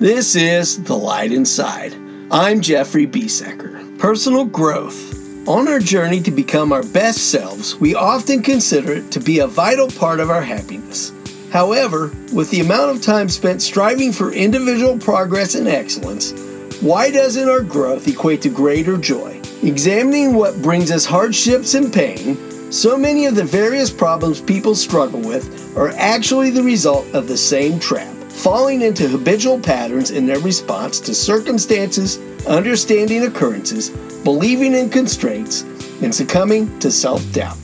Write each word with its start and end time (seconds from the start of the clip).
This 0.00 0.34
is 0.34 0.82
The 0.82 0.96
Light 0.96 1.30
Inside. 1.30 1.94
I'm 2.30 2.62
Jeffrey 2.62 3.06
Biesecker. 3.06 3.98
Personal 3.98 4.46
growth. 4.46 5.46
On 5.46 5.68
our 5.68 5.78
journey 5.78 6.22
to 6.22 6.30
become 6.30 6.72
our 6.72 6.82
best 6.82 7.30
selves, 7.30 7.76
we 7.76 7.94
often 7.94 8.42
consider 8.42 8.92
it 8.92 9.12
to 9.12 9.20
be 9.20 9.40
a 9.40 9.46
vital 9.46 9.88
part 9.88 10.18
of 10.18 10.30
our 10.30 10.40
happiness. 10.40 11.12
However, 11.52 12.10
with 12.32 12.50
the 12.50 12.60
amount 12.60 12.92
of 12.92 13.02
time 13.02 13.28
spent 13.28 13.60
striving 13.60 14.10
for 14.10 14.32
individual 14.32 14.96
progress 14.96 15.54
and 15.54 15.68
excellence, 15.68 16.32
why 16.80 17.10
doesn't 17.10 17.50
our 17.50 17.62
growth 17.62 18.08
equate 18.08 18.40
to 18.40 18.48
greater 18.48 18.96
joy? 18.96 19.38
Examining 19.62 20.32
what 20.32 20.62
brings 20.62 20.90
us 20.90 21.04
hardships 21.04 21.74
and 21.74 21.92
pain, 21.92 22.72
so 22.72 22.96
many 22.96 23.26
of 23.26 23.34
the 23.34 23.44
various 23.44 23.90
problems 23.90 24.40
people 24.40 24.74
struggle 24.74 25.20
with 25.20 25.76
are 25.76 25.90
actually 25.96 26.48
the 26.48 26.62
result 26.62 27.06
of 27.12 27.28
the 27.28 27.36
same 27.36 27.78
trap 27.78 28.14
falling 28.40 28.80
into 28.80 29.06
habitual 29.06 29.60
patterns 29.60 30.10
in 30.10 30.26
their 30.26 30.38
response 30.40 30.98
to 30.98 31.14
circumstances, 31.14 32.18
understanding 32.46 33.24
occurrences, 33.24 33.90
believing 34.24 34.72
in 34.72 34.88
constraints, 34.88 35.62
and 36.02 36.14
succumbing 36.14 36.78
to 36.78 36.90
self 36.90 37.20
doubt. 37.32 37.58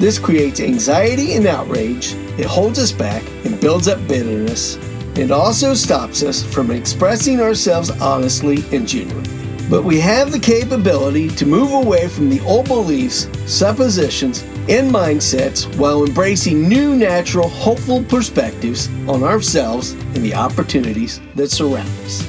This 0.00 0.18
creates 0.18 0.58
anxiety 0.58 1.34
and 1.34 1.46
outrage, 1.46 2.14
it 2.38 2.44
holds 2.44 2.78
us 2.80 2.90
back 2.90 3.22
and 3.44 3.60
builds 3.60 3.86
up 3.86 4.06
bitterness. 4.08 4.76
It 5.16 5.30
also 5.30 5.74
stops 5.74 6.24
us 6.24 6.42
from 6.42 6.72
expressing 6.72 7.40
ourselves 7.40 7.90
honestly 8.02 8.64
and 8.72 8.86
genuinely. 8.86 9.30
But 9.70 9.84
we 9.84 10.00
have 10.00 10.32
the 10.32 10.38
capability 10.40 11.28
to 11.28 11.46
move 11.46 11.72
away 11.72 12.08
from 12.08 12.30
the 12.30 12.40
old 12.40 12.66
beliefs, 12.66 13.28
suppositions, 13.46 14.44
and 14.68 14.90
mindsets 14.90 15.64
while 15.76 16.04
embracing 16.04 16.68
new, 16.68 16.96
natural, 16.96 17.48
hopeful 17.48 18.02
perspectives 18.02 18.88
on 19.08 19.22
ourselves 19.22 19.92
and 19.92 20.16
the 20.16 20.34
opportunities 20.34 21.20
that 21.36 21.50
surround 21.50 21.88
us. 22.04 22.22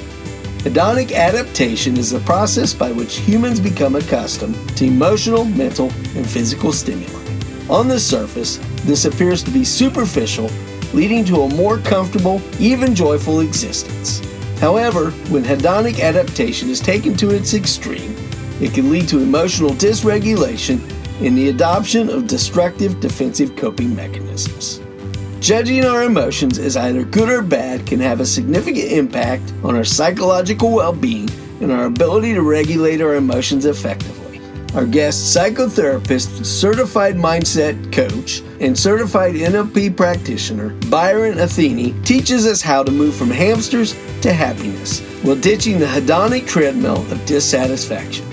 Hedonic 0.59 1.13
adaptation 1.13 1.97
is 1.97 2.11
the 2.11 2.19
process 2.19 2.73
by 2.73 2.91
which 2.91 3.17
humans 3.17 3.59
become 3.59 3.95
accustomed 3.95 4.55
to 4.77 4.85
emotional, 4.85 5.45
mental, 5.45 5.89
and 6.15 6.29
physical 6.29 6.71
stimuli. 6.71 7.09
On 7.69 7.87
the 7.87 7.99
surface, 7.99 8.57
this 8.83 9.05
appears 9.05 9.41
to 9.43 9.51
be 9.51 9.63
superficial, 9.63 10.49
leading 10.93 11.25
to 11.25 11.41
a 11.41 11.55
more 11.55 11.79
comfortable, 11.79 12.41
even 12.59 12.93
joyful 12.93 13.39
existence. 13.39 14.21
However, 14.59 15.11
when 15.29 15.43
hedonic 15.43 16.01
adaptation 16.01 16.69
is 16.69 16.79
taken 16.79 17.15
to 17.17 17.31
its 17.31 17.53
extreme, 17.53 18.15
it 18.59 18.73
can 18.73 18.91
lead 18.91 19.07
to 19.09 19.19
emotional 19.19 19.71
dysregulation 19.71 20.81
and 21.21 21.37
the 21.37 21.49
adoption 21.49 22.09
of 22.09 22.27
destructive 22.27 22.99
defensive 22.99 23.55
coping 23.55 23.95
mechanisms. 23.95 24.81
Judging 25.39 25.85
our 25.85 26.03
emotions 26.03 26.57
as 26.57 26.75
either 26.77 27.03
good 27.03 27.29
or 27.29 27.41
bad 27.41 27.85
can 27.85 27.99
have 27.99 28.19
a 28.19 28.25
significant 28.25 28.91
impact 28.91 29.53
on 29.63 29.75
our 29.75 29.83
psychological 29.83 30.71
well 30.71 30.93
being 30.93 31.29
and 31.61 31.71
our 31.71 31.85
ability 31.85 32.33
to 32.33 32.41
regulate 32.41 33.01
our 33.01 33.15
emotions 33.15 33.65
effectively. 33.65 34.41
Our 34.75 34.85
guest 34.85 35.35
psychotherapist, 35.35 36.45
certified 36.45 37.15
mindset 37.15 37.91
coach, 37.91 38.41
and 38.59 38.77
certified 38.77 39.35
NLP 39.35 39.95
practitioner, 39.95 40.69
Byron 40.89 41.39
Athene, 41.39 41.99
teaches 42.03 42.45
us 42.45 42.61
how 42.61 42.83
to 42.83 42.91
move 42.91 43.15
from 43.15 43.31
hamsters 43.31 43.95
to 44.21 44.33
happiness 44.33 44.99
while 45.23 45.35
ditching 45.35 45.79
the 45.79 45.85
hedonic 45.85 46.47
treadmill 46.47 47.09
of 47.11 47.25
dissatisfaction 47.25 48.25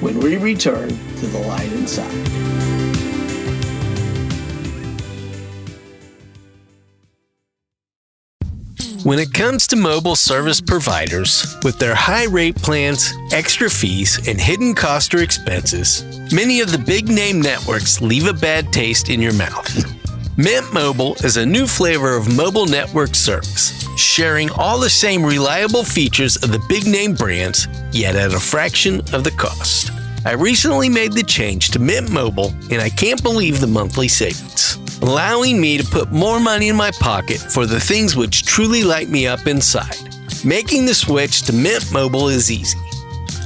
when 0.00 0.20
we 0.20 0.36
return 0.36 0.90
to 1.20 1.26
the 1.26 1.38
light 1.38 1.72
inside. 1.72 2.58
When 9.04 9.18
it 9.18 9.32
comes 9.32 9.66
to 9.68 9.76
mobile 9.76 10.16
service 10.16 10.60
providers, 10.60 11.56
with 11.64 11.78
their 11.78 11.94
high 11.94 12.26
rate 12.26 12.56
plans, 12.56 13.12
extra 13.32 13.70
fees, 13.70 14.20
and 14.28 14.40
hidden 14.40 14.74
cost 14.74 15.14
or 15.14 15.22
expenses, 15.22 16.04
many 16.32 16.60
of 16.60 16.70
the 16.70 16.78
big 16.78 17.08
name 17.08 17.40
networks 17.40 18.00
leave 18.02 18.26
a 18.26 18.32
bad 18.34 18.72
taste 18.72 19.08
in 19.08 19.22
your 19.22 19.32
mouth. 19.32 19.98
Mint 20.36 20.72
Mobile 20.74 21.14
is 21.24 21.36
a 21.36 21.46
new 21.46 21.66
flavor 21.66 22.16
of 22.16 22.36
mobile 22.36 22.66
network 22.66 23.14
service, 23.14 23.82
sharing 23.96 24.50
all 24.50 24.78
the 24.78 24.90
same 24.90 25.24
reliable 25.24 25.84
features 25.84 26.36
of 26.36 26.52
the 26.52 26.64
big 26.68 26.86
name 26.86 27.14
brands, 27.14 27.66
yet 27.92 28.14
at 28.14 28.34
a 28.34 28.38
fraction 28.38 29.00
of 29.12 29.24
the 29.24 29.34
cost. 29.38 29.90
I 30.24 30.32
recently 30.32 30.88
made 30.88 31.12
the 31.12 31.22
change 31.22 31.70
to 31.70 31.78
Mint 31.78 32.10
Mobile, 32.10 32.52
and 32.70 32.82
I 32.82 32.90
can't 32.90 33.22
believe 33.22 33.60
the 33.60 33.68
monthly 33.68 34.08
savings, 34.08 34.76
allowing 35.00 35.60
me 35.60 35.78
to 35.78 35.84
put 35.84 36.10
more 36.10 36.40
money 36.40 36.68
in 36.68 36.76
my 36.76 36.90
pocket 36.92 37.38
for 37.38 37.66
the 37.66 37.80
things 37.80 38.16
which 38.16 38.42
truly 38.42 38.82
light 38.82 39.08
me 39.08 39.26
up 39.26 39.46
inside. 39.46 39.96
Making 40.44 40.86
the 40.86 40.94
switch 40.94 41.42
to 41.42 41.52
Mint 41.52 41.92
Mobile 41.92 42.28
is 42.28 42.50
easy. 42.50 42.78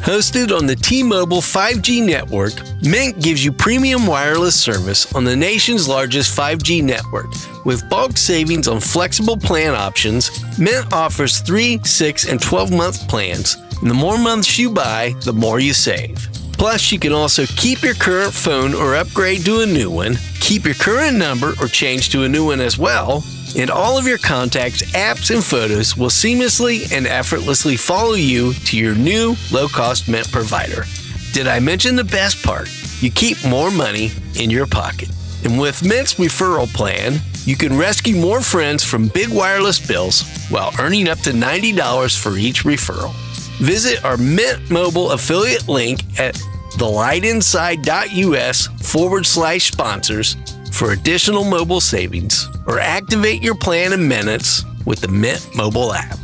Hosted 0.02 0.56
on 0.56 0.66
the 0.66 0.74
T 0.74 1.02
Mobile 1.02 1.40
5G 1.40 2.04
network, 2.04 2.54
Mint 2.82 3.22
gives 3.22 3.44
you 3.44 3.52
premium 3.52 4.06
wireless 4.06 4.58
service 4.58 5.14
on 5.14 5.24
the 5.24 5.36
nation's 5.36 5.86
largest 5.86 6.36
5G 6.36 6.82
network. 6.82 7.30
With 7.64 7.88
bulk 7.88 8.16
savings 8.16 8.66
on 8.66 8.80
flexible 8.80 9.36
plan 9.36 9.74
options, 9.74 10.30
Mint 10.58 10.92
offers 10.92 11.40
3, 11.40 11.80
6, 11.84 12.28
and 12.28 12.40
12 12.40 12.72
month 12.72 13.08
plans. 13.08 13.56
And 13.80 13.90
the 13.90 13.94
more 13.94 14.18
months 14.18 14.58
you 14.58 14.70
buy, 14.70 15.14
the 15.24 15.32
more 15.32 15.60
you 15.60 15.72
save. 15.72 16.28
Plus, 16.62 16.92
you 16.92 16.98
can 17.00 17.12
also 17.12 17.44
keep 17.56 17.82
your 17.82 17.94
current 17.94 18.32
phone 18.32 18.72
or 18.72 18.94
upgrade 18.94 19.44
to 19.44 19.62
a 19.62 19.66
new 19.66 19.90
one, 19.90 20.16
keep 20.38 20.64
your 20.64 20.76
current 20.76 21.18
number 21.18 21.54
or 21.60 21.66
change 21.66 22.10
to 22.10 22.22
a 22.22 22.28
new 22.28 22.46
one 22.46 22.60
as 22.60 22.78
well, 22.78 23.24
and 23.58 23.68
all 23.68 23.98
of 23.98 24.06
your 24.06 24.16
contacts, 24.18 24.80
apps, 24.92 25.34
and 25.34 25.42
photos 25.42 25.96
will 25.96 26.06
seamlessly 26.06 26.92
and 26.96 27.08
effortlessly 27.08 27.76
follow 27.76 28.12
you 28.12 28.54
to 28.54 28.78
your 28.78 28.94
new 28.94 29.34
low 29.50 29.66
cost 29.66 30.08
Mint 30.08 30.30
provider. 30.30 30.84
Did 31.32 31.48
I 31.48 31.58
mention 31.58 31.96
the 31.96 32.04
best 32.04 32.44
part? 32.44 32.70
You 33.00 33.10
keep 33.10 33.44
more 33.44 33.72
money 33.72 34.12
in 34.36 34.48
your 34.48 34.68
pocket. 34.68 35.08
And 35.42 35.58
with 35.58 35.82
Mint's 35.84 36.14
referral 36.14 36.72
plan, 36.72 37.18
you 37.44 37.56
can 37.56 37.76
rescue 37.76 38.14
more 38.14 38.40
friends 38.40 38.84
from 38.84 39.08
big 39.08 39.30
wireless 39.30 39.84
bills 39.84 40.22
while 40.48 40.70
earning 40.78 41.08
up 41.08 41.18
to 41.22 41.32
$90 41.32 42.16
for 42.16 42.36
each 42.38 42.62
referral. 42.62 43.12
Visit 43.58 44.04
our 44.04 44.16
Mint 44.16 44.70
Mobile 44.70 45.10
affiliate 45.10 45.68
link 45.68 46.02
at 46.20 46.40
thelightinside.us 46.76 48.66
forward 48.90 49.26
slash 49.26 49.70
sponsors 49.70 50.36
for 50.72 50.92
additional 50.92 51.44
mobile 51.44 51.80
savings 51.80 52.48
or 52.66 52.78
activate 52.80 53.42
your 53.42 53.54
plan 53.54 53.92
in 53.92 54.08
minutes 54.08 54.64
with 54.86 55.00
the 55.00 55.08
Mint 55.08 55.46
mobile 55.54 55.92
app. 55.92 56.18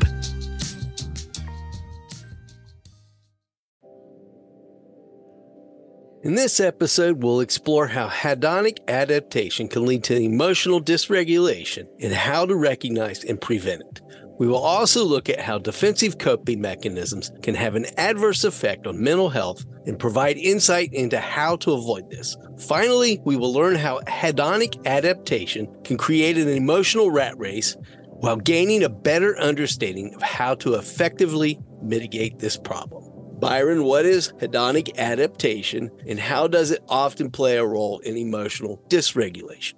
In 6.25 6.35
this 6.35 6.59
episode, 6.59 7.23
we'll 7.23 7.41
explore 7.41 7.87
how 7.87 8.09
hedonic 8.09 8.79
adaptation 8.89 9.69
can 9.69 9.87
lead 9.87 10.03
to 10.05 10.17
emotional 10.17 10.81
dysregulation 10.81 11.87
and 12.01 12.13
how 12.13 12.45
to 12.45 12.57
recognize 12.57 13.23
and 13.25 13.41
prevent 13.41 13.83
it. 13.83 14.01
We 14.39 14.47
will 14.47 14.59
also 14.59 15.05
look 15.05 15.29
at 15.29 15.41
how 15.41 15.59
defensive 15.59 16.19
coping 16.19 16.61
mechanisms 16.61 17.33
can 17.43 17.57
have 17.57 17.75
an 17.75 17.87
adverse 17.97 18.45
effect 18.45 18.87
on 18.87 19.03
mental 19.03 19.29
health 19.29 19.65
and 19.85 19.99
provide 19.99 20.37
insight 20.37 20.93
into 20.93 21.19
how 21.19 21.57
to 21.57 21.73
avoid 21.73 22.09
this. 22.09 22.37
Finally, 22.59 23.21
we 23.25 23.37
will 23.37 23.53
learn 23.53 23.75
how 23.75 24.01
hedonic 24.07 24.85
adaptation 24.87 25.67
can 25.83 25.97
create 25.97 26.39
an 26.39 26.49
emotional 26.49 27.11
rat 27.11 27.37
race 27.37 27.77
while 28.21 28.37
gaining 28.37 28.85
a 28.85 28.89
better 28.89 29.39
understanding 29.39 30.15
of 30.15 30.23
how 30.23 30.55
to 30.57 30.75
effectively 30.75 31.59
mitigate 31.83 32.39
this 32.39 32.57
problem. 32.57 33.05
Byron, 33.41 33.85
what 33.85 34.05
is 34.05 34.33
hedonic 34.39 34.97
adaptation 34.99 35.91
and 36.07 36.19
how 36.19 36.47
does 36.47 36.71
it 36.71 36.83
often 36.89 37.31
play 37.31 37.57
a 37.57 37.67
role 37.67 37.99
in 38.01 38.17
emotional 38.17 38.83
dysregulation? 38.89 39.75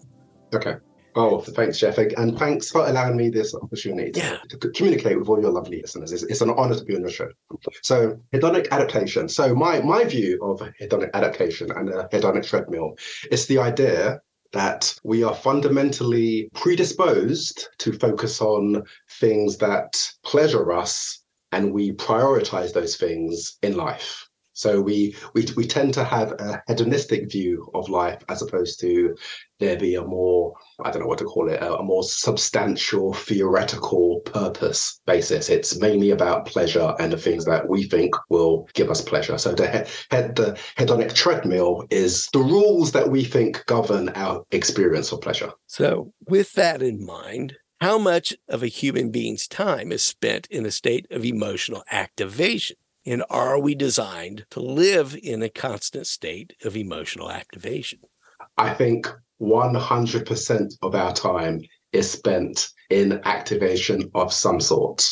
Okay. 0.55 0.77
Oh, 1.17 1.41
thanks, 1.41 1.79
Jeff, 1.79 1.99
and 1.99 2.39
thanks 2.39 2.71
for 2.71 2.87
allowing 2.87 3.17
me 3.17 3.31
this 3.31 3.55
opportunity 3.55 4.13
yeah. 4.15 4.39
to, 4.49 4.59
to, 4.59 4.71
communicate 4.71 5.19
with 5.19 5.29
all 5.29 5.41
your 5.41 5.51
lovely 5.51 5.81
listeners. 5.81 6.13
It's, 6.13 6.23
it's, 6.23 6.41
an 6.41 6.51
honor 6.51 6.77
to 6.77 6.85
be 6.85 6.95
on 6.95 7.01
your 7.01 7.11
show. 7.11 7.29
So, 7.83 8.17
hedonic 8.33 8.71
adaptation. 8.71 9.29
So, 9.29 9.55
my 9.55 9.81
my 9.81 10.05
view 10.05 10.39
of 10.43 10.61
hedonic 10.81 11.11
adaptation 11.13 11.71
and 11.73 11.89
a 11.89 12.09
hedonic 12.13 12.47
treadmill 12.47 12.97
is 13.31 13.47
the 13.47 13.59
idea 13.59 14.21
that 14.53 14.95
we 15.05 15.23
are 15.23 15.35
fundamentally 15.35 16.49
predisposed 16.55 17.69
to 17.79 17.93
focus 17.93 18.41
on 18.41 18.83
things 19.19 19.57
that 19.59 20.13
pleasure 20.25 20.73
us, 20.73 21.23
and 21.53 21.73
we 21.73 21.93
prioritize 21.93 22.73
those 22.73 22.97
things 22.97 23.59
in 23.63 23.77
life. 23.77 24.30
So 24.61 24.79
we, 24.79 25.17
we 25.35 25.47
we 25.57 25.67
tend 25.67 25.95
to 25.95 26.05
have 26.05 26.33
a 26.33 26.63
hedonistic 26.69 27.31
view 27.33 27.71
of 27.75 27.89
life 27.89 28.23
as 28.29 28.43
opposed 28.43 28.79
to 28.81 29.17
there 29.59 29.79
be 29.79 29.95
a 29.95 30.05
more 30.05 30.53
I 30.85 30.91
don't 30.91 31.01
know 31.01 31.09
what 31.09 31.19
to 31.19 31.25
call 31.25 31.49
it 31.49 31.63
a, 31.63 31.79
a 31.79 31.83
more 31.83 32.03
substantial 32.03 33.15
theoretical 33.15 34.21
purpose 34.27 35.01
basis. 35.07 35.49
It's 35.49 35.81
mainly 35.81 36.11
about 36.11 36.45
pleasure 36.45 36.95
and 36.99 37.11
the 37.11 37.17
things 37.17 37.47
that 37.47 37.71
we 37.71 37.85
think 37.85 38.15
will 38.29 38.69
give 38.75 38.91
us 38.91 39.01
pleasure. 39.01 39.39
So 39.39 39.53
the 39.53 39.67
he- 39.71 40.17
the 40.41 40.59
hedonic 40.77 41.15
treadmill 41.15 41.87
is 41.91 42.29
the 42.35 42.41
rules 42.41 42.93
that 42.93 43.11
we 43.11 43.25
think 43.25 43.65
govern 43.65 44.11
our 44.11 44.45
experience 44.51 45.11
of 45.11 45.23
pleasure. 45.23 45.53
So 45.67 46.13
with 46.27 46.53
that 46.53 46.83
in 46.83 47.05
mind, 47.05 47.57
how 47.81 47.97
much 47.97 48.35
of 48.47 48.63
a 48.63 48.67
human 48.67 49.11
being's 49.11 49.49
time 49.49 49.91
is 49.91 50.03
spent 50.03 50.47
in 50.51 50.67
a 50.67 50.71
state 50.71 51.07
of 51.11 51.25
emotional 51.25 51.83
activation? 51.91 52.77
And 53.07 53.25
are 53.31 53.59
we 53.59 53.75
designed 53.75 54.45
to 54.51 54.61
live 54.61 55.17
in 55.23 55.43
a 55.43 55.49
constant 55.49 56.07
state 56.07 56.53
of 56.65 56.77
emotional 56.77 57.31
activation? 57.31 58.01
I 58.59 58.75
think 58.75 59.09
100% 59.41 60.73
of 60.83 60.95
our 60.95 61.13
time 61.13 61.63
is 61.93 62.11
spent 62.11 62.69
in 62.91 63.21
activation 63.25 64.11
of 64.15 64.33
some 64.33 64.61
sort. 64.61 65.09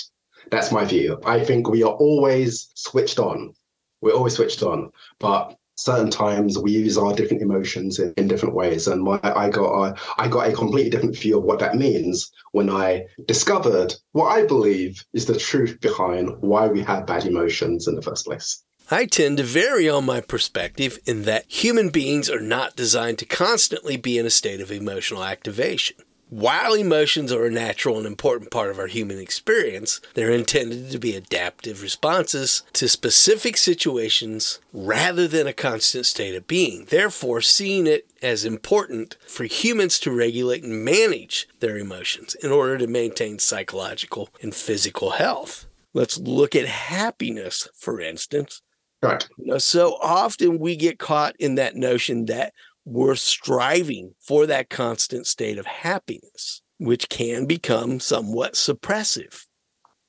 That's 0.50 0.70
my 0.70 0.84
view. 0.84 1.18
I 1.24 1.44
think 1.44 1.68
we 1.68 1.82
are 1.82 1.94
always 1.94 2.70
switched 2.74 3.18
on. 3.18 3.52
We're 4.00 4.12
always 4.14 4.34
switched 4.34 4.62
on, 4.62 4.90
but 5.18 5.56
certain 5.78 6.10
times 6.10 6.58
we 6.58 6.72
use 6.72 6.98
our 6.98 7.14
different 7.14 7.40
emotions 7.40 8.00
in, 8.00 8.12
in 8.16 8.26
different 8.26 8.54
ways 8.54 8.88
and 8.88 9.02
my, 9.02 9.20
i 9.22 9.48
got 9.48 9.72
a, 9.72 9.94
i 10.18 10.26
got 10.26 10.48
a 10.48 10.52
completely 10.52 10.90
different 10.90 11.16
view 11.16 11.38
of 11.38 11.44
what 11.44 11.60
that 11.60 11.76
means 11.76 12.30
when 12.52 12.68
i 12.68 13.04
discovered 13.26 13.94
what 14.12 14.26
i 14.26 14.44
believe 14.44 15.04
is 15.12 15.26
the 15.26 15.38
truth 15.38 15.80
behind 15.80 16.30
why 16.40 16.66
we 16.66 16.82
have 16.82 17.06
bad 17.06 17.24
emotions 17.24 17.86
in 17.86 17.94
the 17.94 18.02
first 18.02 18.26
place 18.26 18.62
I 18.90 19.04
tend 19.04 19.36
to 19.36 19.42
vary 19.42 19.86
on 19.86 20.06
my 20.06 20.22
perspective 20.22 20.98
in 21.04 21.24
that 21.24 21.44
human 21.46 21.90
beings 21.90 22.30
are 22.30 22.40
not 22.40 22.74
designed 22.74 23.18
to 23.18 23.26
constantly 23.26 23.98
be 23.98 24.16
in 24.16 24.24
a 24.24 24.30
state 24.30 24.62
of 24.62 24.72
emotional 24.72 25.22
activation. 25.22 25.96
While 26.30 26.74
emotions 26.74 27.32
are 27.32 27.46
a 27.46 27.50
natural 27.50 27.96
and 27.96 28.06
important 28.06 28.50
part 28.50 28.70
of 28.70 28.78
our 28.78 28.86
human 28.86 29.18
experience, 29.18 29.98
they're 30.12 30.30
intended 30.30 30.90
to 30.90 30.98
be 30.98 31.16
adaptive 31.16 31.80
responses 31.80 32.62
to 32.74 32.86
specific 32.86 33.56
situations 33.56 34.60
rather 34.70 35.26
than 35.26 35.46
a 35.46 35.54
constant 35.54 36.04
state 36.04 36.34
of 36.34 36.46
being. 36.46 36.84
Therefore, 36.84 37.40
seeing 37.40 37.86
it 37.86 38.10
as 38.20 38.44
important 38.44 39.16
for 39.26 39.44
humans 39.44 39.98
to 40.00 40.10
regulate 40.10 40.64
and 40.64 40.84
manage 40.84 41.48
their 41.60 41.78
emotions 41.78 42.34
in 42.42 42.52
order 42.52 42.76
to 42.76 42.86
maintain 42.86 43.38
psychological 43.38 44.28
and 44.42 44.54
physical 44.54 45.12
health. 45.12 45.66
Let's 45.94 46.18
look 46.18 46.54
at 46.54 46.66
happiness, 46.66 47.68
for 47.74 48.02
instance. 48.02 48.60
Right. 49.02 49.26
You 49.38 49.52
know, 49.52 49.58
so 49.58 49.96
often 50.02 50.58
we 50.58 50.74
get 50.76 50.98
caught 50.98 51.36
in 51.38 51.54
that 51.54 51.76
notion 51.76 52.26
that 52.26 52.52
we're 52.88 53.14
striving 53.14 54.14
for 54.20 54.46
that 54.46 54.70
constant 54.70 55.26
state 55.26 55.58
of 55.58 55.66
happiness, 55.66 56.62
which 56.78 57.08
can 57.08 57.44
become 57.46 58.00
somewhat 58.00 58.54
suppressive 58.54 59.44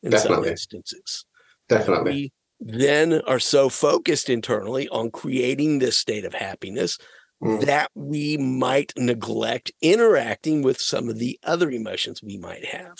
in 0.02 0.12
Definitely. 0.12 0.46
some 0.46 0.52
instances. 0.52 1.26
Definitely. 1.68 2.12
We 2.12 2.32
then 2.62 3.22
are 3.28 3.40
so 3.40 3.70
focused 3.70 4.30
internally 4.30 4.88
on 4.90 5.12
creating 5.12 5.80
this 5.80 5.98
state 5.98 6.26
of 6.26 6.34
happiness 6.34 6.98
mm. 7.44 7.66
that 7.66 7.92
we 7.96 8.38
might 8.38 8.94
neglect 8.98 9.72
interacting 9.82 10.62
with 10.62 10.80
some 10.80 11.10
of 11.10 11.20
the 11.20 11.40
other 11.44 11.70
emotions 11.70 12.24
we 12.24 12.38
might 12.38 12.66
have. 12.66 12.98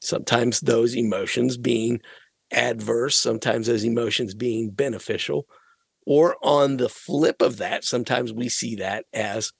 Sometimes 0.00 0.60
those 0.60 0.96
emotions 0.96 1.56
being 1.56 2.00
adverse, 2.52 3.18
sometimes 3.18 3.66
those 3.66 3.84
emotions 3.84 4.34
being 4.34 4.70
beneficial, 4.70 5.46
or 6.06 6.36
on 6.42 6.76
the 6.76 6.88
flip 6.88 7.40
of 7.40 7.56
that, 7.58 7.84
sometimes 7.84 8.32
we 8.32 8.48
see 8.48 8.76
that 8.76 9.04
as 9.12 9.52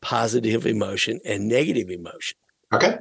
positive 0.00 0.66
emotion 0.66 1.20
and 1.24 1.48
negative 1.48 1.90
emotion. 1.90 2.36
Okay. 2.72 2.98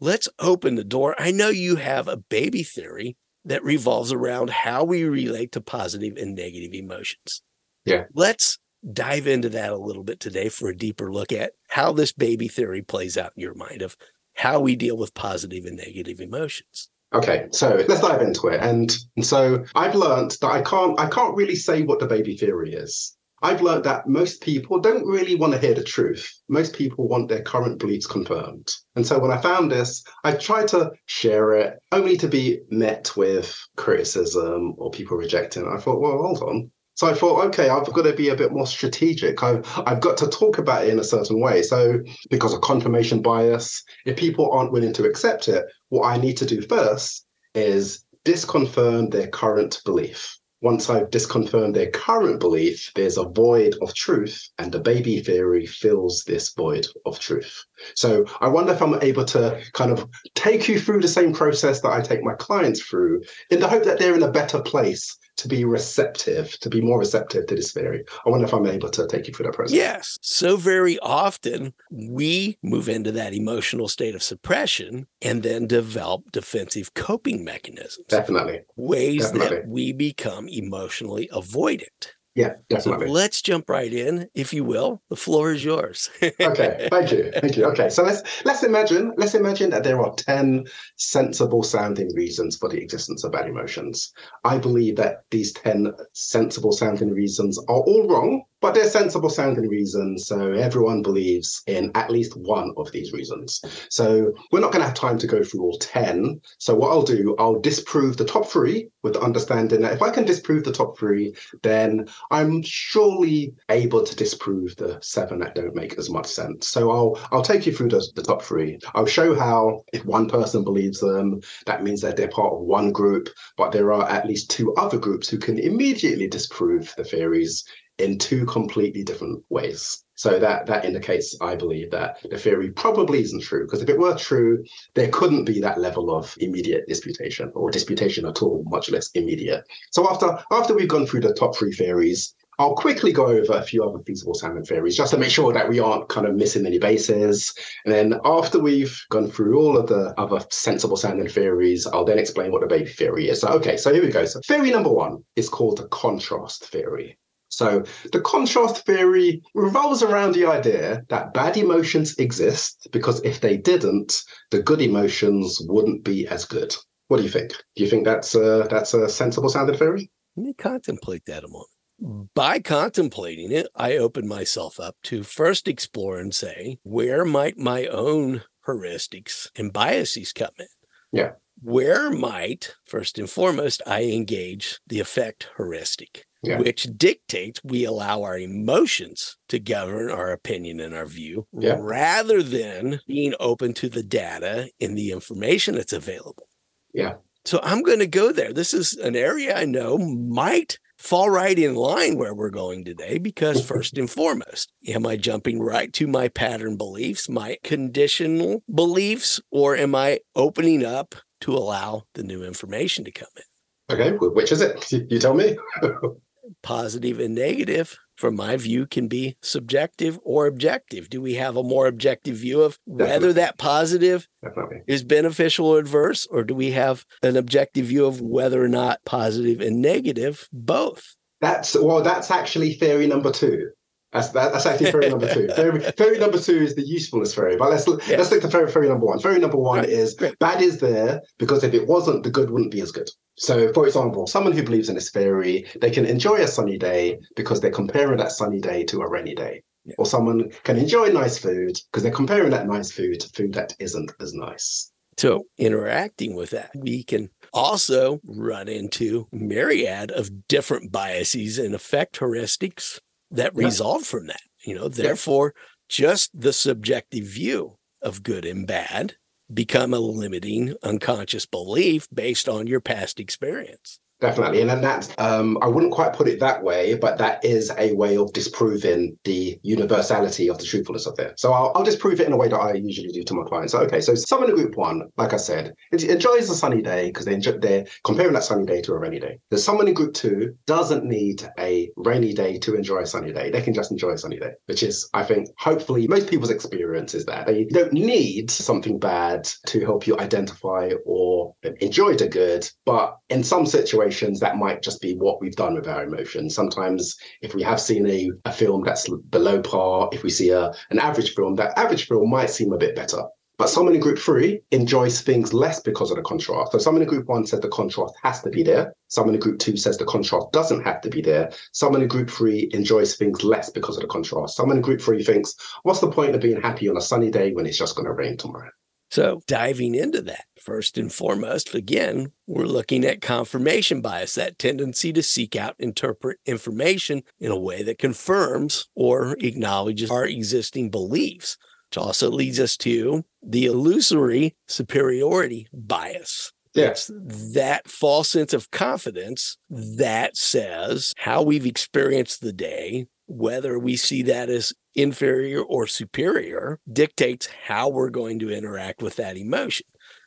Let's 0.00 0.28
open 0.38 0.76
the 0.76 0.84
door. 0.84 1.14
I 1.18 1.30
know 1.30 1.48
you 1.48 1.76
have 1.76 2.08
a 2.08 2.16
baby 2.16 2.62
theory 2.62 3.16
that 3.44 3.64
revolves 3.64 4.12
around 4.12 4.50
how 4.50 4.84
we 4.84 5.04
relate 5.04 5.52
to 5.52 5.60
positive 5.60 6.16
and 6.16 6.34
negative 6.34 6.72
emotions. 6.72 7.42
Yeah. 7.84 8.04
Let's 8.14 8.58
dive 8.92 9.26
into 9.26 9.48
that 9.50 9.72
a 9.72 9.76
little 9.76 10.04
bit 10.04 10.20
today 10.20 10.48
for 10.48 10.68
a 10.68 10.76
deeper 10.76 11.12
look 11.12 11.32
at 11.32 11.52
how 11.68 11.92
this 11.92 12.12
baby 12.12 12.48
theory 12.48 12.82
plays 12.82 13.16
out 13.16 13.32
in 13.36 13.42
your 13.42 13.54
mind 13.54 13.82
of 13.82 13.96
how 14.34 14.60
we 14.60 14.76
deal 14.76 14.96
with 14.96 15.14
positive 15.14 15.64
and 15.64 15.76
negative 15.76 16.20
emotions. 16.20 16.90
Okay, 17.14 17.46
so 17.52 17.82
let's 17.88 18.02
dive 18.02 18.20
into 18.20 18.48
it. 18.48 18.60
And, 18.60 18.94
so 19.22 19.64
I've 19.74 19.94
learned 19.94 20.36
that 20.40 20.50
I 20.50 20.62
can't 20.62 20.98
I 21.00 21.08
can't 21.08 21.36
really 21.36 21.56
say 21.56 21.82
what 21.82 22.00
the 22.00 22.06
baby 22.06 22.36
theory 22.36 22.72
is. 22.74 23.16
I've 23.42 23.62
learned 23.62 23.84
that 23.84 24.08
most 24.08 24.42
people 24.42 24.80
don't 24.80 25.06
really 25.06 25.36
want 25.36 25.52
to 25.52 25.60
hear 25.60 25.74
the 25.74 25.84
truth. 25.84 26.28
Most 26.48 26.74
people 26.74 27.06
want 27.08 27.28
their 27.28 27.42
current 27.42 27.78
beliefs 27.78 28.06
confirmed. 28.06 28.72
And 28.96 29.06
so 29.06 29.18
when 29.18 29.30
I 29.30 29.40
found 29.40 29.70
this, 29.70 30.02
I 30.24 30.32
tried 30.32 30.68
to 30.68 30.90
share 31.06 31.52
it 31.54 31.78
only 31.92 32.16
to 32.16 32.28
be 32.28 32.60
met 32.70 33.16
with 33.16 33.56
criticism 33.76 34.74
or 34.76 34.90
people 34.90 35.16
rejecting 35.16 35.64
it. 35.64 35.72
I 35.72 35.78
thought, 35.78 36.00
well, 36.00 36.18
hold 36.18 36.42
on. 36.42 36.70
So 36.98 37.06
I 37.06 37.14
thought, 37.14 37.44
okay, 37.46 37.68
I've 37.68 37.86
got 37.92 38.02
to 38.02 38.12
be 38.12 38.30
a 38.30 38.34
bit 38.34 38.50
more 38.50 38.66
strategic. 38.66 39.40
I've, 39.40 39.64
I've 39.86 40.00
got 40.00 40.16
to 40.16 40.26
talk 40.26 40.58
about 40.58 40.84
it 40.84 40.90
in 40.90 40.98
a 40.98 41.04
certain 41.04 41.40
way. 41.40 41.62
So, 41.62 42.00
because 42.28 42.52
of 42.52 42.60
confirmation 42.62 43.22
bias, 43.22 43.84
if 44.04 44.16
people 44.16 44.50
aren't 44.50 44.72
willing 44.72 44.92
to 44.94 45.04
accept 45.04 45.46
it, 45.46 45.64
what 45.88 46.06
I 46.06 46.18
need 46.18 46.36
to 46.38 46.46
do 46.46 46.62
first 46.62 47.26
is 47.54 48.04
disconfirm 48.24 49.10
their 49.10 49.28
current 49.28 49.80
belief. 49.84 50.36
Once 50.60 50.90
I've 50.90 51.10
disconfirmed 51.10 51.76
their 51.76 51.90
current 51.90 52.40
belief, 52.40 52.90
there's 52.96 53.16
a 53.16 53.28
void 53.28 53.76
of 53.80 53.94
truth, 53.94 54.42
and 54.58 54.72
the 54.72 54.80
baby 54.80 55.20
theory 55.20 55.66
fills 55.66 56.24
this 56.24 56.52
void 56.52 56.84
of 57.06 57.20
truth. 57.20 57.64
So 57.94 58.24
I 58.40 58.48
wonder 58.48 58.72
if 58.72 58.82
I'm 58.82 59.00
able 59.00 59.24
to 59.26 59.62
kind 59.74 59.92
of 59.92 60.08
take 60.34 60.66
you 60.66 60.80
through 60.80 61.00
the 61.00 61.08
same 61.08 61.32
process 61.32 61.80
that 61.82 61.92
I 61.92 62.00
take 62.00 62.24
my 62.24 62.34
clients 62.34 62.82
through 62.82 63.22
in 63.50 63.60
the 63.60 63.68
hope 63.68 63.84
that 63.84 64.00
they're 64.00 64.16
in 64.16 64.22
a 64.24 64.32
better 64.32 64.60
place 64.60 65.16
to 65.38 65.48
be 65.48 65.64
receptive, 65.64 66.58
to 66.60 66.68
be 66.68 66.80
more 66.80 66.98
receptive 66.98 67.46
to 67.46 67.54
this 67.54 67.72
theory. 67.72 68.04
I 68.26 68.28
wonder 68.28 68.46
if 68.46 68.52
I'm 68.52 68.66
able 68.66 68.90
to 68.90 69.06
take 69.06 69.28
you 69.28 69.34
through 69.34 69.46
that 69.46 69.54
process. 69.54 69.74
Yes. 69.74 70.18
So 70.20 70.56
very 70.56 70.98
often 70.98 71.72
we 71.90 72.58
move 72.62 72.88
into 72.88 73.12
that 73.12 73.32
emotional 73.32 73.88
state 73.88 74.14
of 74.14 74.22
suppression 74.22 75.06
and 75.22 75.42
then 75.42 75.66
develop 75.66 76.30
defensive 76.32 76.92
coping 76.94 77.44
mechanisms. 77.44 78.06
Definitely. 78.08 78.62
Ways 78.76 79.26
Definitely. 79.30 79.56
that 79.56 79.68
we 79.68 79.92
become 79.92 80.48
emotionally 80.48 81.28
avoidant. 81.32 82.12
Yeah, 82.38 82.52
definitely. 82.68 83.08
So 83.08 83.12
let's 83.12 83.42
jump 83.42 83.68
right 83.68 83.92
in, 83.92 84.28
if 84.32 84.52
you 84.52 84.62
will. 84.62 85.02
The 85.10 85.16
floor 85.16 85.50
is 85.50 85.64
yours. 85.64 86.08
okay, 86.22 86.86
thank 86.88 87.10
you, 87.10 87.32
thank 87.34 87.56
you. 87.56 87.64
Okay, 87.64 87.88
so 87.88 88.04
let's 88.04 88.22
let's 88.44 88.62
imagine 88.62 89.12
let's 89.16 89.34
imagine 89.34 89.70
that 89.70 89.82
there 89.82 90.00
are 90.00 90.14
ten 90.14 90.64
sensible 90.94 91.64
sounding 91.64 92.14
reasons 92.14 92.56
for 92.56 92.68
the 92.68 92.80
existence 92.80 93.24
of 93.24 93.32
bad 93.32 93.48
emotions. 93.48 94.12
I 94.44 94.58
believe 94.58 94.94
that 94.96 95.24
these 95.32 95.52
ten 95.52 95.92
sensible 96.12 96.70
sounding 96.70 97.10
reasons 97.10 97.58
are 97.68 97.80
all 97.80 98.06
wrong, 98.06 98.44
but 98.60 98.74
they're 98.74 98.88
sensible 98.88 99.30
sounding 99.30 99.68
reasons. 99.68 100.26
So 100.26 100.52
everyone 100.52 101.02
believes 101.02 101.62
in 101.66 101.90
at 101.94 102.10
least 102.10 102.36
one 102.36 102.72
of 102.76 102.90
these 102.92 103.12
reasons. 103.12 103.60
So 103.90 104.32
we're 104.50 104.60
not 104.60 104.72
going 104.72 104.82
to 104.82 104.88
have 104.88 104.96
time 104.96 105.18
to 105.18 105.26
go 105.26 105.42
through 105.42 105.62
all 105.62 105.78
10. 105.78 106.40
So 106.58 106.74
what 106.74 106.90
I'll 106.90 107.02
do, 107.02 107.36
I'll 107.38 107.60
disprove 107.60 108.16
the 108.16 108.24
top 108.24 108.46
three 108.46 108.88
with 109.02 109.14
the 109.14 109.20
understanding 109.20 109.80
that 109.82 109.92
if 109.92 110.02
I 110.02 110.10
can 110.10 110.24
disprove 110.24 110.64
the 110.64 110.72
top 110.72 110.98
three, 110.98 111.34
then 111.62 112.08
I'm 112.30 112.62
surely 112.62 113.54
able 113.68 114.04
to 114.04 114.16
disprove 114.16 114.76
the 114.76 114.98
seven 115.02 115.38
that 115.40 115.54
don't 115.54 115.74
make 115.74 115.98
as 115.98 116.10
much 116.10 116.26
sense. 116.26 116.68
So 116.68 116.90
I'll 116.90 117.18
I'll 117.30 117.42
take 117.42 117.66
you 117.66 117.72
through 117.72 117.90
the, 117.90 118.06
the 118.14 118.22
top 118.22 118.42
three. 118.42 118.78
I'll 118.94 119.06
show 119.06 119.34
how 119.34 119.84
if 119.92 120.04
one 120.04 120.28
person 120.28 120.64
believes 120.64 121.00
them, 121.00 121.40
that 121.66 121.82
means 121.82 122.00
that 122.00 122.16
they're 122.16 122.28
part 122.28 122.52
of 122.52 122.60
one 122.60 122.92
group, 122.92 123.28
but 123.56 123.72
there 123.72 123.92
are 123.92 124.08
at 124.08 124.26
least 124.26 124.50
two 124.50 124.74
other 124.74 124.98
groups 124.98 125.28
who 125.28 125.38
can 125.38 125.58
immediately 125.58 126.28
disprove 126.28 126.92
the 126.96 127.04
theories 127.04 127.64
in 127.98 128.18
two 128.18 128.46
completely 128.46 129.02
different 129.02 129.42
ways. 129.50 130.04
So 130.14 130.38
that 130.38 130.66
that 130.66 130.84
indicates, 130.84 131.36
I 131.40 131.54
believe, 131.54 131.90
that 131.92 132.18
the 132.28 132.38
theory 132.38 132.70
probably 132.70 133.20
isn't 133.20 133.42
true. 133.42 133.64
Because 133.64 133.82
if 133.82 133.88
it 133.88 133.98
were 133.98 134.16
true, 134.16 134.64
there 134.94 135.08
couldn't 135.10 135.44
be 135.44 135.60
that 135.60 135.78
level 135.78 136.14
of 136.14 136.34
immediate 136.40 136.84
disputation 136.88 137.52
or 137.54 137.70
disputation 137.70 138.26
at 138.26 138.42
all, 138.42 138.64
much 138.66 138.90
less 138.90 139.10
immediate. 139.12 139.64
So 139.92 140.10
after 140.10 140.38
after 140.50 140.74
we've 140.74 140.88
gone 140.88 141.06
through 141.06 141.20
the 141.20 141.34
top 141.34 141.56
three 141.56 141.72
theories, 141.72 142.34
I'll 142.60 142.74
quickly 142.74 143.12
go 143.12 143.26
over 143.26 143.52
a 143.52 143.62
few 143.62 143.84
other 143.84 144.00
feasible 144.00 144.34
sounding 144.34 144.64
theories 144.64 144.96
just 144.96 145.12
to 145.12 145.18
make 145.18 145.30
sure 145.30 145.52
that 145.52 145.68
we 145.68 145.78
aren't 145.78 146.08
kind 146.08 146.26
of 146.26 146.34
missing 146.34 146.66
any 146.66 146.80
bases. 146.80 147.54
And 147.84 147.94
then 147.94 148.20
after 148.24 148.58
we've 148.58 149.00
gone 149.10 149.30
through 149.30 149.56
all 149.56 149.76
of 149.76 149.86
the 149.86 150.12
other 150.18 150.44
sensible 150.50 150.96
sounding 150.96 151.28
theories, 151.28 151.86
I'll 151.86 152.04
then 152.04 152.18
explain 152.18 152.50
what 152.50 152.62
the 152.62 152.66
baby 152.66 152.90
theory 152.90 153.28
is. 153.28 153.42
So, 153.42 153.48
okay, 153.50 153.76
so 153.76 153.92
here 153.92 154.02
we 154.02 154.10
go. 154.10 154.24
So 154.24 154.40
theory 154.40 154.72
number 154.72 154.90
one 154.90 155.22
is 155.36 155.48
called 155.48 155.78
the 155.78 155.86
contrast 155.86 156.64
theory. 156.64 157.16
So 157.58 157.82
the 158.12 158.20
contrast 158.20 158.86
theory 158.86 159.42
revolves 159.52 160.00
around 160.00 160.36
the 160.36 160.46
idea 160.46 161.02
that 161.08 161.34
bad 161.34 161.56
emotions 161.56 162.16
exist 162.16 162.86
because 162.92 163.20
if 163.24 163.40
they 163.40 163.56
didn't, 163.56 164.22
the 164.52 164.62
good 164.62 164.80
emotions 164.80 165.58
wouldn't 165.62 166.04
be 166.04 166.24
as 166.28 166.44
good. 166.44 166.76
What 167.08 167.16
do 167.16 167.24
you 167.24 167.28
think? 167.28 167.50
Do 167.74 167.82
you 167.82 167.90
think 167.90 168.04
that's 168.04 168.36
a, 168.36 168.68
that's 168.70 168.94
a 168.94 169.08
sensible 169.08 169.48
sounding 169.48 169.76
theory? 169.76 170.08
Let 170.36 170.46
me 170.46 170.54
contemplate 170.54 171.24
that 171.26 171.42
a 171.42 171.48
moment. 171.48 172.30
By 172.32 172.60
contemplating 172.60 173.50
it, 173.50 173.66
I 173.74 173.96
open 173.96 174.28
myself 174.28 174.78
up 174.78 174.94
to 175.04 175.24
first 175.24 175.66
explore 175.66 176.20
and 176.20 176.32
say, 176.32 176.78
where 176.84 177.24
might 177.24 177.58
my 177.58 177.86
own 177.86 178.42
heuristics 178.68 179.48
and 179.56 179.72
biases 179.72 180.32
come 180.32 180.54
in? 180.60 180.66
Yeah. 181.10 181.32
Where 181.60 182.12
might, 182.12 182.76
first 182.86 183.18
and 183.18 183.28
foremost, 183.28 183.82
I 183.84 184.04
engage 184.04 184.78
the 184.86 185.00
affect 185.00 185.50
heuristic? 185.56 186.24
Yeah. 186.42 186.58
which 186.58 186.84
dictates 186.96 187.60
we 187.64 187.84
allow 187.84 188.22
our 188.22 188.38
emotions 188.38 189.36
to 189.48 189.58
govern 189.58 190.10
our 190.10 190.30
opinion 190.30 190.80
and 190.80 190.94
our 190.94 191.06
view 191.06 191.46
yeah. 191.52 191.76
rather 191.78 192.42
than 192.42 193.00
being 193.06 193.34
open 193.40 193.74
to 193.74 193.88
the 193.88 194.02
data 194.02 194.68
and 194.80 194.96
the 194.96 195.12
information 195.12 195.74
that's 195.74 195.92
available. 195.92 196.48
Yeah. 196.94 197.14
So 197.44 197.60
I'm 197.62 197.82
going 197.82 198.00
to 198.00 198.06
go 198.06 198.32
there. 198.32 198.52
This 198.52 198.74
is 198.74 198.94
an 198.94 199.16
area 199.16 199.56
I 199.56 199.64
know 199.64 199.96
might 199.96 200.78
fall 200.98 201.30
right 201.30 201.58
in 201.58 201.76
line 201.76 202.18
where 202.18 202.34
we're 202.34 202.50
going 202.50 202.84
today 202.84 203.18
because 203.18 203.64
first 203.66 203.96
and 203.96 204.10
foremost 204.10 204.72
am 204.88 205.06
i 205.06 205.16
jumping 205.16 205.60
right 205.60 205.92
to 205.92 206.08
my 206.08 206.26
pattern 206.26 206.76
beliefs 206.76 207.28
my 207.28 207.56
conditional 207.62 208.62
beliefs 208.74 209.40
or 209.52 209.76
am 209.76 209.94
i 209.94 210.18
opening 210.34 210.84
up 210.84 211.14
to 211.40 211.54
allow 211.54 212.02
the 212.14 212.24
new 212.24 212.42
information 212.42 213.04
to 213.04 213.12
come 213.12 213.28
in 213.36 213.94
okay 213.94 214.16
which 214.18 214.50
is 214.50 214.60
it 214.60 214.90
you 215.08 215.20
tell 215.20 215.34
me 215.34 215.56
positive 216.62 217.20
and 217.20 217.34
negative 217.34 217.96
from 218.16 218.34
my 218.34 218.56
view 218.56 218.86
can 218.86 219.06
be 219.08 219.36
subjective 219.42 220.18
or 220.24 220.46
objective 220.46 221.08
do 221.08 221.20
we 221.20 221.34
have 221.34 221.56
a 221.56 221.62
more 221.62 221.86
objective 221.86 222.36
view 222.36 222.62
of 222.62 222.78
Definitely. 222.88 223.06
whether 223.12 223.32
that 223.34 223.58
positive 223.58 224.26
Definitely. 224.42 224.78
is 224.86 225.04
beneficial 225.04 225.66
or 225.66 225.78
adverse 225.78 226.26
or 226.26 226.42
do 226.44 226.54
we 226.54 226.70
have 226.72 227.04
an 227.22 227.36
objective 227.36 227.86
view 227.86 228.06
of 228.06 228.20
whether 228.20 228.62
or 228.62 228.68
not 228.68 229.00
positive 229.04 229.60
and 229.60 229.80
negative 229.80 230.48
both 230.52 231.14
that's 231.40 231.74
well 231.76 232.02
that's 232.02 232.30
actually 232.30 232.72
theory 232.74 233.06
number 233.06 233.30
two 233.30 233.70
that's 234.12 234.30
that, 234.30 234.52
that's 234.52 234.64
actually 234.64 234.90
theory 234.90 235.10
number 235.10 235.32
two. 235.32 235.48
Theory, 235.48 235.80
theory, 235.80 236.18
number 236.18 236.38
two 236.38 236.56
is 236.56 236.74
the 236.74 236.86
usefulness 236.86 237.34
theory. 237.34 237.56
But 237.56 237.70
let's 237.70 237.86
yeah. 237.86 238.16
let's 238.16 238.30
look 238.30 238.42
at 238.42 238.50
theory, 238.50 238.70
theory 238.70 238.88
number 238.88 239.04
one. 239.04 239.18
Theory 239.18 239.38
number 239.38 239.58
one 239.58 239.80
right. 239.80 239.88
is 239.88 240.14
Great. 240.14 240.38
bad 240.38 240.62
is 240.62 240.78
there 240.80 241.20
because 241.38 241.62
if 241.62 241.74
it 241.74 241.86
wasn't, 241.86 242.22
the 242.22 242.30
good 242.30 242.50
wouldn't 242.50 242.70
be 242.70 242.80
as 242.80 242.90
good. 242.90 243.08
So, 243.36 243.72
for 243.72 243.86
example, 243.86 244.26
someone 244.26 244.52
who 244.52 244.62
believes 244.62 244.88
in 244.88 244.94
this 244.94 245.10
theory, 245.10 245.66
they 245.80 245.90
can 245.90 246.06
enjoy 246.06 246.36
a 246.36 246.48
sunny 246.48 246.78
day 246.78 247.18
because 247.36 247.60
they're 247.60 247.70
comparing 247.70 248.16
that 248.18 248.32
sunny 248.32 248.60
day 248.60 248.82
to 248.84 249.00
a 249.02 249.08
rainy 249.08 249.34
day. 249.34 249.62
Yeah. 249.84 249.94
Or 249.98 250.06
someone 250.06 250.50
can 250.64 250.76
enjoy 250.78 251.08
nice 251.08 251.38
food 251.38 251.78
because 251.90 252.02
they're 252.02 252.12
comparing 252.12 252.50
that 252.50 252.66
nice 252.66 252.90
food 252.90 253.20
to 253.20 253.28
food 253.28 253.52
that 253.54 253.74
isn't 253.78 254.10
as 254.20 254.32
nice. 254.32 254.90
So, 255.18 255.44
interacting 255.58 256.34
with 256.34 256.50
that, 256.50 256.70
we 256.74 257.02
can 257.02 257.30
also 257.52 258.20
run 258.24 258.68
into 258.68 259.28
myriad 259.32 260.10
of 260.12 260.48
different 260.48 260.92
biases 260.92 261.58
and 261.58 261.74
affect 261.74 262.20
heuristics 262.20 263.00
that 263.30 263.54
result 263.54 264.04
from 264.04 264.26
that. 264.26 264.40
You 264.64 264.74
know, 264.74 264.88
therefore, 264.88 265.54
just 265.88 266.30
the 266.38 266.52
subjective 266.52 267.24
view 267.24 267.78
of 268.02 268.22
good 268.22 268.44
and 268.44 268.66
bad 268.66 269.14
become 269.52 269.94
a 269.94 269.98
limiting 269.98 270.74
unconscious 270.82 271.46
belief 271.46 272.06
based 272.12 272.48
on 272.48 272.66
your 272.66 272.80
past 272.80 273.18
experience. 273.18 274.00
Definitely. 274.20 274.60
And 274.62 274.68
then 274.68 274.80
that's, 274.80 275.14
um, 275.18 275.58
I 275.62 275.68
wouldn't 275.68 275.92
quite 275.92 276.12
put 276.12 276.26
it 276.26 276.40
that 276.40 276.64
way, 276.64 276.94
but 276.94 277.18
that 277.18 277.44
is 277.44 277.70
a 277.78 277.92
way 277.94 278.16
of 278.16 278.32
disproving 278.32 279.16
the 279.22 279.60
universality 279.62 280.50
of 280.50 280.58
the 280.58 280.64
truthfulness 280.64 281.06
of 281.06 281.16
it. 281.20 281.38
So 281.38 281.52
I'll, 281.52 281.70
I'll 281.76 281.84
disprove 281.84 282.20
it 282.20 282.26
in 282.26 282.32
a 282.32 282.36
way 282.36 282.48
that 282.48 282.58
I 282.58 282.72
usually 282.72 283.12
do 283.12 283.22
to 283.22 283.34
my 283.34 283.44
clients. 283.44 283.72
So, 283.72 283.78
okay, 283.82 284.00
so 284.00 284.16
someone 284.16 284.50
in 284.50 284.56
group 284.56 284.76
one, 284.76 285.02
like 285.16 285.34
I 285.34 285.36
said, 285.36 285.72
enjoys 285.92 286.50
a 286.50 286.56
sunny 286.56 286.82
day 286.82 287.06
because 287.06 287.26
they 287.26 287.34
enjoy, 287.34 287.58
they're 287.58 287.86
comparing 288.02 288.32
that 288.32 288.42
sunny 288.42 288.66
day 288.66 288.80
to 288.82 288.92
a 288.92 288.98
rainy 288.98 289.20
day. 289.20 289.38
There's 289.50 289.62
someone 289.62 289.86
in 289.86 289.94
group 289.94 290.14
two 290.14 290.56
doesn't 290.66 291.04
need 291.04 291.48
a 291.56 291.88
rainy 291.96 292.32
day 292.32 292.58
to 292.58 292.74
enjoy 292.74 293.02
a 293.02 293.06
sunny 293.06 293.32
day. 293.32 293.52
They 293.52 293.62
can 293.62 293.72
just 293.72 293.92
enjoy 293.92 294.10
a 294.10 294.18
sunny 294.18 294.40
day, 294.40 294.50
which 294.66 294.82
is, 294.82 295.08
I 295.14 295.22
think, 295.22 295.48
hopefully 295.58 296.08
most 296.08 296.28
people's 296.28 296.50
experience 296.50 297.14
is 297.14 297.24
that 297.26 297.46
they 297.46 297.66
don't 297.66 297.92
need 297.92 298.50
something 298.50 298.98
bad 298.98 299.48
to 299.66 299.80
help 299.84 300.08
you 300.08 300.18
identify 300.18 300.90
or 301.06 301.54
enjoy 301.80 302.16
the 302.16 302.26
good. 302.26 302.68
But 302.84 303.16
in 303.28 303.44
some 303.44 303.64
situations, 303.64 304.07
emotions, 304.08 304.40
that 304.40 304.56
might 304.56 304.82
just 304.82 305.00
be 305.00 305.14
what 305.14 305.40
we've 305.40 305.56
done 305.56 305.74
with 305.74 305.86
our 305.86 306.04
emotions. 306.04 306.54
Sometimes, 306.54 307.16
if 307.42 307.54
we 307.54 307.62
have 307.62 307.80
seen 307.80 308.06
a, 308.08 308.30
a 308.46 308.52
film 308.52 308.82
that's 308.82 309.08
below 309.30 309.60
par, 309.60 310.08
if 310.12 310.22
we 310.22 310.30
see 310.30 310.50
a, 310.50 310.72
an 310.90 310.98
average 310.98 311.34
film, 311.34 311.54
that 311.56 311.78
average 311.78 312.06
film 312.06 312.30
might 312.30 312.50
seem 312.50 312.72
a 312.72 312.78
bit 312.78 312.96
better. 312.96 313.22
But 313.58 313.68
someone 313.68 313.94
in 313.94 314.00
group 314.00 314.18
three 314.18 314.60
enjoys 314.70 315.20
things 315.20 315.52
less 315.52 315.80
because 315.80 316.12
of 316.12 316.16
the 316.16 316.22
contrast. 316.22 316.70
So 316.70 316.78
someone 316.78 317.02
in 317.02 317.08
group 317.08 317.26
one 317.26 317.44
says 317.44 317.58
the 317.60 317.68
contrast 317.68 318.14
has 318.22 318.40
to 318.42 318.50
be 318.50 318.62
there. 318.62 318.94
Someone 319.08 319.34
in 319.34 319.40
group 319.40 319.58
two 319.58 319.76
says 319.76 319.98
the 319.98 320.04
contrast 320.04 320.46
doesn't 320.52 320.84
have 320.84 321.00
to 321.00 321.10
be 321.10 321.20
there. 321.20 321.50
Someone 321.72 322.02
in 322.02 322.08
group 322.08 322.30
three 322.30 322.70
enjoys 322.72 323.16
things 323.16 323.42
less 323.42 323.68
because 323.68 323.96
of 323.96 324.02
the 324.02 324.08
contrast. 324.08 324.56
Someone 324.56 324.76
in 324.76 324.82
group 324.82 325.00
three 325.00 325.24
thinks, 325.24 325.54
what's 325.82 325.98
the 325.98 326.10
point 326.10 326.36
of 326.36 326.40
being 326.40 326.60
happy 326.60 326.88
on 326.88 326.96
a 326.96 327.00
sunny 327.00 327.30
day 327.30 327.52
when 327.52 327.66
it's 327.66 327.78
just 327.78 327.96
going 327.96 328.06
to 328.06 328.12
rain 328.12 328.36
tomorrow? 328.36 328.70
So, 329.10 329.40
diving 329.46 329.94
into 329.94 330.20
that, 330.22 330.44
first 330.60 330.98
and 330.98 331.12
foremost, 331.12 331.74
again, 331.74 332.32
we're 332.46 332.66
looking 332.66 333.04
at 333.04 333.22
confirmation 333.22 334.02
bias, 334.02 334.34
that 334.34 334.58
tendency 334.58 335.12
to 335.14 335.22
seek 335.22 335.56
out, 335.56 335.76
interpret 335.78 336.38
information 336.44 337.22
in 337.40 337.50
a 337.50 337.58
way 337.58 337.82
that 337.84 337.98
confirms 337.98 338.86
or 338.94 339.36
acknowledges 339.40 340.10
our 340.10 340.26
existing 340.26 340.90
beliefs, 340.90 341.56
which 341.88 341.98
also 341.98 342.30
leads 342.30 342.60
us 342.60 342.76
to 342.76 343.24
the 343.42 343.64
illusory 343.64 344.54
superiority 344.66 345.68
bias. 345.72 346.52
Yeah. 346.74 346.88
It's 346.88 347.10
that 347.54 347.88
false 347.88 348.28
sense 348.28 348.52
of 348.52 348.70
confidence 348.70 349.56
that 349.70 350.36
says 350.36 351.14
how 351.16 351.42
we've 351.42 351.66
experienced 351.66 352.42
the 352.42 352.52
day, 352.52 353.06
whether 353.28 353.78
we 353.78 353.94
see 353.96 354.22
that 354.22 354.48
as 354.48 354.72
inferior 354.94 355.62
or 355.62 355.86
superior 355.86 356.80
dictates 356.90 357.46
how 357.66 357.88
we're 357.88 358.10
going 358.10 358.38
to 358.40 358.50
interact 358.50 359.02
with 359.02 359.16
that 359.16 359.36
emotion. 359.36 359.86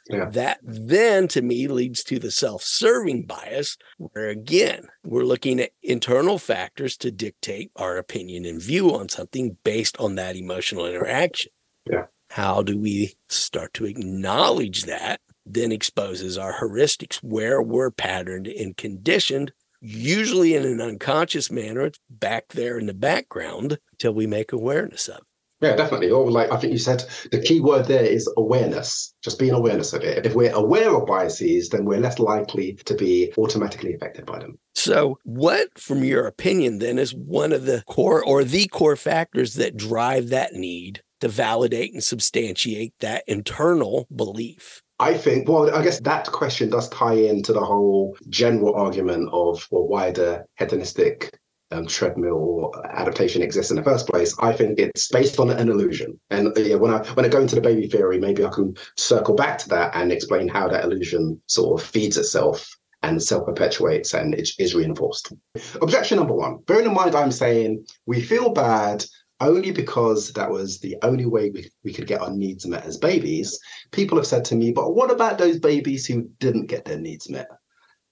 Yeah. 0.09 0.29
That 0.29 0.59
then 0.63 1.27
to 1.29 1.41
me 1.41 1.67
leads 1.67 2.03
to 2.05 2.19
the 2.19 2.31
self 2.31 2.63
serving 2.63 3.25
bias, 3.25 3.77
where 3.97 4.29
again, 4.29 4.87
we're 5.03 5.23
looking 5.23 5.59
at 5.59 5.71
internal 5.81 6.37
factors 6.37 6.97
to 6.97 7.11
dictate 7.11 7.71
our 7.75 7.97
opinion 7.97 8.45
and 8.45 8.61
view 8.61 8.93
on 8.95 9.09
something 9.09 9.57
based 9.63 9.97
on 9.99 10.15
that 10.15 10.35
emotional 10.35 10.85
interaction. 10.85 11.51
Yeah. 11.89 12.05
How 12.29 12.61
do 12.61 12.77
we 12.77 13.15
start 13.29 13.73
to 13.75 13.85
acknowledge 13.85 14.83
that? 14.83 15.21
Then 15.45 15.71
exposes 15.71 16.37
our 16.37 16.53
heuristics 16.53 17.17
where 17.17 17.61
we're 17.61 17.91
patterned 17.91 18.47
and 18.47 18.77
conditioned 18.77 19.51
usually 19.81 20.55
in 20.55 20.63
an 20.63 20.79
unconscious 20.79 21.51
manner. 21.51 21.81
It's 21.81 21.99
back 22.09 22.49
there 22.49 22.77
in 22.77 22.85
the 22.85 22.93
background 22.93 23.79
till 23.97 24.13
we 24.13 24.27
make 24.27 24.53
awareness 24.53 25.07
of 25.07 25.17
it. 25.17 25.23
Yeah, 25.61 25.75
definitely. 25.75 26.09
Or 26.09 26.29
like 26.31 26.51
I 26.51 26.57
think 26.57 26.73
you 26.73 26.79
said, 26.79 27.05
the 27.31 27.39
key 27.39 27.61
word 27.61 27.85
there 27.85 28.03
is 28.03 28.27
awareness. 28.35 29.13
Just 29.23 29.37
being 29.37 29.53
awareness 29.53 29.93
of 29.93 30.01
it. 30.01 30.25
If 30.25 30.33
we're 30.33 30.51
aware 30.51 30.95
of 30.95 31.05
biases, 31.05 31.69
then 31.69 31.85
we're 31.85 31.99
less 31.99 32.17
likely 32.17 32.73
to 32.85 32.95
be 32.95 33.31
automatically 33.37 33.93
affected 33.93 34.25
by 34.25 34.39
them. 34.39 34.57
So, 34.73 35.19
what, 35.23 35.77
from 35.77 36.03
your 36.03 36.25
opinion, 36.25 36.79
then, 36.79 36.97
is 36.97 37.13
one 37.13 37.51
of 37.53 37.65
the 37.65 37.83
core 37.85 38.25
or 38.25 38.43
the 38.43 38.67
core 38.69 38.95
factors 38.95 39.53
that 39.55 39.77
drive 39.77 40.29
that 40.29 40.53
need 40.53 41.03
to 41.19 41.27
validate 41.27 41.93
and 41.93 42.03
substantiate 42.03 42.93
that 42.99 43.23
internal 43.27 44.07
belief? 44.15 44.81
I 45.01 45.15
think, 45.15 45.49
well, 45.49 45.75
I 45.75 45.83
guess 45.83 45.99
that 46.01 46.27
question 46.27 46.69
does 46.69 46.87
tie 46.89 47.15
into 47.15 47.53
the 47.53 47.65
whole 47.65 48.15
general 48.29 48.75
argument 48.75 49.29
of 49.33 49.67
well, 49.71 49.87
why 49.87 50.11
the 50.11 50.45
hedonistic 50.57 51.39
um, 51.71 51.87
treadmill 51.87 52.71
adaptation 52.93 53.41
exists 53.41 53.71
in 53.71 53.77
the 53.77 53.83
first 53.83 54.07
place. 54.07 54.35
I 54.39 54.53
think 54.53 54.77
it's 54.77 55.07
based 55.07 55.39
on 55.39 55.49
an 55.49 55.69
illusion. 55.69 56.19
And 56.29 56.55
yeah, 56.55 56.75
when 56.75 56.93
I 56.93 56.99
when 57.13 57.25
I 57.25 57.29
go 57.29 57.41
into 57.41 57.55
the 57.55 57.61
baby 57.61 57.87
theory, 57.87 58.19
maybe 58.19 58.45
I 58.45 58.49
can 58.49 58.75
circle 58.95 59.33
back 59.33 59.57
to 59.59 59.69
that 59.69 59.95
and 59.95 60.11
explain 60.11 60.47
how 60.47 60.67
that 60.67 60.83
illusion 60.83 61.41
sort 61.47 61.81
of 61.81 61.87
feeds 61.87 62.17
itself 62.17 62.69
and 63.01 63.21
self 63.21 63.47
perpetuates 63.47 64.13
and 64.13 64.35
it 64.35 64.51
is 64.59 64.75
reinforced. 64.75 65.33
Objection 65.81 66.17
number 66.17 66.35
one 66.35 66.57
bearing 66.67 66.85
in 66.85 66.93
mind, 66.93 67.15
I'm 67.15 67.31
saying 67.31 67.85
we 68.05 68.21
feel 68.21 68.53
bad 68.53 69.03
only 69.41 69.71
because 69.71 70.31
that 70.33 70.49
was 70.49 70.79
the 70.79 70.95
only 71.01 71.25
way 71.25 71.49
we, 71.49 71.69
we 71.83 71.91
could 71.91 72.07
get 72.07 72.21
our 72.21 72.31
needs 72.31 72.65
met 72.65 72.85
as 72.85 72.97
babies, 72.97 73.59
people 73.91 74.17
have 74.17 74.27
said 74.27 74.45
to 74.45 74.55
me, 74.55 74.71
but 74.71 74.95
what 74.95 75.11
about 75.11 75.37
those 75.37 75.59
babies 75.59 76.05
who 76.05 76.29
didn't 76.39 76.67
get 76.67 76.85
their 76.85 76.99
needs 76.99 77.29
met? 77.29 77.47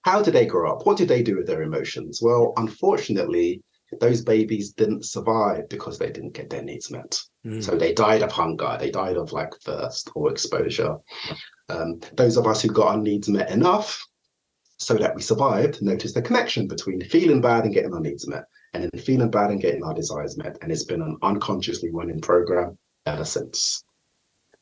How 0.02 0.22
did 0.22 0.34
they 0.34 0.46
grow 0.46 0.72
up? 0.72 0.86
What 0.86 0.96
did 0.96 1.08
they 1.08 1.22
do 1.22 1.36
with 1.36 1.46
their 1.46 1.62
emotions? 1.62 2.20
Well, 2.20 2.52
unfortunately, 2.56 3.62
those 4.00 4.22
babies 4.22 4.72
didn't 4.72 5.04
survive 5.04 5.68
because 5.68 5.98
they 5.98 6.10
didn't 6.10 6.34
get 6.34 6.50
their 6.50 6.62
needs 6.62 6.90
met. 6.90 7.20
Mm. 7.46 7.62
So 7.62 7.76
they 7.76 7.92
died 7.92 8.22
of 8.22 8.32
hunger, 8.32 8.76
they 8.78 8.90
died 8.90 9.16
of 9.16 9.32
like 9.32 9.54
thirst 9.64 10.10
or 10.14 10.30
exposure. 10.30 10.96
Um, 11.68 12.00
those 12.14 12.36
of 12.36 12.46
us 12.46 12.62
who 12.62 12.68
got 12.68 12.88
our 12.88 12.98
needs 12.98 13.28
met 13.28 13.50
enough 13.50 14.04
so 14.78 14.94
that 14.94 15.14
we 15.14 15.22
survived 15.22 15.82
noticed 15.82 16.14
the 16.14 16.22
connection 16.22 16.66
between 16.66 17.00
feeling 17.02 17.40
bad 17.40 17.64
and 17.64 17.74
getting 17.74 17.92
our 17.94 18.00
needs 18.00 18.26
met 18.26 18.44
and 18.72 18.84
then 18.84 19.02
feeling 19.02 19.30
bad 19.30 19.50
and 19.50 19.60
getting 19.60 19.82
our 19.82 19.94
desires 19.94 20.36
met. 20.36 20.58
And 20.62 20.70
it's 20.70 20.84
been 20.84 21.02
an 21.02 21.16
unconsciously 21.22 21.90
running 21.92 22.20
program 22.20 22.78
ever 23.06 23.24
since. 23.24 23.82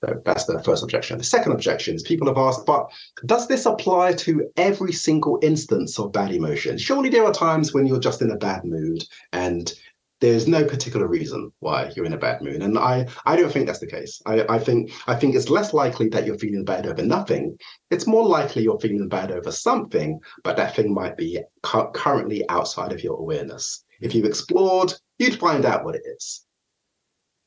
So 0.04 0.20
that's 0.24 0.44
the 0.44 0.62
first 0.62 0.84
objection. 0.84 1.18
The 1.18 1.24
second 1.24 1.52
objection 1.52 1.96
is 1.96 2.02
people 2.02 2.28
have 2.28 2.38
asked, 2.38 2.66
but 2.66 2.86
does 3.26 3.48
this 3.48 3.66
apply 3.66 4.12
to 4.14 4.48
every 4.56 4.92
single 4.92 5.40
instance 5.42 5.98
of 5.98 6.12
bad 6.12 6.30
emotion? 6.30 6.78
Surely 6.78 7.08
there 7.08 7.24
are 7.24 7.32
times 7.32 7.74
when 7.74 7.86
you're 7.86 7.98
just 7.98 8.22
in 8.22 8.30
a 8.30 8.36
bad 8.36 8.64
mood 8.64 9.02
and 9.32 9.72
there's 10.20 10.48
no 10.48 10.64
particular 10.64 11.06
reason 11.06 11.52
why 11.60 11.90
you're 11.94 12.04
in 12.04 12.12
a 12.12 12.18
bad 12.18 12.42
mood 12.42 12.62
and 12.62 12.76
i 12.78 13.06
i 13.24 13.36
don't 13.36 13.52
think 13.52 13.66
that's 13.66 13.78
the 13.78 13.86
case 13.86 14.20
i 14.26 14.44
i 14.48 14.58
think 14.58 14.90
i 15.06 15.14
think 15.14 15.34
it's 15.34 15.48
less 15.48 15.72
likely 15.72 16.08
that 16.08 16.26
you're 16.26 16.38
feeling 16.38 16.64
bad 16.64 16.86
over 16.86 17.02
nothing 17.02 17.56
it's 17.90 18.06
more 18.06 18.26
likely 18.26 18.62
you're 18.62 18.80
feeling 18.80 19.08
bad 19.08 19.30
over 19.30 19.52
something 19.52 20.18
but 20.42 20.56
that 20.56 20.74
thing 20.74 20.92
might 20.92 21.16
be 21.16 21.40
cu- 21.62 21.90
currently 21.92 22.44
outside 22.48 22.92
of 22.92 23.02
your 23.02 23.16
awareness 23.16 23.84
if 24.00 24.14
you 24.14 24.24
explored 24.24 24.92
you'd 25.18 25.38
find 25.38 25.64
out 25.64 25.84
what 25.84 25.94
it 25.94 26.02
is 26.04 26.46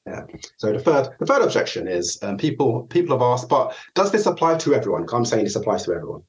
yeah. 0.05 0.23
So 0.57 0.73
the 0.73 0.79
third 0.79 1.09
the 1.19 1.25
third 1.25 1.43
objection 1.43 1.87
is 1.87 2.17
um, 2.23 2.37
people 2.37 2.83
people 2.87 3.15
have 3.15 3.21
asked, 3.21 3.49
but 3.49 3.75
does 3.93 4.11
this 4.11 4.25
apply 4.25 4.57
to 4.57 4.73
everyone? 4.73 5.05
I'm 5.13 5.25
saying 5.25 5.43
this 5.43 5.55
applies 5.55 5.83
to 5.83 5.93
everyone. 5.93 6.23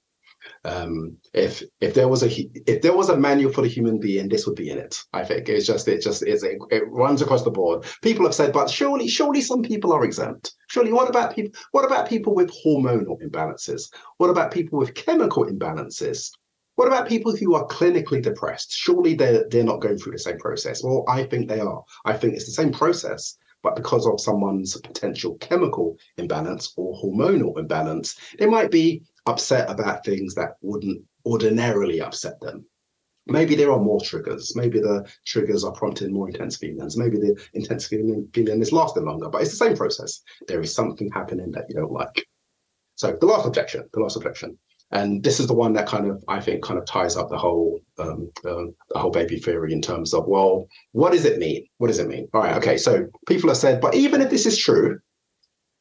Um, 0.65 1.17
if 1.33 1.63
if 1.81 1.95
there 1.95 2.09
was 2.09 2.23
a 2.23 2.29
if 2.67 2.83
there 2.83 2.97
was 2.97 3.09
a 3.09 3.17
manual 3.17 3.53
for 3.53 3.63
the 3.63 3.69
human 3.69 3.99
being, 3.99 4.29
this 4.29 4.47
would 4.47 4.57
be 4.57 4.71
in 4.71 4.79
it. 4.79 4.99
I 5.13 5.25
think 5.25 5.49
it's 5.49 5.67
just 5.67 5.89
it 5.89 6.03
just 6.03 6.23
it's, 6.23 6.43
it, 6.43 6.59
it 6.71 6.85
runs 6.89 7.23
across 7.23 7.45
the 7.45 7.51
board. 7.51 7.87
People 8.03 8.27
have 8.27 8.35
said, 8.35 8.53
but 8.53 8.69
surely 8.69 9.09
surely 9.09 9.41
some 9.41 9.63
people 9.63 9.93
are 9.93 10.05
exempt. 10.05 10.55
Surely, 10.69 10.93
what 10.93 11.09
about 11.09 11.35
people? 11.35 11.59
What 11.71 11.85
about 11.85 12.09
people 12.09 12.35
with 12.35 12.53
hormonal 12.65 13.23
imbalances? 13.23 13.91
What 14.19 14.31
about 14.31 14.53
people 14.53 14.79
with 14.79 14.95
chemical 14.95 15.47
imbalances? 15.47 16.31
What 16.77 16.89
about 16.89 17.09
people 17.09 17.37
who 17.37 17.55
are 17.55 17.67
clinically 17.67 18.23
depressed? 18.23 18.73
Surely 18.73 19.15
they're 19.15 19.47
they're 19.51 19.65
not 19.65 19.81
going 19.81 19.99
through 19.99 20.13
the 20.13 20.19
same 20.19 20.39
process. 20.39 20.83
Well, 20.83 21.05
I 21.07 21.25
think 21.25 21.49
they 21.49 21.61
are. 21.61 21.85
I 22.05 22.15
think 22.15 22.35
it's 22.35 22.47
the 22.47 22.53
same 22.53 22.73
process, 22.73 23.37
but 23.63 23.77
because 23.77 24.07
of 24.07 24.21
someone's 24.21 24.77
potential 24.79 25.37
chemical 25.37 25.97
imbalance 26.17 26.73
or 26.77 26.95
hormonal 26.95 27.59
imbalance, 27.59 28.19
they 28.39 28.47
might 28.47 28.71
be 28.71 29.03
upset 29.27 29.71
about 29.71 30.05
things 30.05 30.35
that 30.35 30.57
wouldn't 30.63 31.03
ordinarily 31.27 32.01
upset 32.01 32.41
them. 32.41 32.65
Maybe 33.27 33.55
there 33.55 33.71
are 33.71 33.79
more 33.79 34.01
triggers. 34.01 34.57
Maybe 34.57 34.81
the 34.81 35.09
triggers 35.25 35.63
are 35.63 35.73
prompting 35.73 36.13
more 36.13 36.29
intense 36.29 36.57
feelings. 36.57 36.97
Maybe 36.97 37.19
the 37.19 37.41
intense 37.55 37.87
feeling, 37.87 38.29
feeling 38.33 38.61
is 38.61 38.73
lasting 38.73 39.05
longer, 39.05 39.29
but 39.29 39.43
it's 39.43 39.53
the 39.53 39.65
same 39.65 39.77
process. 39.77 40.23
There 40.49 40.61
is 40.61 40.75
something 40.75 41.09
happening 41.13 41.53
that 41.53 41.67
you 41.69 41.77
don't 41.77 41.93
like. 41.93 42.27
So 42.97 43.17
the 43.21 43.27
last 43.27 43.47
objection, 43.47 43.89
the 43.93 44.01
last 44.01 44.17
objection, 44.17 44.59
and 44.93 45.23
this 45.23 45.41
is 45.41 45.47
the 45.47 45.55
one 45.55 45.73
that 45.73 45.89
kind 45.89 46.09
of 46.09 46.23
I 46.29 46.41
think 46.41 46.63
kind 46.63 46.79
of 46.79 46.87
ties 46.87 47.17
up 47.17 47.31
the 47.31 47.39
whole 47.39 47.81
um, 47.99 48.31
um, 48.47 48.75
the 48.91 48.99
whole 48.99 49.11
baby 49.11 49.39
theory 49.39 49.73
in 49.73 49.83
terms 49.83 50.15
of 50.15 50.27
well, 50.27 50.69
what 50.93 51.13
does 51.13 51.25
it 51.25 51.39
mean? 51.39 51.67
What 51.79 51.89
does 51.89 51.99
it 51.99 52.09
mean? 52.09 52.29
All 52.33 52.43
right, 52.43 52.57
okay. 52.57 52.77
So 52.77 53.07
people 53.27 53.49
have 53.49 53.57
said, 53.57 53.81
but 53.81 53.95
even 53.95 54.21
if 54.21 54.31
this 54.31 54.47
is 54.47 54.59
true, 54.59 55.01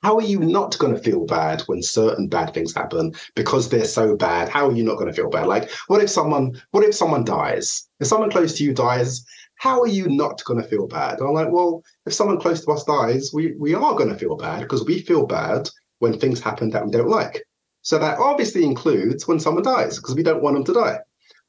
how 0.01 0.15
are 0.15 0.24
you 0.24 0.39
not 0.39 0.77
going 0.80 0.96
to 0.96 1.01
feel 1.01 1.25
bad 1.25 1.62
when 1.68 1.84
certain 1.84 2.27
bad 2.27 2.53
things 2.53 2.74
happen 2.74 3.13
because 3.36 3.70
they're 3.70 3.86
so 3.86 4.15
bad? 4.15 4.50
How 4.50 4.68
are 4.68 4.75
you 4.75 4.84
not 4.84 4.96
going 4.96 5.10
to 5.10 5.13
feel 5.13 5.30
bad? 5.30 5.46
Like, 5.46 5.70
what 5.88 6.01
if 6.01 6.10
someone, 6.10 6.60
what 6.72 6.84
if 6.84 6.96
someone 6.96 7.24
dies? 7.24 7.88
If 8.00 8.08
someone 8.08 8.32
close 8.32 8.53
to 8.58 8.63
you 8.63 8.74
dies, 8.74 9.24
how 9.58 9.80
are 9.82 9.88
you 9.88 10.08
not 10.10 10.44
going 10.46 10.60
to 10.60 10.68
feel 10.68 10.88
bad? 10.88 11.20
And 11.20 11.27
I'm 11.27 11.36
like, 11.36 11.51
well, 11.51 11.84
if 12.08 12.13
someone 12.13 12.39
close 12.39 12.65
to 12.65 12.72
us 12.72 12.84
dies, 12.84 13.30
we 13.32 13.53
we 13.60 13.75
are 13.75 13.94
going 13.94 14.10
to 14.10 14.18
feel 14.18 14.36
bad 14.36 14.62
because 14.62 14.84
we 14.86 15.01
feel 15.01 15.27
bad 15.27 15.70
when 16.00 16.18
things 16.18 16.39
happen 16.39 16.72
that 16.72 16.84
we 16.84 16.91
don't 16.91 17.08
like. 17.08 17.44
So 17.82 17.98
that 18.00 18.20
obviously 18.20 18.64
includes 18.64 19.28
when 19.28 19.40
someone 19.40 19.64
dies 19.64 19.98
because 19.98 20.16
we 20.16 20.24
don't 20.24 20.44
want 20.44 20.56
them 20.56 20.66
to 20.66 20.74
die. 20.74 21.00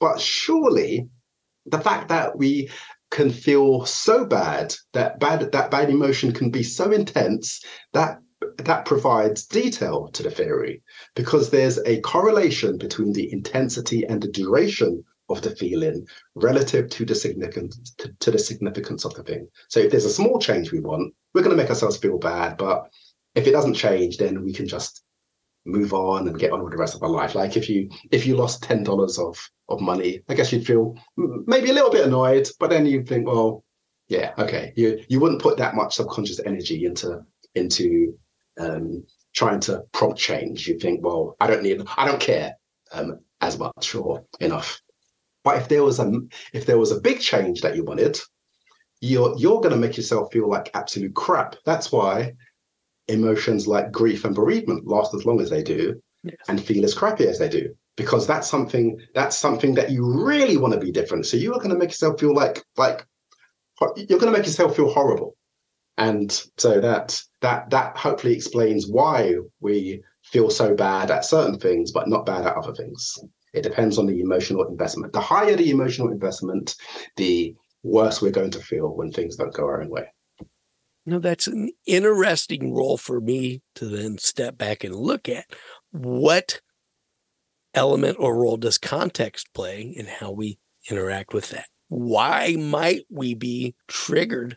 But 0.01 0.21
surely, 0.21 1.09
the 1.67 1.81
fact 1.81 2.09
that 2.09 2.37
we 2.37 2.71
can 3.11 3.31
feel 3.31 3.85
so 3.85 4.25
bad 4.25 4.75
that 4.95 5.21
bad 5.21 5.53
that 5.53 5.71
bad 5.71 5.91
emotion 5.91 6.33
can 6.33 6.51
be 6.51 6.63
so 6.63 6.91
intense 6.91 7.63
that 7.93 8.19
that 8.57 8.87
provides 8.87 9.47
detail 9.47 10.09
to 10.09 10.23
the 10.23 10.31
theory 10.31 10.83
because 11.15 11.51
there's 11.51 11.79
a 11.87 12.01
correlation 12.01 12.79
between 12.79 13.13
the 13.13 13.31
intensity 13.33 14.05
and 14.05 14.23
the 14.23 14.29
duration 14.29 15.05
of 15.29 15.43
the 15.43 15.55
feeling 15.57 16.07
relative 16.35 16.89
to 16.91 17.05
the 17.05 17.15
significance 17.15 17.95
to, 17.99 18.13
to, 18.19 18.31
the 18.31 18.39
significance 18.39 19.05
of 19.05 19.15
the 19.15 19.23
thing. 19.23 19.47
So 19.69 19.81
if 19.81 19.91
there's 19.91 20.05
a 20.05 20.11
small 20.11 20.39
change 20.39 20.73
we 20.73 20.81
want, 20.81 21.15
we're 21.33 21.43
going 21.43 21.57
to 21.57 21.63
make 21.63 21.71
ourselves 21.71 21.97
feel 21.97 22.19
bad, 22.19 22.57
but 22.57 22.91
if 23.35 23.47
it 23.47 23.53
doesn't 23.53 23.75
change, 23.75 24.19
then 24.19 24.43
we 24.43 24.53
can 24.53 24.67
just 24.67 25.05
move 25.65 25.93
on 25.93 26.27
and 26.29 26.39
get 26.39 26.53
on 26.53 26.63
with 26.63 26.73
the 26.73 26.79
rest 26.79 26.95
of 26.95 27.03
our 27.03 27.09
life. 27.09 27.35
Like 27.35 27.57
if 27.57 27.69
you 27.69 27.89
if 28.11 28.27
you 28.27 28.37
lost 28.37 28.63
ten 28.63 28.83
dollars 28.83 29.19
of 29.19 29.39
of 29.69 29.81
money, 29.81 30.23
I 30.29 30.35
guess 30.35 30.53
you'd 30.53 30.67
feel 30.67 30.97
maybe 31.17 31.71
a 31.71 31.75
little 31.75 31.91
bit 31.91 32.07
annoyed, 32.07 32.49
but 32.59 32.71
then 32.71 32.87
you'd 32.87 33.09
think, 33.09 33.27
well, 33.27 33.65
yeah, 34.09 34.33
okay, 34.39 34.73
you 34.77 35.03
you 35.09 35.21
wouldn't 35.21 35.43
put 35.43 35.59
that 35.59 35.75
much 35.75 35.95
subconscious 35.95 36.41
energy 36.45 36.85
into 36.85 37.21
into 37.55 38.19
um, 38.59 39.05
trying 39.35 39.61
to 39.61 39.83
prompt 39.93 40.19
change. 40.19 40.67
You 40.67 40.79
think, 40.79 41.05
well, 41.05 41.37
I 41.41 41.47
don't 41.47 41.63
need, 41.63 41.83
I 41.97 42.07
don't 42.07 42.21
care 42.21 42.57
um, 42.93 43.21
as 43.41 43.59
much 43.59 43.95
or 43.95 44.25
enough. 44.41 44.81
But 45.45 45.59
if 45.59 45.69
there 45.69 45.83
was 45.83 45.99
a 45.99 46.13
if 46.53 46.67
there 46.67 46.79
was 46.79 46.93
a 46.93 47.01
big 47.01 47.21
change 47.21 47.63
that 47.63 47.77
you 47.77 47.85
wanted, 47.85 48.19
you're 49.01 49.37
you're 49.39 49.61
going 49.61 49.71
to 49.71 49.77
make 49.77 49.97
yourself 49.97 50.33
feel 50.33 50.49
like 50.49 50.71
absolute 50.75 51.15
crap. 51.15 51.57
That's 51.65 51.91
why 51.91 52.35
emotions 53.09 53.67
like 53.67 53.93
grief 53.93 54.25
and 54.25 54.35
bereavement 54.35 54.87
last 54.87 55.15
as 55.15 55.25
long 55.25 55.41
as 55.41 55.51
they 55.51 55.63
do, 55.63 56.01
yes. 56.23 56.37
and 56.49 56.63
feel 56.63 56.85
as 56.85 56.95
crappy 56.95 57.27
as 57.27 57.39
they 57.39 57.49
do, 57.49 57.75
because 57.97 58.27
that's 58.27 58.49
something 58.49 58.99
that's 59.15 59.37
something 59.37 59.75
that 59.75 59.91
you 59.91 60.05
really 60.05 60.57
want 60.57 60.75
to 60.75 60.81
be 60.81 60.93
different. 60.93 61.27
So 61.27 61.37
you 61.37 61.53
are 61.53 61.59
going 61.59 61.71
to 61.71 61.79
make 61.79 61.91
yourself 61.91 62.21
feel 62.21 62.35
like 62.35 62.63
like 62.77 63.07
you're 63.97 64.19
going 64.19 64.33
to 64.33 64.39
make 64.39 64.47
yourself 64.47 64.77
feel 64.77 64.91
horrible 64.91 65.37
and 65.99 66.45
so 66.57 66.81
that 66.81 67.21
that 67.41 67.69
that 67.71 67.97
hopefully 67.97 68.35
explains 68.35 68.89
why 68.89 69.35
we 69.61 70.03
feel 70.25 70.51
so 70.51 70.75
bad 70.75 71.11
at 71.11 71.25
certain 71.25 71.59
things 71.59 71.93
but 71.93 72.09
not 72.09 72.27
bad 72.27 72.47
at 72.47 72.57
other 72.57 72.75
things 72.75 73.19
it 73.53 73.63
depends 73.63 73.99
on 73.99 74.07
the 74.07 74.21
emotional 74.21 74.67
investment 74.67 75.13
the 75.13 75.21
higher 75.21 75.57
the 75.57 75.71
emotional 75.71 76.11
investment 76.11 76.75
the 77.17 77.55
worse 77.83 78.23
we're 78.23 78.31
going 78.31 78.51
to 78.51 78.61
feel 78.61 78.95
when 78.95 79.11
things 79.11 79.37
don't 79.37 79.55
go 79.55 79.65
our 79.65 79.83
own 79.83 79.91
way 79.91 80.07
no 81.07 81.19
that's 81.19 81.47
an 81.47 81.71
interesting 81.87 82.73
role 82.73 82.97
for 82.97 83.21
me 83.21 83.63
to 83.75 83.87
then 83.87 84.19
step 84.19 84.57
back 84.57 84.85
and 84.85 84.95
look 84.95 85.29
at 85.29 85.47
what 85.91 86.61
element 87.75 88.17
or 88.21 88.37
role 88.37 88.57
does 88.57 88.79
context 88.79 89.53
play 89.55 89.83
in 89.83 90.07
how 90.07 90.31
we 90.31 90.59
interact 90.91 91.33
with 91.33 91.51
that 91.51 91.67
why 91.89 92.57
might 92.59 93.05
we 93.11 93.35
be 93.35 93.75
triggered 93.87 94.57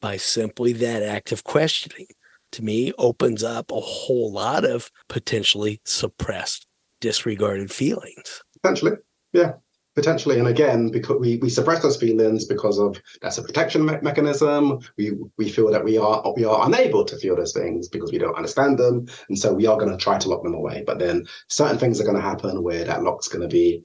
by 0.00 0.16
simply 0.16 0.72
that 0.72 1.02
act 1.02 1.32
of 1.32 1.42
questioning, 1.42 2.06
to 2.52 2.62
me, 2.62 2.92
opens 2.96 3.42
up 3.42 3.72
a 3.72 3.80
whole 3.80 4.32
lot 4.32 4.64
of 4.64 4.90
potentially 5.08 5.80
suppressed, 5.84 6.64
disregarded 7.00 7.72
feelings. 7.72 8.42
Potentially, 8.62 8.92
yeah. 9.32 9.54
Potentially, 9.96 10.38
and 10.38 10.46
again, 10.46 10.90
because 10.90 11.16
we, 11.18 11.38
we 11.38 11.48
suppress 11.48 11.82
those 11.82 11.96
feelings 11.96 12.44
because 12.44 12.78
of 12.78 13.00
that's 13.22 13.38
a 13.38 13.42
protection 13.42 13.86
me- 13.86 13.96
mechanism. 14.02 14.78
We 14.98 15.12
we 15.38 15.48
feel 15.48 15.70
that 15.70 15.84
we 15.84 15.96
are 15.96 16.34
we 16.36 16.44
are 16.44 16.66
unable 16.66 17.02
to 17.06 17.16
feel 17.16 17.34
those 17.34 17.54
things 17.54 17.88
because 17.88 18.12
we 18.12 18.18
don't 18.18 18.36
understand 18.36 18.78
them, 18.78 19.06
and 19.28 19.38
so 19.38 19.54
we 19.54 19.66
are 19.66 19.78
going 19.78 19.90
to 19.90 19.96
try 19.96 20.18
to 20.18 20.28
lock 20.28 20.42
them 20.42 20.52
away. 20.52 20.84
But 20.86 20.98
then 20.98 21.26
certain 21.48 21.78
things 21.78 21.98
are 21.98 22.04
going 22.04 22.16
to 22.16 22.22
happen 22.22 22.62
where 22.62 22.84
that 22.84 23.02
lock's 23.04 23.28
going 23.28 23.48
to 23.48 23.48
be 23.48 23.82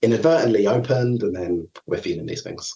inadvertently 0.00 0.66
opened, 0.66 1.22
and 1.22 1.36
then 1.36 1.68
we're 1.86 1.98
feeling 1.98 2.24
these 2.24 2.42
things. 2.42 2.74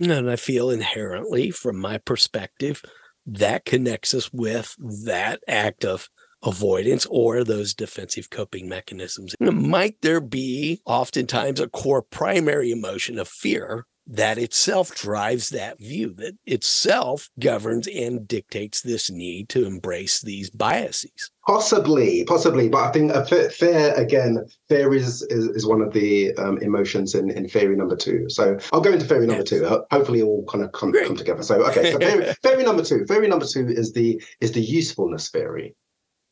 And 0.00 0.30
I 0.30 0.36
feel 0.36 0.70
inherently, 0.70 1.50
from 1.50 1.78
my 1.78 1.98
perspective, 1.98 2.80
that 3.26 3.64
connects 3.64 4.14
us 4.14 4.32
with 4.32 4.76
that 5.04 5.40
act 5.48 5.84
of 5.84 6.08
avoidance 6.42 7.06
or 7.06 7.44
those 7.44 7.74
defensive 7.74 8.30
coping 8.30 8.68
mechanisms. 8.68 9.34
Might 9.40 10.00
there 10.02 10.20
be 10.20 10.80
oftentimes 10.84 11.60
a 11.60 11.68
core 11.68 12.02
primary 12.02 12.70
emotion 12.70 13.18
of 13.18 13.28
fear 13.28 13.86
that 14.10 14.38
itself 14.38 14.94
drives 14.94 15.50
that 15.50 15.78
view, 15.78 16.14
that 16.14 16.32
itself 16.46 17.28
governs 17.38 17.86
and 17.86 18.26
dictates 18.26 18.80
this 18.80 19.10
need 19.10 19.50
to 19.50 19.66
embrace 19.66 20.22
these 20.22 20.48
biases. 20.48 21.30
Possibly, 21.46 22.24
possibly, 22.24 22.68
but 22.68 22.84
I 22.84 22.92
think 22.92 23.12
a 23.12 23.24
fear 23.50 23.92
again. 23.94 24.44
Fear 24.68 24.94
is 24.94 25.22
is, 25.30 25.46
is 25.48 25.66
one 25.66 25.82
of 25.82 25.92
the 25.92 26.34
um, 26.36 26.58
emotions 26.58 27.14
in, 27.14 27.30
in 27.30 27.48
theory 27.48 27.76
number 27.76 27.96
two. 27.96 28.26
So 28.28 28.58
I'll 28.72 28.80
go 28.80 28.92
into 28.92 29.06
theory 29.06 29.26
number 29.26 29.42
yes. 29.42 29.50
two. 29.50 29.84
Hopefully, 29.90 30.20
it 30.20 30.26
will 30.26 30.44
kind 30.44 30.64
of 30.64 30.72
come, 30.72 30.92
come 30.92 31.16
together. 31.16 31.42
So 31.42 31.66
okay, 31.68 31.92
so 31.92 31.98
theory, 31.98 32.34
theory 32.42 32.64
number 32.64 32.82
two. 32.82 33.04
Theory 33.04 33.28
number 33.28 33.46
two 33.46 33.66
is 33.68 33.92
the 33.92 34.22
is 34.40 34.52
the 34.52 34.60
usefulness 34.60 35.30
theory. 35.30 35.74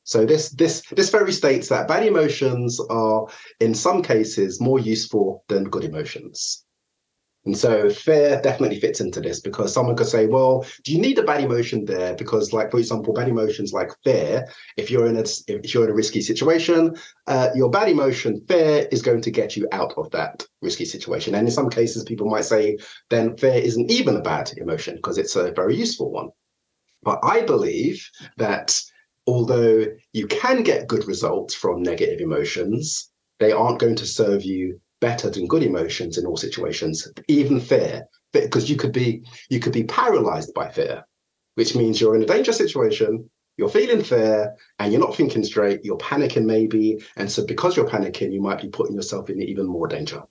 So 0.06 0.24
this 0.24 0.50
this 0.50 0.82
this 0.92 1.10
theory 1.10 1.32
states 1.32 1.68
that 1.68 1.88
bad 1.88 2.06
emotions 2.06 2.80
are 2.90 3.26
in 3.58 3.74
some 3.74 4.02
cases 4.02 4.60
more 4.60 4.78
useful 4.78 5.44
than 5.48 5.64
good 5.64 5.82
emotions. 5.82 6.64
And 7.44 7.56
so 7.56 7.90
fear 7.90 8.40
definitely 8.40 8.78
fits 8.80 9.00
into 9.00 9.20
this 9.20 9.40
because 9.40 9.72
someone 9.72 9.96
could 9.96 10.06
say, 10.06 10.26
well, 10.26 10.64
do 10.84 10.92
you 10.92 11.00
need 11.00 11.18
a 11.18 11.24
bad 11.24 11.42
emotion 11.42 11.84
there? 11.84 12.14
Because, 12.14 12.52
like 12.52 12.70
for 12.70 12.78
example, 12.78 13.14
bad 13.14 13.28
emotions 13.28 13.72
like 13.72 13.90
fear, 14.04 14.46
if 14.76 14.92
you're 14.92 15.06
in 15.08 15.16
a 15.16 15.24
if 15.48 15.74
you're 15.74 15.84
in 15.84 15.90
a 15.90 15.94
risky 15.94 16.20
situation, 16.20 16.94
uh, 17.26 17.50
your 17.56 17.70
bad 17.70 17.88
emotion 17.88 18.40
fear 18.48 18.86
is 18.92 19.02
going 19.02 19.22
to 19.22 19.30
get 19.32 19.56
you 19.56 19.66
out 19.72 19.92
of 19.96 20.08
that 20.12 20.44
risky 20.62 20.84
situation. 20.84 21.34
And 21.34 21.48
in 21.48 21.52
some 21.52 21.68
cases, 21.68 22.04
people 22.04 22.28
might 22.28 22.44
say, 22.44 22.78
then 23.10 23.36
fear 23.36 23.54
isn't 23.54 23.90
even 23.90 24.16
a 24.16 24.22
bad 24.22 24.52
emotion 24.56 24.96
because 24.96 25.18
it's 25.18 25.34
a 25.34 25.50
very 25.50 25.74
useful 25.76 26.12
one. 26.12 26.30
But 27.02 27.18
I 27.24 27.42
believe 27.42 28.08
that 28.36 28.80
although 29.26 29.86
you 30.12 30.26
can 30.26 30.62
get 30.62 30.88
good 30.88 31.06
results 31.06 31.54
from 31.54 31.82
negative 31.82 32.20
emotions, 32.20 33.10
they 33.38 33.52
aren't 33.52 33.80
going 33.80 33.96
to 33.96 34.06
serve 34.06 34.42
you 34.42 34.80
better 35.00 35.28
than 35.30 35.46
good 35.46 35.62
emotions 35.62 36.16
in 36.16 36.26
all 36.26 36.36
situations. 36.36 37.06
Even 37.28 37.60
fear 37.60 38.06
because 38.32 38.70
you 38.70 38.76
could 38.76 38.92
be 38.92 39.24
you 39.50 39.60
could 39.60 39.72
be 39.72 39.84
paralyzed 39.84 40.52
by 40.54 40.70
fear, 40.70 41.04
which 41.54 41.74
means 41.74 42.00
you're 42.00 42.16
in 42.16 42.22
a 42.22 42.26
dangerous 42.26 42.58
situation. 42.58 43.28
You're 43.56 43.70
feeling 43.70 44.04
fear 44.04 44.54
and 44.78 44.92
you're 44.92 45.00
not 45.00 45.16
thinking 45.16 45.42
straight. 45.42 45.80
You're 45.82 45.96
panicking, 45.96 46.44
maybe. 46.44 47.02
And 47.16 47.30
so, 47.30 47.46
because 47.46 47.74
you're 47.74 47.88
panicking, 47.88 48.32
you 48.32 48.42
might 48.42 48.60
be 48.60 48.68
putting 48.68 48.94
yourself 48.94 49.30
in 49.30 49.40
even 49.40 49.66
more 49.66 49.88
danger. 49.88 50.22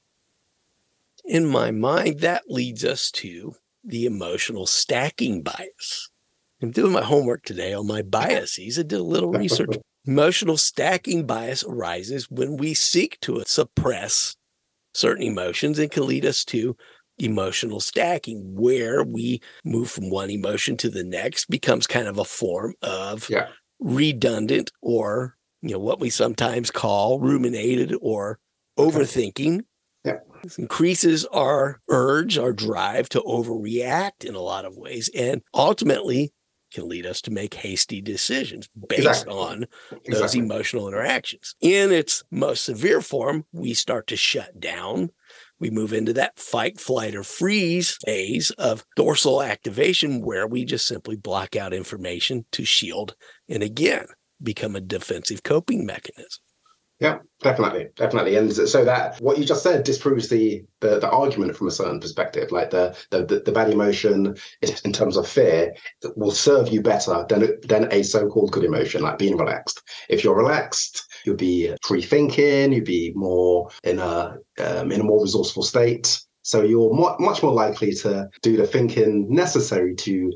In 1.24 1.48
my 1.48 1.72
mind, 1.72 2.20
that 2.20 2.44
leads 2.50 2.86
us 2.86 3.10
to 3.12 3.56
the 3.84 4.06
emotional 4.06 4.68
stacking 4.68 5.42
bias. 5.42 6.12
I'm 6.62 6.72
doing 6.72 6.94
my 6.94 7.04
homework 7.04 7.44
today 7.44 7.74
on 7.74 7.88
my 7.88 8.02
biases. 8.02 8.80
I 8.80 8.84
did 8.84 9.00
a 9.00 9.04
little 9.04 9.32
research. 9.32 9.78
Emotional 10.08 10.56
stacking 10.56 11.26
bias 11.26 11.64
arises 11.64 12.30
when 12.30 12.58
we 12.58 12.74
seek 12.76 13.20
to 13.22 13.44
suppress 13.48 14.36
certain 14.94 15.24
emotions 15.24 15.80
and 15.80 15.90
can 15.90 16.06
lead 16.06 16.24
us 16.26 16.46
to 16.46 16.78
emotional 17.18 17.80
stacking, 17.80 18.56
where 18.56 19.04
we 19.04 19.42
move 19.64 19.90
from 19.90 20.12
one 20.12 20.30
emotion 20.30 20.78
to 20.78 20.90
the 20.90 21.04
next, 21.04 21.50
becomes 21.50 21.88
kind 21.88 22.08
of 22.08 22.20
a 22.20 22.24
form 22.24 22.76
of 22.84 23.28
yeah. 23.32 23.48
redundant 23.80 24.72
or 24.82 25.36
you 25.62 25.72
know 25.72 25.80
what 25.80 26.00
we 26.00 26.12
sometimes 26.12 26.70
call 26.70 27.20
ruminated 27.20 27.96
or 28.02 28.38
overthinking. 28.78 29.62
Yeah. 30.04 30.20
This 30.44 30.60
increases 30.60 31.26
our 31.26 31.82
urge, 31.90 32.38
our 32.38 32.54
drive 32.54 33.10
to 33.10 33.22
overreact 33.22 34.24
in 34.24 34.36
a 34.36 34.42
lot 34.42 34.66
of 34.66 34.78
ways, 34.78 35.10
and 35.16 35.42
ultimately 35.54 36.32
can 36.74 36.88
lead 36.88 37.06
us 37.06 37.22
to 37.22 37.32
make 37.32 37.54
hasty 37.54 38.02
decisions 38.02 38.70
based 38.88 39.08
exactly. 39.08 39.34
on 39.34 39.60
those 39.92 40.00
exactly. 40.06 40.40
emotional 40.40 40.88
interactions. 40.88 41.56
In 41.62 41.92
its 41.92 42.24
most 42.32 42.64
severe 42.64 43.02
form, 43.02 43.46
we 43.52 43.74
start 43.74 44.08
to 44.08 44.16
shut 44.16 44.60
down. 44.60 45.10
We 45.60 45.70
move 45.70 45.94
into 45.94 46.14
that 46.14 46.38
fight, 46.38 46.80
flight, 46.80 47.16
or 47.16 47.24
freeze 47.24 47.98
phase 48.06 48.52
of 48.52 48.86
dorsal 48.96 49.42
activation 49.42 50.22
where 50.22 50.48
we 50.48 50.66
just 50.66 50.88
simply 50.88 51.16
block 51.16 51.56
out 51.56 51.74
information 51.74 52.46
to 52.52 52.66
shield 52.66 53.16
and 53.48 53.64
again 53.64 54.06
become 54.42 54.76
a 54.76 54.82
defensive 54.82 55.44
coping 55.44 55.86
mechanism. 55.86 56.42
Yeah, 57.00 57.18
definitely, 57.42 57.90
definitely. 57.98 58.38
And 58.38 58.54
so 58.54 58.86
that 58.86 59.20
what 59.20 59.38
you 59.38 59.44
just 59.44 59.64
said 59.64 59.84
disproves 59.84 60.30
the 60.30 60.64
the, 60.80 61.00
the 61.00 61.10
argument 61.10 61.58
from 61.58 61.68
a 61.68 61.72
certain 61.72 62.00
perspective. 62.00 62.52
Like 62.52 62.70
the, 62.70 62.96
the 63.12 63.42
the 63.46 63.52
bad 63.52 63.70
emotion 63.70 64.36
in 64.86 64.94
terms 64.94 65.18
of 65.18 65.28
fear 65.28 65.74
will 66.16 66.32
serve 66.32 66.70
you 66.70 66.82
better 66.82 67.26
than 67.28 67.60
than 67.68 67.92
a 67.92 68.02
so-called 68.02 68.54
good 68.54 68.64
emotion, 68.64 69.02
like 69.02 69.18
being 69.18 69.36
relaxed. 69.36 69.82
If 70.08 70.24
you're 70.24 70.38
relaxed, 70.38 71.06
you'll 71.26 71.36
be 71.36 71.76
free 71.84 72.02
thinking. 72.02 72.72
You'll 72.72 72.86
be 72.86 73.12
more 73.14 73.70
in 73.84 74.00
a 74.00 74.38
um, 74.60 74.92
in 74.94 75.02
a 75.02 75.04
more 75.04 75.22
resourceful 75.22 75.64
state. 75.64 76.22
So 76.44 76.62
you're 76.62 76.94
more, 76.94 77.18
much 77.20 77.44
more 77.44 77.54
likely 77.54 77.92
to 77.96 78.30
do 78.42 78.56
the 78.56 78.68
thinking 78.68 79.28
necessary 79.34 79.96
to 79.96 80.32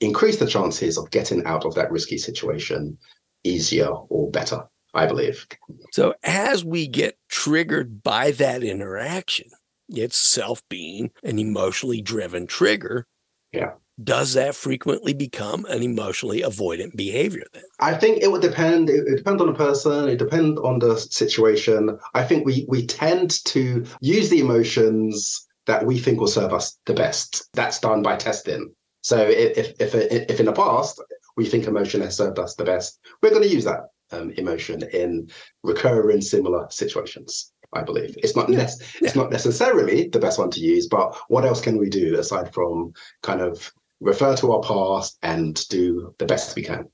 increase 0.00 0.38
the 0.38 0.46
chances 0.46 0.98
of 0.98 1.10
getting 1.10 1.44
out 1.44 1.64
of 1.66 1.74
that 1.74 1.92
risky 1.92 2.18
situation 2.18 2.98
easier 3.44 3.88
or 3.88 4.30
better. 4.30 4.64
I 4.94 5.06
believe. 5.06 5.46
So 5.92 6.14
as 6.22 6.64
we 6.64 6.88
get 6.88 7.16
triggered 7.28 8.02
by 8.02 8.32
that 8.32 8.62
interaction, 8.62 9.48
it's 9.88 10.16
self 10.16 10.62
being 10.68 11.10
an 11.22 11.38
emotionally 11.38 12.00
driven 12.00 12.46
trigger. 12.46 13.06
Yeah. 13.52 13.72
Does 14.02 14.32
that 14.32 14.54
frequently 14.54 15.12
become 15.12 15.66
an 15.66 15.82
emotionally 15.82 16.40
avoidant 16.40 16.96
behavior 16.96 17.44
then? 17.52 17.64
I 17.80 17.94
think 17.94 18.22
it 18.22 18.32
would 18.32 18.40
depend. 18.40 18.88
It, 18.88 19.06
it 19.06 19.16
depends 19.16 19.42
on 19.42 19.48
the 19.48 19.54
person. 19.54 20.08
It 20.08 20.16
depends 20.16 20.58
on 20.60 20.78
the 20.78 20.96
situation. 20.96 21.98
I 22.14 22.24
think 22.24 22.46
we 22.46 22.64
we 22.68 22.86
tend 22.86 23.44
to 23.46 23.84
use 24.00 24.30
the 24.30 24.40
emotions 24.40 25.46
that 25.66 25.84
we 25.84 25.98
think 25.98 26.18
will 26.18 26.28
serve 26.28 26.52
us 26.54 26.78
the 26.86 26.94
best. 26.94 27.48
That's 27.52 27.78
done 27.78 28.02
by 28.02 28.16
testing. 28.16 28.74
So 29.02 29.18
if 29.18 29.58
if 29.80 29.94
if, 29.94 30.30
if 30.30 30.40
in 30.40 30.46
the 30.46 30.52
past 30.52 31.02
we 31.36 31.44
think 31.44 31.66
emotion 31.66 32.00
has 32.00 32.16
served 32.16 32.38
us 32.38 32.54
the 32.54 32.64
best, 32.64 32.98
we're 33.22 33.30
going 33.30 33.42
to 33.42 33.48
use 33.48 33.64
that 33.64 33.90
um, 34.12 34.30
emotion 34.32 34.82
in 34.92 35.30
recurring 35.62 36.20
similar 36.20 36.66
situations. 36.70 37.52
I 37.72 37.82
believe 37.82 38.16
it's 38.18 38.34
not 38.34 38.48
yeah. 38.48 38.68
it's 39.00 39.14
not 39.14 39.30
necessarily 39.30 40.08
the 40.08 40.18
best 40.18 40.38
one 40.38 40.50
to 40.50 40.60
use, 40.60 40.88
but 40.88 41.16
what 41.28 41.44
else 41.44 41.60
can 41.60 41.78
we 41.78 41.88
do 41.88 42.18
aside 42.18 42.52
from 42.52 42.92
kind 43.22 43.40
of 43.40 43.72
refer 44.00 44.34
to 44.36 44.52
our 44.52 44.60
past 44.60 45.18
and 45.22 45.68
do 45.68 46.12
the 46.18 46.26
best 46.26 46.56
we 46.56 46.62
can? 46.62 46.88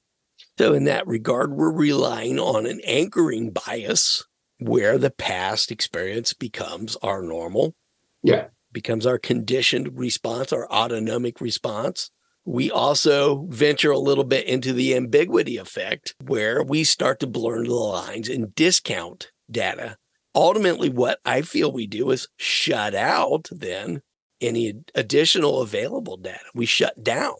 So, 0.58 0.74
in 0.74 0.84
that 0.84 1.06
regard, 1.06 1.52
we're 1.52 1.72
relying 1.72 2.38
on 2.38 2.66
an 2.66 2.80
anchoring 2.84 3.50
bias 3.50 4.24
where 4.58 4.98
the 4.98 5.10
past 5.10 5.70
experience 5.70 6.32
becomes 6.32 6.96
our 6.96 7.22
normal. 7.22 7.74
Yeah. 8.22 8.48
Becomes 8.72 9.06
our 9.06 9.18
conditioned 9.18 9.98
response, 9.98 10.52
our 10.52 10.70
autonomic 10.70 11.40
response. 11.40 12.10
We 12.46 12.70
also 12.70 13.44
venture 13.48 13.90
a 13.90 13.98
little 13.98 14.22
bit 14.22 14.46
into 14.46 14.72
the 14.72 14.94
ambiguity 14.94 15.56
effect 15.56 16.14
where 16.24 16.62
we 16.62 16.84
start 16.84 17.18
to 17.20 17.26
blur 17.26 17.64
the 17.64 17.74
lines 17.74 18.28
and 18.28 18.54
discount 18.54 19.32
data. 19.50 19.96
Ultimately, 20.32 20.88
what 20.88 21.18
I 21.24 21.42
feel 21.42 21.72
we 21.72 21.88
do 21.88 22.10
is 22.12 22.28
shut 22.36 22.94
out 22.94 23.48
then 23.50 24.00
any 24.40 24.74
additional 24.94 25.60
available 25.60 26.16
data. 26.16 26.38
We 26.54 26.66
shut 26.66 27.02
down. 27.02 27.34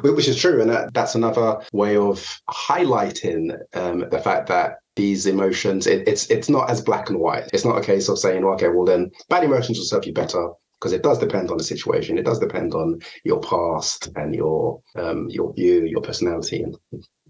Which 0.00 0.28
is 0.28 0.40
true. 0.40 0.62
And 0.62 0.70
that, 0.70 0.94
that's 0.94 1.14
another 1.14 1.60
way 1.72 1.96
of 1.96 2.40
highlighting 2.48 3.58
um, 3.74 4.04
the 4.10 4.20
fact 4.20 4.46
that 4.48 4.78
these 4.96 5.26
emotions, 5.26 5.86
it, 5.86 6.06
it's 6.08 6.30
it's 6.30 6.48
not 6.48 6.70
as 6.70 6.80
black 6.80 7.10
and 7.10 7.18
white. 7.18 7.50
It's 7.52 7.64
not 7.64 7.78
a 7.78 7.84
case 7.84 8.08
of 8.08 8.18
saying, 8.18 8.44
okay, 8.44 8.68
well 8.68 8.84
then 8.84 9.10
bad 9.28 9.44
emotions 9.44 9.78
will 9.78 9.84
serve 9.84 10.06
you 10.06 10.12
better 10.12 10.50
because 10.78 10.92
it 10.92 11.02
does 11.02 11.18
depend 11.18 11.50
on 11.50 11.58
the 11.58 11.64
situation. 11.64 12.18
It 12.18 12.24
does 12.24 12.38
depend 12.38 12.74
on 12.74 13.00
your 13.24 13.40
past 13.40 14.10
and 14.16 14.34
your 14.34 14.80
um, 14.96 15.28
your 15.28 15.52
view, 15.54 15.84
your 15.84 16.02
personality, 16.02 16.62
and 16.62 16.76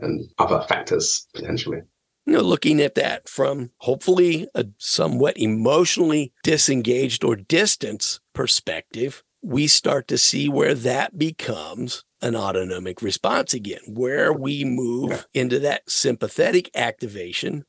and 0.00 0.30
other 0.38 0.64
factors 0.68 1.26
potentially. 1.34 1.80
You 2.26 2.34
know, 2.34 2.42
looking 2.42 2.80
at 2.80 2.94
that 2.96 3.28
from 3.28 3.70
hopefully 3.78 4.48
a 4.54 4.66
somewhat 4.76 5.38
emotionally 5.38 6.32
disengaged 6.42 7.24
or 7.24 7.36
distance 7.36 8.20
perspective, 8.34 9.24
we 9.42 9.66
start 9.66 10.08
to 10.08 10.18
see 10.18 10.48
where 10.48 10.74
that 10.74 11.16
becomes 11.16 12.04
an 12.20 12.36
autonomic 12.36 13.00
response 13.00 13.54
again, 13.54 13.80
where 13.86 14.32
we 14.32 14.64
move 14.64 15.26
yeah. 15.32 15.42
into 15.42 15.58
that 15.60 15.88
sympathetic 15.88 16.70
activation. 16.74 17.64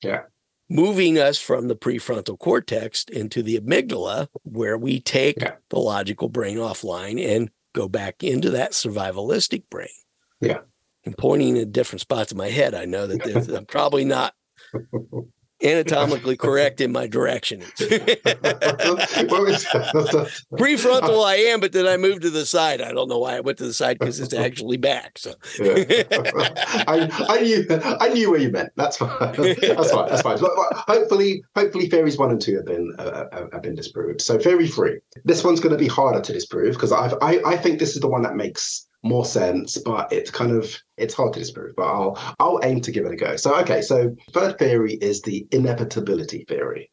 Yeah 0.00 0.22
moving 0.68 1.18
us 1.18 1.38
from 1.38 1.68
the 1.68 1.76
prefrontal 1.76 2.38
cortex 2.38 3.04
into 3.04 3.42
the 3.42 3.58
amygdala, 3.58 4.28
where 4.42 4.78
we 4.78 5.00
take 5.00 5.40
yeah. 5.40 5.54
the 5.70 5.78
logical 5.78 6.28
brain 6.28 6.56
offline 6.56 7.24
and 7.24 7.50
go 7.74 7.88
back 7.88 8.22
into 8.22 8.50
that 8.50 8.72
survivalistic 8.72 9.64
brain. 9.70 9.88
Yeah. 10.40 10.60
And 11.04 11.16
pointing 11.16 11.58
at 11.58 11.72
different 11.72 12.00
spots 12.00 12.32
in 12.32 12.38
my 12.38 12.48
head, 12.48 12.74
I 12.74 12.86
know 12.86 13.06
that 13.06 13.48
I'm 13.56 13.66
probably 13.66 14.04
not 14.04 14.34
anatomically 15.64 16.36
correct 16.36 16.80
in 16.80 16.92
my 16.92 17.06
direction. 17.06 17.60
Prefrontal, 20.60 21.24
I 21.26 21.36
am, 21.36 21.60
but 21.60 21.72
then 21.72 21.86
I 21.86 21.96
moved 21.96 22.22
to 22.22 22.30
the 22.30 22.46
side. 22.46 22.80
I 22.80 22.92
don't 22.92 23.08
know 23.08 23.18
why 23.18 23.36
I 23.36 23.40
went 23.40 23.58
to 23.58 23.64
the 23.64 23.72
side 23.72 23.98
because 23.98 24.20
it's 24.20 24.34
actually 24.34 24.76
back. 24.76 25.18
So 25.18 25.34
I, 25.60 27.08
I, 27.28 27.40
knew, 27.40 27.66
I 28.00 28.08
knew 28.08 28.30
where 28.30 28.40
you 28.40 28.50
meant. 28.50 28.70
That's 28.76 28.96
fine. 28.96 29.10
That's 29.20 29.90
fine. 29.90 30.08
That's 30.08 30.22
fine. 30.22 30.38
Hopefully, 30.38 31.42
hopefully, 31.54 31.88
theories 31.88 32.18
one 32.18 32.30
and 32.30 32.40
two 32.40 32.56
have 32.56 32.66
been 32.66 32.94
uh, 32.98 33.02
uh, 33.32 33.46
have 33.52 33.62
been 33.62 33.74
disproved. 33.74 34.20
So 34.20 34.38
theory 34.38 34.68
three. 34.68 34.98
This 35.24 35.42
one's 35.44 35.60
going 35.60 35.72
to 35.72 35.78
be 35.78 35.88
harder 35.88 36.20
to 36.20 36.32
disprove 36.32 36.74
because 36.74 36.92
I 36.92 37.14
I 37.22 37.56
think 37.56 37.78
this 37.78 37.94
is 37.94 38.00
the 38.00 38.08
one 38.08 38.22
that 38.22 38.36
makes 38.36 38.83
more 39.04 39.24
sense, 39.24 39.78
but 39.78 40.12
it's 40.12 40.30
kind 40.30 40.52
of 40.52 40.74
it's 40.96 41.14
hard 41.14 41.32
to 41.34 41.38
disprove. 41.38 41.74
But 41.76 41.86
I'll 41.86 42.34
I'll 42.40 42.60
aim 42.64 42.80
to 42.80 42.90
give 42.90 43.04
it 43.04 43.12
a 43.12 43.16
go. 43.16 43.36
So 43.36 43.54
okay, 43.60 43.82
so 43.82 44.14
third 44.32 44.58
theory 44.58 44.94
is 44.94 45.22
the 45.22 45.46
inevitability 45.50 46.44
theory, 46.48 46.90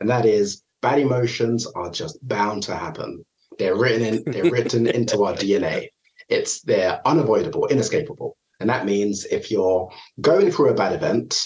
and 0.00 0.08
that 0.08 0.26
is 0.26 0.62
bad 0.82 0.98
emotions 0.98 1.66
are 1.66 1.90
just 1.90 2.18
bound 2.26 2.62
to 2.64 2.76
happen. 2.76 3.24
They're 3.58 3.76
written 3.76 4.02
in 4.02 4.24
they're 4.26 4.50
written 4.50 4.86
into 4.98 5.24
our 5.24 5.34
DNA. 5.34 5.88
It's 6.28 6.60
they're 6.62 7.00
unavoidable, 7.06 7.66
inescapable. 7.66 8.36
And 8.60 8.70
that 8.70 8.86
means 8.86 9.24
if 9.26 9.50
you're 9.50 9.90
going 10.20 10.50
through 10.50 10.70
a 10.70 10.74
bad 10.74 10.92
event, 10.92 11.44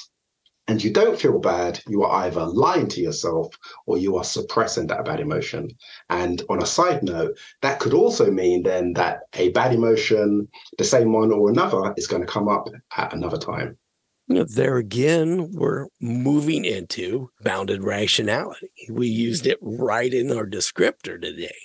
and 0.68 0.84
you 0.84 0.92
don't 0.92 1.18
feel 1.18 1.38
bad, 1.38 1.80
you 1.88 2.02
are 2.02 2.26
either 2.26 2.44
lying 2.44 2.88
to 2.88 3.00
yourself 3.00 3.54
or 3.86 3.96
you 3.96 4.16
are 4.16 4.24
suppressing 4.24 4.86
that 4.88 5.06
bad 5.06 5.18
emotion. 5.18 5.70
And 6.10 6.42
on 6.50 6.62
a 6.62 6.66
side 6.66 7.02
note, 7.02 7.38
that 7.62 7.80
could 7.80 7.94
also 7.94 8.30
mean 8.30 8.62
then 8.64 8.92
that 8.92 9.20
a 9.32 9.48
bad 9.50 9.74
emotion, 9.74 10.46
the 10.76 10.84
same 10.84 11.12
one 11.14 11.32
or 11.32 11.48
another, 11.48 11.94
is 11.96 12.06
going 12.06 12.20
to 12.20 12.28
come 12.28 12.48
up 12.48 12.68
at 12.96 13.14
another 13.14 13.38
time. 13.38 13.78
There 14.28 14.76
again, 14.76 15.52
we're 15.52 15.86
moving 16.02 16.66
into 16.66 17.30
bounded 17.40 17.82
rationality. 17.82 18.68
We 18.90 19.08
used 19.08 19.46
it 19.46 19.58
right 19.62 20.12
in 20.12 20.30
our 20.30 20.46
descriptor 20.46 21.18
today. 21.18 21.56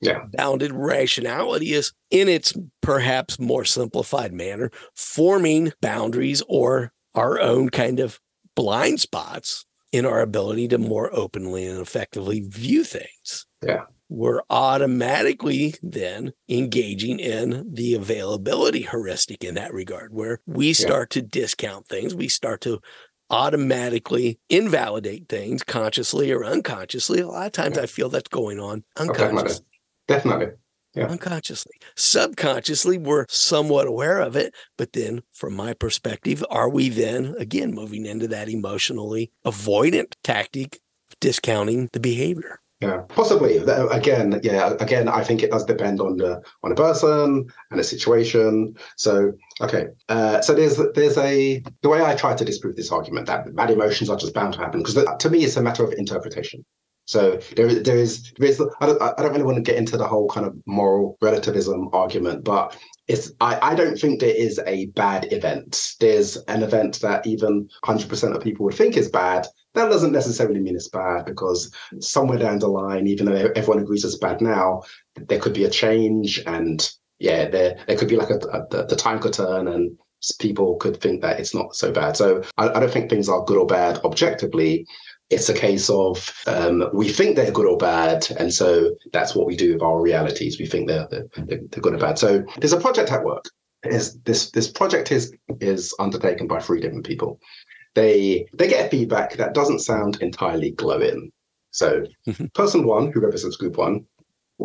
Yeah. 0.00 0.24
Bounded 0.32 0.72
rationality 0.72 1.72
is, 1.72 1.92
in 2.10 2.28
its 2.28 2.52
perhaps 2.80 3.38
more 3.38 3.64
simplified 3.64 4.32
manner, 4.32 4.72
forming 4.96 5.72
boundaries 5.80 6.42
or 6.48 6.92
our 7.14 7.38
own 7.38 7.68
kind 7.68 8.00
of 8.00 8.18
blind 8.54 9.00
spots 9.00 9.64
in 9.92 10.06
our 10.06 10.20
ability 10.20 10.68
to 10.68 10.78
more 10.78 11.10
openly 11.12 11.66
and 11.66 11.80
effectively 11.80 12.40
view 12.40 12.84
things. 12.84 13.46
Yeah. 13.66 13.84
we're 14.10 14.42
automatically 14.50 15.74
then 15.82 16.32
engaging 16.48 17.20
in 17.20 17.72
the 17.72 17.94
availability 17.94 18.82
heuristic 18.82 19.44
in 19.44 19.54
that 19.54 19.72
regard, 19.72 20.12
where 20.12 20.40
we 20.46 20.72
start 20.72 21.14
yeah. 21.14 21.22
to 21.22 21.28
discount 21.28 21.86
things. 21.86 22.14
We 22.14 22.28
start 22.28 22.60
to 22.62 22.80
automatically 23.30 24.40
invalidate 24.48 25.28
things 25.28 25.62
consciously 25.62 26.32
or 26.32 26.44
unconsciously. 26.44 27.20
A 27.20 27.28
lot 27.28 27.46
of 27.46 27.52
times 27.52 27.78
I 27.78 27.86
feel 27.86 28.08
that's 28.08 28.28
going 28.28 28.58
on 28.58 28.82
unconsciously. 28.96 29.64
Oh, 30.08 30.14
definitely. 30.14 30.36
definitely. 30.40 30.46
Yeah. 30.94 31.06
Unconsciously. 31.06 31.74
Subconsciously, 31.96 32.98
we're 32.98 33.26
somewhat 33.28 33.86
aware 33.86 34.20
of 34.20 34.34
it. 34.36 34.54
But 34.76 34.92
then, 34.92 35.22
from 35.30 35.54
my 35.54 35.72
perspective, 35.72 36.44
are 36.50 36.68
we 36.68 36.88
then 36.88 37.34
again 37.38 37.72
moving 37.72 38.06
into 38.06 38.26
that 38.28 38.48
emotionally 38.48 39.30
avoidant 39.46 40.14
tactic 40.24 40.80
discounting 41.20 41.88
the 41.92 42.00
behavior? 42.00 42.60
Yeah, 42.80 43.02
possibly. 43.08 43.58
Again, 43.58 44.40
yeah. 44.42 44.72
Again, 44.80 45.06
I 45.06 45.22
think 45.22 45.42
it 45.42 45.50
does 45.50 45.66
depend 45.66 46.00
on 46.00 46.16
the 46.16 46.42
on 46.62 46.70
the 46.70 46.74
person 46.74 47.46
and 47.70 47.78
a 47.78 47.84
situation. 47.84 48.74
So, 48.96 49.32
okay. 49.60 49.88
Uh, 50.08 50.40
so 50.40 50.54
there's 50.54 50.80
there's 50.94 51.18
a 51.18 51.62
the 51.82 51.88
way 51.90 52.02
I 52.02 52.16
try 52.16 52.34
to 52.34 52.44
disprove 52.44 52.76
this 52.76 52.90
argument 52.90 53.26
that 53.26 53.54
bad 53.54 53.70
emotions 53.70 54.08
are 54.08 54.16
just 54.16 54.32
bound 54.32 54.54
to 54.54 54.60
happen 54.60 54.82
because 54.82 54.96
to 55.18 55.30
me 55.30 55.44
it's 55.44 55.58
a 55.58 55.62
matter 55.62 55.84
of 55.84 55.92
interpretation. 55.92 56.64
So 57.10 57.40
there, 57.56 57.74
there 57.82 57.96
is, 57.96 58.32
there 58.38 58.48
is. 58.48 58.62
I 58.80 58.86
don't, 58.86 59.02
I 59.02 59.14
don't 59.16 59.32
really 59.32 59.42
want 59.42 59.56
to 59.56 59.68
get 59.68 59.76
into 59.76 59.96
the 59.96 60.06
whole 60.06 60.28
kind 60.28 60.46
of 60.46 60.54
moral 60.66 61.18
relativism 61.20 61.88
argument, 61.92 62.44
but 62.44 62.76
it's. 63.08 63.32
I, 63.40 63.72
I 63.72 63.74
don't 63.74 63.98
think 63.98 64.20
there 64.20 64.34
is 64.34 64.60
a 64.64 64.86
bad 65.02 65.32
event. 65.32 65.94
There's 65.98 66.36
an 66.46 66.62
event 66.62 67.00
that 67.00 67.26
even 67.26 67.68
100% 67.84 68.36
of 68.36 68.42
people 68.42 68.64
would 68.64 68.74
think 68.74 68.96
is 68.96 69.10
bad, 69.10 69.48
that 69.74 69.88
doesn't 69.88 70.12
necessarily 70.12 70.60
mean 70.60 70.76
it's 70.76 70.88
bad 70.88 71.24
because 71.24 71.72
somewhere 72.00 72.38
down 72.38 72.60
the 72.60 72.68
line, 72.68 73.06
even 73.06 73.26
though 73.26 73.50
everyone 73.56 73.82
agrees 73.82 74.04
it's 74.04 74.18
bad 74.18 74.40
now, 74.40 74.82
there 75.16 75.40
could 75.40 75.54
be 75.54 75.64
a 75.64 75.70
change, 75.70 76.40
and 76.46 76.90
yeah, 77.18 77.48
there 77.48 77.76
there 77.86 77.96
could 77.96 78.08
be 78.08 78.16
like 78.16 78.30
a, 78.30 78.36
a 78.36 78.86
the 78.86 78.96
time 78.96 79.18
could 79.18 79.32
turn, 79.32 79.66
and 79.66 79.98
people 80.38 80.76
could 80.76 81.00
think 81.00 81.22
that 81.22 81.40
it's 81.40 81.54
not 81.54 81.74
so 81.74 81.92
bad. 81.92 82.16
So 82.16 82.42
I, 82.58 82.68
I 82.68 82.80
don't 82.80 82.90
think 82.92 83.08
things 83.08 83.28
are 83.28 83.44
good 83.44 83.58
or 83.58 83.66
bad 83.66 83.98
objectively. 84.04 84.86
It's 85.30 85.48
a 85.48 85.54
case 85.54 85.88
of 85.88 86.32
um, 86.46 86.88
we 86.92 87.08
think 87.08 87.36
they're 87.36 87.52
good 87.52 87.66
or 87.66 87.76
bad, 87.76 88.28
and 88.38 88.52
so 88.52 88.90
that's 89.12 89.34
what 89.34 89.46
we 89.46 89.56
do 89.56 89.74
with 89.74 89.82
our 89.82 90.00
realities. 90.00 90.58
We 90.58 90.66
think 90.66 90.88
they're, 90.88 91.06
they're, 91.10 91.26
they're 91.36 91.82
good 91.82 91.94
or 91.94 91.98
bad. 91.98 92.18
So 92.18 92.44
there's 92.58 92.72
a 92.72 92.80
project 92.80 93.12
at 93.12 93.24
work. 93.24 93.44
Is 93.84 94.18
this 94.20 94.50
this 94.50 94.68
project 94.70 95.10
is 95.10 95.32
is 95.60 95.94
undertaken 95.98 96.46
by 96.46 96.60
three 96.60 96.80
different 96.80 97.06
people 97.06 97.40
they 97.94 98.46
they 98.56 98.68
get 98.68 98.90
feedback 98.90 99.34
that 99.34 99.54
doesn't 99.54 99.80
sound 99.80 100.20
entirely 100.20 100.72
glowing. 100.72 101.30
So 101.70 102.04
person 102.54 102.86
one, 102.86 103.12
who 103.12 103.20
represents 103.20 103.56
group 103.56 103.76
one, 103.76 104.06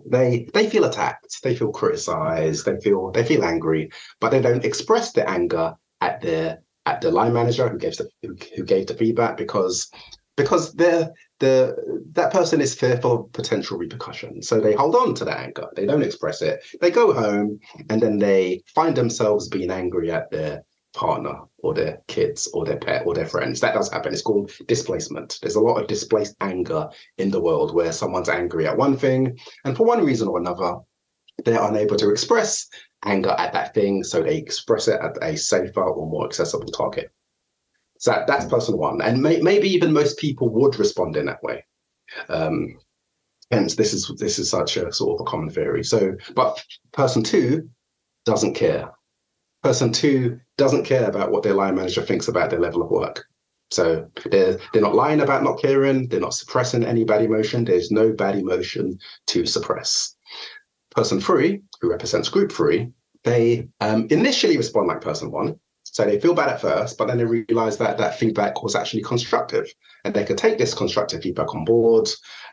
they 0.06 0.47
they 0.54 0.69
feel 0.69 0.86
attacked, 0.86 1.41
they 1.43 1.56
feel 1.56 1.71
criticized, 1.71 2.65
they 2.65 2.80
feel 2.80 3.12
they 3.12 3.23
feel 3.23 3.43
angry, 3.43 3.91
but 4.19 4.32
they 4.32 4.41
don't 4.41 4.65
express 4.65 5.12
their 5.12 5.30
anger 5.30 5.73
at 6.01 6.21
their 6.21 6.60
at 6.86 7.01
the 7.01 7.12
line 7.12 7.34
manager 7.34 7.67
who 7.67 7.78
gave 7.78 7.97
the 7.97 8.10
who, 8.21 8.36
who 8.56 8.63
gave 8.63 8.88
the 8.88 8.93
feedback 8.93 9.38
because 9.38 9.89
because 10.38 10.74
they're 10.74 11.12
the 11.39 11.76
that 12.13 12.32
person 12.32 12.62
is 12.62 12.74
fearful 12.74 13.13
of 13.13 13.32
potential 13.34 13.78
repercussions. 13.78 14.48
So 14.48 14.60
they 14.60 14.74
hold 14.74 14.95
on 14.95 15.13
to 15.15 15.26
that 15.26 15.39
anger. 15.39 15.67
They 15.76 15.86
don't 15.86 16.04
express 16.04 16.41
it. 16.41 16.63
They 16.82 16.91
go 16.91 17.13
home 17.13 17.60
and 17.89 18.02
then 18.02 18.19
they 18.19 18.63
find 18.74 18.95
themselves 18.95 19.50
being 19.50 19.71
angry 19.71 20.12
at 20.12 20.32
their 20.32 20.63
partner 20.93 21.41
or 21.60 21.74
their 21.74 22.02
kids 22.08 22.48
or 22.54 22.65
their 22.65 22.78
pet 22.78 23.04
or 23.06 23.13
their 23.13 23.26
friends. 23.26 23.60
That 23.60 23.74
does 23.74 23.91
happen. 23.91 24.13
It's 24.13 24.21
called 24.21 24.52
displacement. 24.67 25.39
There's 25.41 25.56
a 25.56 25.62
lot 25.62 25.82
of 25.82 25.88
displaced 25.88 26.36
anger 26.41 26.88
in 27.17 27.30
the 27.30 27.41
world 27.41 27.76
where 27.76 27.91
someone's 27.91 28.30
angry 28.30 28.65
at 28.65 28.78
one 28.78 28.98
thing, 28.98 29.38
and 29.65 29.76
for 29.76 29.86
one 29.86 30.06
reason 30.06 30.28
or 30.28 30.39
another, 30.39 30.78
they're 31.43 31.62
unable 31.62 31.98
to 31.98 32.10
express 32.10 32.67
anger 33.04 33.36
at 33.38 33.52
that 33.54 33.74
thing, 33.74 34.04
so 34.04 34.24
they 34.24 34.38
express 34.38 34.88
it 34.88 35.00
at 35.02 35.17
a 35.21 35.38
safer 35.38 35.84
or 35.84 36.10
more 36.10 36.26
accessible 36.26 36.67
target. 36.67 37.12
So 38.06 38.12
that, 38.12 38.28
that's 38.28 38.46
person 38.46 38.78
one, 38.78 39.02
and 39.02 39.22
may, 39.22 39.41
maybe 39.41 39.68
even 39.68 39.91
most 39.91 40.20
people 40.20 40.50
would 40.50 40.78
respond 40.78 41.18
in 41.18 41.26
that 41.26 41.41
way. 41.41 41.65
Um, 42.30 42.78
hence, 43.50 43.76
this 43.76 43.94
is 43.94 44.12
this 44.20 44.38
is 44.38 44.50
such 44.50 44.78
a 44.78 44.94
sort 44.94 45.20
of 45.20 45.26
a 45.26 45.30
common 45.30 45.50
theory. 45.50 45.84
So, 45.84 46.15
but 46.36 46.63
person 46.94 47.24
two 47.24 47.68
doesn't 48.26 48.54
care 48.54 48.91
person 49.65 49.91
two 49.91 50.39
doesn't 50.58 50.86
care 50.86 51.10
about 51.10 51.32
what 51.32 51.41
their 51.41 51.56
line 51.56 51.74
manager 51.74 52.04
thinks 52.04 52.28
about 52.28 52.52
their 52.52 52.60
level 52.60 52.84
of 52.84 52.91
work. 52.91 53.26
So 53.72 54.08
they're 54.30 54.60
they're 54.72 54.82
not 54.84 54.94
lying 54.94 55.22
about 55.22 55.44
not 55.44 55.60
caring. 55.60 56.08
They're 56.08 56.20
not 56.20 56.36
suppressing 56.36 56.86
any 56.86 57.04
bad 57.04 57.24
emotion. 57.24 57.65
There's 57.65 57.89
no 57.89 58.13
bad 58.13 58.36
emotion 58.36 59.00
to 59.26 59.44
suppress. 59.48 60.15
Person 60.91 61.20
three, 61.20 61.62
who 61.82 61.89
represents 61.89 62.30
group 62.30 62.52
three, 62.52 62.91
they 63.24 63.68
um, 63.82 64.06
initially 64.12 64.56
respond 64.56 64.88
like 64.88 65.02
person 65.02 65.32
one. 65.32 65.60
So 65.95 66.03
they 66.03 66.19
feel 66.19 66.34
bad 66.34 66.49
at 66.49 66.60
first, 66.60 66.97
but 66.97 67.08
then 67.08 67.19
they 67.19 67.23
realize 67.23 67.77
that 67.77 67.97
that 67.99 68.19
feedback 68.19 68.62
was 68.62 68.75
actually 68.75 69.01
constructive, 69.01 69.73
and 70.03 70.13
they 70.13 70.25
could 70.25 70.38
take 70.38 70.58
this 70.58 70.73
constructive 70.73 71.21
feedback 71.21 71.55
on 71.55 71.63
board 71.63 72.10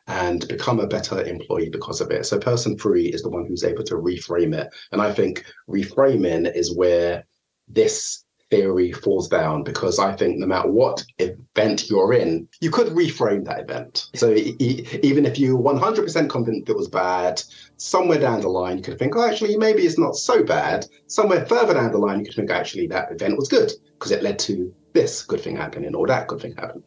and 0.07 0.46
become 0.46 0.78
a 0.78 0.87
better 0.87 1.20
employee 1.24 1.68
because 1.68 2.00
of 2.00 2.12
it. 2.12 2.24
So 2.24 2.38
person 2.38 2.78
three 2.78 3.07
is 3.07 3.22
the 3.22 3.31
one 3.31 3.44
who's 3.44 3.64
able 3.64 3.83
to 3.83 3.96
reframe 3.96 4.55
it. 4.55 4.72
And 4.92 5.02
I 5.02 5.12
think 5.12 5.44
reframing 5.68 6.55
is 6.55 6.72
where 6.76 7.26
this 7.66 8.21
theory 8.53 8.93
falls 8.93 9.29
down 9.29 9.65
because 9.65 9.99
I 9.99 10.15
think 10.15 10.37
no 10.37 10.47
matter 10.47 10.71
what 10.71 11.03
event 11.19 11.88
you're 11.88 12.12
in, 12.12 12.47
you 12.61 12.71
could 12.71 12.88
reframe 12.88 13.47
that 13.47 13.61
event. 13.61 14.11
So 14.15 14.31
e- 14.35 14.87
even 15.03 15.25
if 15.25 15.38
you're 15.38 15.59
100% 15.59 16.29
convinced 16.29 16.69
it 16.69 16.77
was 16.77 16.88
bad, 16.88 17.43
somewhere 17.79 18.21
down 18.21 18.43
the 18.43 18.49
line 18.49 18.77
you 18.77 18.83
could 18.83 18.99
think, 18.99 19.17
oh, 19.17 19.27
actually, 19.27 19.57
maybe 19.57 19.85
it's 19.85 19.99
not 19.99 20.17
so 20.17 20.45
bad. 20.45 20.85
Somewhere 21.07 21.47
further 21.47 21.73
down 21.73 21.93
the 21.93 21.99
line, 21.99 22.19
you 22.21 22.27
could 22.27 22.35
think, 22.35 22.51
actually, 22.51 22.87
that 22.88 23.11
event 23.11 23.38
was 23.38 23.49
good 23.49 23.73
because 23.95 24.11
it 24.11 24.23
led 24.23 24.38
to 24.41 24.73
this 24.93 25.23
good 25.23 25.41
thing 25.41 25.57
happening 25.57 25.95
or 25.95 26.07
that 26.07 26.29
good 26.29 26.43
thing 26.43 26.55
happening. 26.55 26.85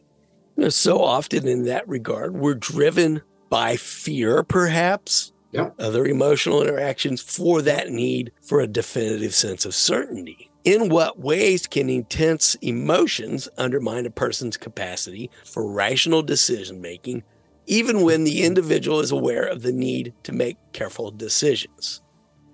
So 0.70 1.02
often 1.02 1.48
in 1.48 1.64
that 1.64 1.86
regard, 1.88 2.36
we're 2.36 2.54
driven 2.54 3.22
by 3.50 3.74
fear, 3.74 4.44
perhaps, 4.44 5.32
yeah. 5.50 5.70
other 5.80 6.06
emotional 6.06 6.62
interactions 6.62 7.20
for 7.20 7.60
that 7.62 7.90
need 7.90 8.30
for 8.40 8.60
a 8.60 8.68
definitive 8.68 9.34
sense 9.34 9.64
of 9.64 9.74
certainty. 9.74 10.50
In 10.66 10.88
what 10.88 11.20
ways 11.20 11.68
can 11.68 11.88
intense 11.88 12.56
emotions 12.56 13.48
undermine 13.56 14.04
a 14.04 14.10
person's 14.10 14.56
capacity 14.56 15.30
for 15.44 15.64
rational 15.64 16.22
decision 16.22 16.80
making, 16.80 17.22
even 17.68 18.02
when 18.02 18.24
the 18.24 18.42
individual 18.42 18.98
is 18.98 19.12
aware 19.12 19.44
of 19.44 19.62
the 19.62 19.70
need 19.70 20.12
to 20.24 20.32
make 20.32 20.56
careful 20.72 21.12
decisions? 21.12 22.02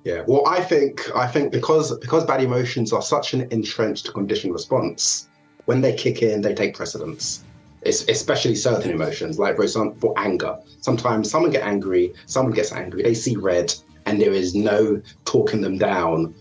Yeah, 0.04 0.24
well, 0.26 0.46
I 0.46 0.60
think 0.60 1.10
I 1.16 1.26
think 1.26 1.52
because 1.52 1.98
because 2.00 2.26
bad 2.26 2.42
emotions 2.42 2.92
are 2.92 3.00
such 3.00 3.32
an 3.32 3.48
entrenched 3.50 4.12
conditioned 4.12 4.52
response, 4.52 5.30
when 5.64 5.80
they 5.80 5.94
kick 5.94 6.20
in, 6.20 6.42
they 6.42 6.52
take 6.52 6.76
precedence. 6.76 7.42
It's 7.80 8.06
especially 8.08 8.56
certain 8.56 8.90
emotions, 8.90 9.38
like 9.38 9.56
for 9.56 9.62
example, 9.62 10.12
anger. 10.18 10.58
Sometimes 10.82 11.30
someone 11.30 11.50
get 11.50 11.62
angry, 11.62 12.12
someone 12.26 12.52
gets 12.52 12.72
angry, 12.72 13.04
they 13.04 13.14
see 13.14 13.36
red, 13.36 13.74
and 14.04 14.20
there 14.20 14.34
is 14.34 14.54
no 14.54 15.00
talking 15.24 15.62
them 15.62 15.78
down 15.78 16.34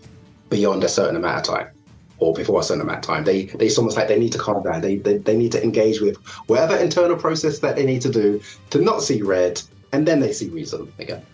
beyond 0.52 0.84
a 0.84 0.90
certain 0.90 1.16
amount 1.16 1.40
of 1.40 1.56
time 1.56 1.72
or 2.20 2.34
before 2.34 2.60
a 2.60 2.64
certain 2.64 2.82
amount 2.82 3.00
of 3.00 3.06
time. 3.06 3.24
They 3.24 3.46
they 3.46 3.66
it's 3.66 3.80
almost 3.80 3.98
like 3.98 4.08
they 4.08 4.20
need 4.20 4.34
to 4.34 4.38
calm 4.38 4.62
down. 4.62 4.82
They, 4.82 4.98
they 4.98 5.18
they 5.18 5.36
need 5.36 5.52
to 5.54 5.64
engage 5.64 6.00
with 6.00 6.18
whatever 6.46 6.78
internal 6.78 7.18
process 7.18 7.58
that 7.60 7.76
they 7.76 7.86
need 7.86 8.02
to 8.04 8.12
do 8.12 8.40
to 8.70 8.80
not 8.80 9.02
see 9.02 9.24
red, 9.24 9.60
and 9.92 10.08
then 10.08 10.20
they 10.20 10.32
see 10.32 10.50
reason 10.50 10.94
again. 11.00 11.26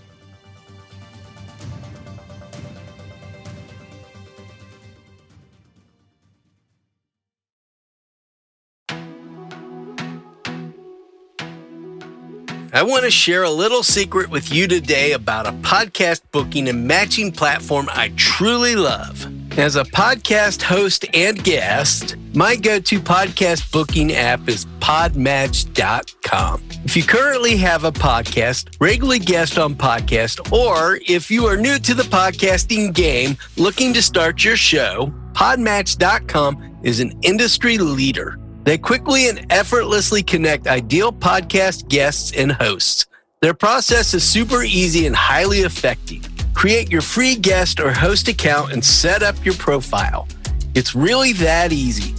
I 12.78 12.84
want 12.84 13.06
to 13.06 13.10
share 13.10 13.42
a 13.42 13.50
little 13.50 13.82
secret 13.82 14.30
with 14.30 14.54
you 14.54 14.68
today 14.68 15.14
about 15.14 15.48
a 15.48 15.52
podcast 15.52 16.22
booking 16.32 16.70
and 16.70 16.86
matching 16.86 17.32
platform 17.32 17.90
I 17.92 18.14
truly 18.18 18.76
love. 18.76 19.26
As 19.58 19.76
a 19.76 19.84
podcast 19.84 20.62
host 20.62 21.04
and 21.12 21.44
guest, 21.44 22.18
my 22.36 22.56
go 22.56 22.80
to 22.80 23.00
podcast 23.00 23.72
booking 23.72 24.14
app 24.14 24.48
is 24.48 24.66
podmatch.com. 24.80 26.62
If 26.86 26.96
you 26.96 27.02
currently 27.02 27.58
have 27.58 27.84
a 27.84 27.92
podcast, 27.92 28.76
regularly 28.80 29.18
guest 29.18 29.58
on 29.58 29.74
podcast, 29.74 30.52
or 30.52 31.00
if 31.08 31.32
you 31.32 31.48
are 31.48 31.58
new 31.58 31.80
to 31.80 31.96
the 31.96 32.04
podcasting 32.04 32.94
game 32.94 33.38
looking 33.56 33.92
to 33.96 34.04
start 34.04 34.44
your 34.44 34.56
show, 34.56 35.12
podmatch.com 35.34 36.78
is 36.84 37.00
an 37.00 37.12
industry 37.24 37.80
leader 37.80 38.38
they 38.68 38.78
quickly 38.78 39.30
and 39.30 39.46
effortlessly 39.50 40.22
connect 40.22 40.68
ideal 40.68 41.14
podcast 41.14 41.88
guests 41.88 42.34
and 42.36 42.52
hosts. 42.52 43.06
Their 43.42 43.54
process 43.54 44.14
is 44.14 44.26
super 44.26 44.62
easy 44.62 45.08
and 45.08 45.16
highly 45.16 45.60
effective. 45.60 46.28
Create 46.54 46.92
your 46.92 47.00
free 47.00 47.36
guest 47.38 47.80
or 47.80 47.94
host 47.94 48.28
account 48.28 48.74
and 48.74 48.84
set 48.84 49.24
up 49.24 49.46
your 49.46 49.54
profile. 49.54 50.28
It's 50.76 50.94
really 50.96 51.32
that 51.34 51.72
easy. 51.72 52.14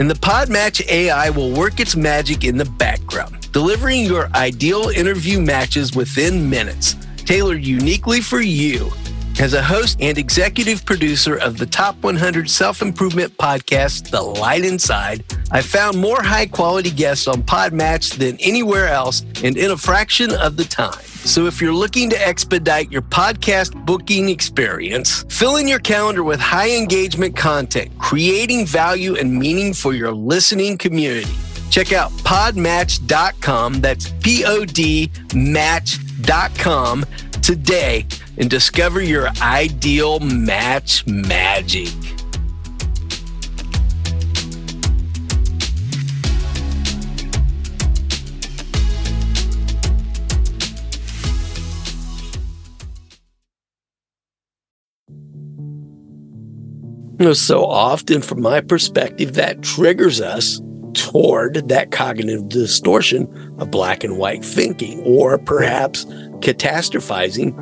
And 0.00 0.10
the 0.10 0.14
Podmatch 0.14 0.84
AI 0.88 1.30
will 1.30 1.52
work 1.52 1.78
its 1.78 1.94
magic 1.94 2.42
in 2.42 2.56
the 2.56 2.64
background. 2.64 3.38
delivering 3.52 4.04
your 4.04 4.28
ideal 4.34 4.88
interview 4.88 5.40
matches 5.40 5.94
within 5.94 6.48
minutes, 6.48 6.96
tailored 7.18 7.64
uniquely 7.64 8.20
for 8.20 8.40
you. 8.40 8.90
As 9.40 9.54
a 9.54 9.62
host 9.62 9.96
and 10.00 10.18
executive 10.18 10.84
producer 10.84 11.36
of 11.36 11.58
the 11.58 11.66
Top 11.66 11.96
100 12.02 12.48
Self 12.48 12.82
Improvement 12.82 13.36
podcast, 13.38 14.10
The 14.10 14.20
Light 14.20 14.64
Inside, 14.64 15.24
I 15.50 15.62
found 15.62 15.98
more 15.98 16.22
high 16.22 16.46
quality 16.46 16.90
guests 16.90 17.26
on 17.26 17.42
Podmatch 17.42 18.18
than 18.18 18.36
anywhere 18.40 18.88
else 18.88 19.24
and 19.42 19.56
in 19.56 19.70
a 19.70 19.76
fraction 19.76 20.32
of 20.34 20.56
the 20.56 20.64
time. 20.64 21.02
So 21.24 21.46
if 21.46 21.60
you're 21.60 21.72
looking 21.72 22.10
to 22.10 22.26
expedite 22.28 22.92
your 22.92 23.02
podcast 23.02 23.74
booking 23.86 24.28
experience, 24.28 25.24
fill 25.28 25.56
in 25.56 25.66
your 25.66 25.80
calendar 25.80 26.22
with 26.22 26.38
high 26.38 26.70
engagement 26.70 27.34
content, 27.34 27.90
creating 27.98 28.66
value 28.66 29.16
and 29.16 29.34
meaning 29.34 29.72
for 29.72 29.94
your 29.94 30.12
listening 30.12 30.76
community. 30.78 31.32
Check 31.70 31.92
out 31.92 32.10
podmatch.com. 32.12 33.80
That's 33.80 34.10
P 34.20 34.44
O 34.44 34.64
D 34.66 35.10
match.com 35.34 36.11
today 37.42 38.06
and 38.38 38.48
discover 38.48 39.00
your 39.00 39.28
ideal 39.40 40.20
match 40.20 41.06
magic. 41.06 41.88
So 57.34 57.64
often, 57.64 58.20
from 58.20 58.42
my 58.42 58.60
perspective, 58.60 59.34
that 59.34 59.62
triggers 59.62 60.20
us 60.20 60.60
toward 61.12 61.68
that 61.68 61.90
cognitive 61.90 62.48
distortion 62.48 63.28
of 63.58 63.70
black 63.70 64.02
and 64.02 64.16
white 64.16 64.42
thinking, 64.42 65.00
or 65.00 65.36
perhaps 65.36 66.06
catastrophizing, 66.40 67.52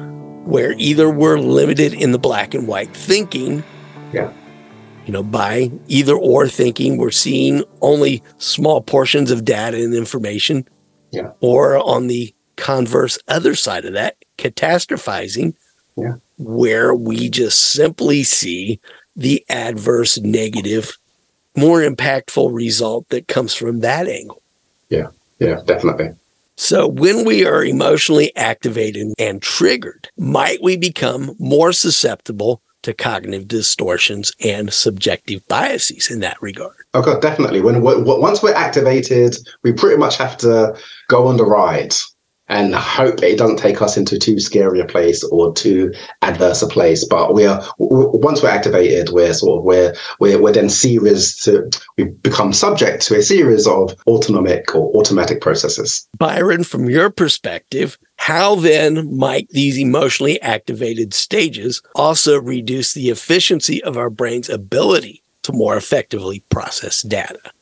where 0.46 0.72
either 0.78 1.10
we're 1.10 1.38
limited 1.38 1.92
in 1.92 2.12
the 2.12 2.18
black 2.18 2.54
and 2.54 2.68
white 2.68 2.94
thinking. 2.96 3.64
Yeah. 4.12 4.32
You 5.06 5.12
know, 5.12 5.24
by 5.24 5.72
either 5.88 6.14
or 6.14 6.46
thinking, 6.46 6.96
we're 6.96 7.10
seeing 7.10 7.64
only 7.80 8.22
small 8.38 8.80
portions 8.80 9.32
of 9.32 9.44
data 9.44 9.82
and 9.82 9.94
information. 9.94 10.68
Yeah. 11.10 11.32
Or 11.40 11.78
on 11.78 12.06
the 12.06 12.32
converse 12.56 13.18
other 13.26 13.56
side 13.56 13.84
of 13.84 13.94
that, 13.94 14.16
catastrophizing, 14.38 15.54
yeah. 15.96 16.16
where 16.38 16.94
we 16.94 17.28
just 17.28 17.72
simply 17.72 18.22
see 18.22 18.78
the 19.16 19.44
adverse, 19.48 20.18
negative, 20.20 20.96
more 21.60 21.80
impactful 21.80 22.52
result 22.52 23.08
that 23.10 23.28
comes 23.28 23.54
from 23.54 23.80
that 23.80 24.08
angle. 24.08 24.42
Yeah, 24.88 25.08
yeah, 25.38 25.60
definitely. 25.64 26.10
So, 26.56 26.86
when 26.86 27.24
we 27.24 27.46
are 27.46 27.64
emotionally 27.64 28.34
activated 28.36 29.14
and 29.18 29.40
triggered, 29.40 30.08
might 30.18 30.62
we 30.62 30.76
become 30.76 31.34
more 31.38 31.72
susceptible 31.72 32.60
to 32.82 32.92
cognitive 32.94 33.48
distortions 33.48 34.32
and 34.44 34.72
subjective 34.72 35.46
biases 35.48 36.10
in 36.10 36.20
that 36.20 36.40
regard? 36.42 36.76
Oh, 36.94 37.00
okay, 37.00 37.20
definitely. 37.20 37.60
When, 37.60 37.82
when 37.82 38.04
once 38.04 38.42
we're 38.42 38.54
activated, 38.54 39.36
we 39.62 39.72
pretty 39.72 39.96
much 39.96 40.16
have 40.16 40.36
to 40.38 40.76
go 41.08 41.26
on 41.26 41.36
the 41.36 41.44
ride 41.44 41.94
and 42.50 42.74
hope 42.74 43.22
it 43.22 43.38
doesn't 43.38 43.58
take 43.58 43.80
us 43.80 43.96
into 43.96 44.18
too 44.18 44.40
scary 44.40 44.80
a 44.80 44.84
place 44.84 45.22
or 45.24 45.54
too 45.54 45.94
adverse 46.22 46.60
a 46.60 46.66
place. 46.66 47.04
But 47.04 47.32
we 47.32 47.46
are 47.46 47.64
once 47.78 48.42
we're 48.42 48.50
activated, 48.50 49.10
we're 49.10 49.32
sort 49.32 49.58
of 49.58 49.64
we're 49.64 49.94
we're, 50.18 50.42
we're 50.42 50.52
then 50.52 50.68
series 50.68 51.36
to 51.44 51.70
we 51.96 52.04
become 52.04 52.52
subject 52.52 53.02
to 53.04 53.16
a 53.16 53.22
series 53.22 53.66
of 53.66 53.94
autonomic 54.06 54.74
or 54.74 54.94
automatic 54.96 55.40
processes. 55.40 56.06
Byron, 56.18 56.64
from 56.64 56.90
your 56.90 57.08
perspective, 57.08 57.96
how 58.16 58.56
then 58.56 59.16
might 59.16 59.48
these 59.50 59.78
emotionally 59.78 60.42
activated 60.42 61.14
stages 61.14 61.80
also 61.94 62.38
reduce 62.38 62.92
the 62.92 63.10
efficiency 63.10 63.82
of 63.84 63.96
our 63.96 64.10
brain's 64.10 64.50
ability 64.50 65.22
to 65.44 65.52
more 65.52 65.76
effectively 65.76 66.40
process 66.50 67.02
data? 67.02 67.52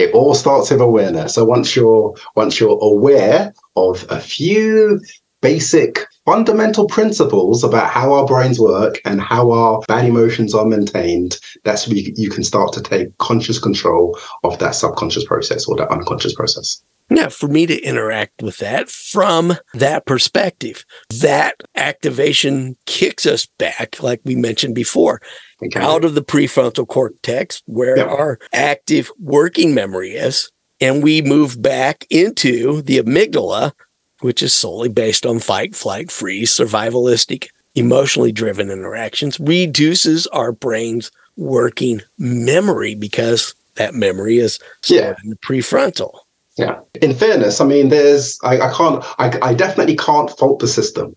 It 0.00 0.14
all 0.14 0.34
starts 0.34 0.70
with 0.70 0.80
awareness. 0.80 1.34
So 1.34 1.44
once 1.44 1.76
you're 1.76 2.14
once 2.34 2.58
you're 2.58 2.78
aware 2.80 3.52
of 3.76 4.06
a 4.10 4.18
few 4.18 5.00
basic 5.42 6.06
fundamental 6.24 6.86
principles 6.86 7.64
about 7.64 7.90
how 7.90 8.12
our 8.12 8.26
brains 8.26 8.60
work 8.60 9.00
and 9.04 9.20
how 9.20 9.50
our 9.50 9.80
bad 9.88 10.04
emotions 10.04 10.54
are 10.54 10.66
maintained, 10.66 11.38
that's 11.64 11.86
where 11.86 11.96
you, 11.96 12.12
you 12.16 12.30
can 12.30 12.44
start 12.44 12.72
to 12.74 12.82
take 12.82 13.16
conscious 13.18 13.58
control 13.58 14.18
of 14.44 14.58
that 14.58 14.74
subconscious 14.74 15.24
process 15.24 15.66
or 15.66 15.76
that 15.76 15.90
unconscious 15.90 16.34
process. 16.34 16.82
Now, 17.12 17.28
for 17.28 17.48
me 17.48 17.66
to 17.66 17.80
interact 17.80 18.40
with 18.40 18.58
that 18.58 18.88
from 18.88 19.54
that 19.74 20.06
perspective, 20.06 20.84
that 21.10 21.56
activation 21.74 22.76
kicks 22.86 23.26
us 23.26 23.46
back, 23.58 24.00
like 24.00 24.20
we 24.24 24.36
mentioned 24.36 24.76
before, 24.76 25.20
okay. 25.62 25.80
out 25.80 26.04
of 26.04 26.14
the 26.14 26.22
prefrontal 26.22 26.86
cortex 26.86 27.62
where 27.66 27.96
yep. 27.96 28.08
our 28.08 28.38
active 28.52 29.10
working 29.20 29.74
memory 29.74 30.12
is. 30.12 30.50
And 30.80 31.02
we 31.02 31.20
move 31.20 31.60
back 31.60 32.06
into 32.08 32.80
the 32.82 32.98
amygdala, 32.98 33.72
which 34.20 34.42
is 34.42 34.54
solely 34.54 34.88
based 34.88 35.26
on 35.26 35.38
fight, 35.38 35.74
flight, 35.74 36.10
freeze, 36.10 36.50
survivalistic, 36.50 37.48
emotionally 37.74 38.32
driven 38.32 38.70
interactions, 38.70 39.38
reduces 39.38 40.26
our 40.28 40.52
brain's 40.52 41.10
working 41.36 42.00
memory 42.18 42.94
because 42.94 43.54
that 43.76 43.94
memory 43.94 44.38
is 44.38 44.58
yeah. 44.86 45.14
in 45.22 45.30
the 45.30 45.36
prefrontal. 45.36 46.20
Yeah. 46.56 46.80
In 47.00 47.14
fairness, 47.14 47.60
I 47.60 47.64
mean, 47.64 47.88
there's, 47.88 48.38
I, 48.42 48.60
I 48.60 48.72
can't, 48.72 49.04
I, 49.18 49.38
I 49.42 49.54
definitely 49.54 49.96
can't 49.96 50.30
fault 50.30 50.58
the 50.58 50.68
system. 50.68 51.16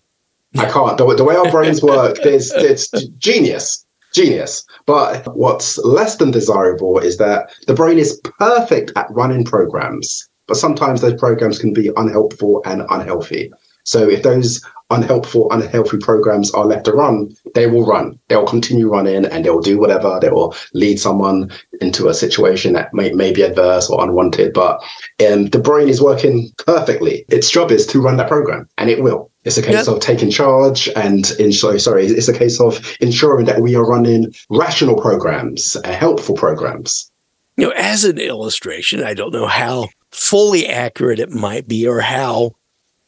I 0.56 0.70
can't. 0.70 0.96
The, 0.96 1.14
the 1.16 1.24
way 1.24 1.34
our 1.34 1.50
brains 1.50 1.82
work, 1.82 2.18
there's, 2.22 2.52
it's 2.52 2.90
genius 3.18 3.83
genius. 4.14 4.64
But 4.86 5.26
what's 5.36 5.78
less 5.78 6.16
than 6.16 6.30
desirable 6.30 6.98
is 6.98 7.18
that 7.18 7.52
the 7.66 7.74
brain 7.74 7.98
is 7.98 8.20
perfect 8.38 8.92
at 8.96 9.10
running 9.10 9.44
programs, 9.44 10.28
but 10.46 10.56
sometimes 10.56 11.00
those 11.00 11.18
programs 11.18 11.58
can 11.58 11.72
be 11.72 11.90
unhelpful 11.96 12.62
and 12.64 12.82
unhealthy. 12.88 13.52
So 13.84 14.08
if 14.08 14.22
those 14.22 14.64
unhelpful, 14.90 15.50
unhealthy 15.50 15.98
programs 15.98 16.50
are 16.52 16.64
left 16.64 16.86
to 16.86 16.92
run, 16.92 17.34
they 17.54 17.66
will 17.66 17.86
run. 17.86 18.18
They'll 18.28 18.46
continue 18.46 18.88
running 18.88 19.26
and 19.26 19.44
they'll 19.44 19.60
do 19.60 19.78
whatever. 19.78 20.18
They 20.20 20.30
will 20.30 20.54
lead 20.72 20.98
someone 20.98 21.50
into 21.80 22.08
a 22.08 22.14
situation 22.14 22.72
that 22.74 22.94
may, 22.94 23.12
may 23.12 23.32
be 23.32 23.42
adverse 23.42 23.90
or 23.90 24.02
unwanted. 24.02 24.54
But 24.54 24.82
um, 25.26 25.46
the 25.46 25.58
brain 25.58 25.88
is 25.88 26.00
working 26.00 26.50
perfectly. 26.66 27.24
Its 27.28 27.50
job 27.50 27.70
is 27.70 27.86
to 27.88 28.00
run 28.00 28.16
that 28.18 28.28
program 28.28 28.68
and 28.78 28.88
it 28.88 29.02
will. 29.02 29.30
It's 29.44 29.58
a 29.58 29.62
case 29.62 29.86
yep. 29.86 29.88
of 29.88 30.00
taking 30.00 30.30
charge 30.30 30.88
and 30.96 31.30
in, 31.38 31.52
sorry, 31.52 31.78
it's 31.78 32.28
a 32.28 32.38
case 32.38 32.60
of 32.60 32.80
ensuring 33.00 33.46
that 33.46 33.60
we 33.60 33.74
are 33.76 33.86
running 33.86 34.34
rational 34.48 34.96
programs, 34.96 35.76
uh, 35.76 35.92
helpful 35.92 36.34
programs. 36.34 37.10
You 37.56 37.66
know, 37.66 37.72
as 37.76 38.04
an 38.04 38.18
illustration, 38.18 39.02
I 39.02 39.14
don't 39.14 39.32
know 39.32 39.46
how 39.46 39.88
fully 40.10 40.66
accurate 40.66 41.18
it 41.18 41.30
might 41.30 41.68
be 41.68 41.86
or 41.86 42.00
how 42.00 42.52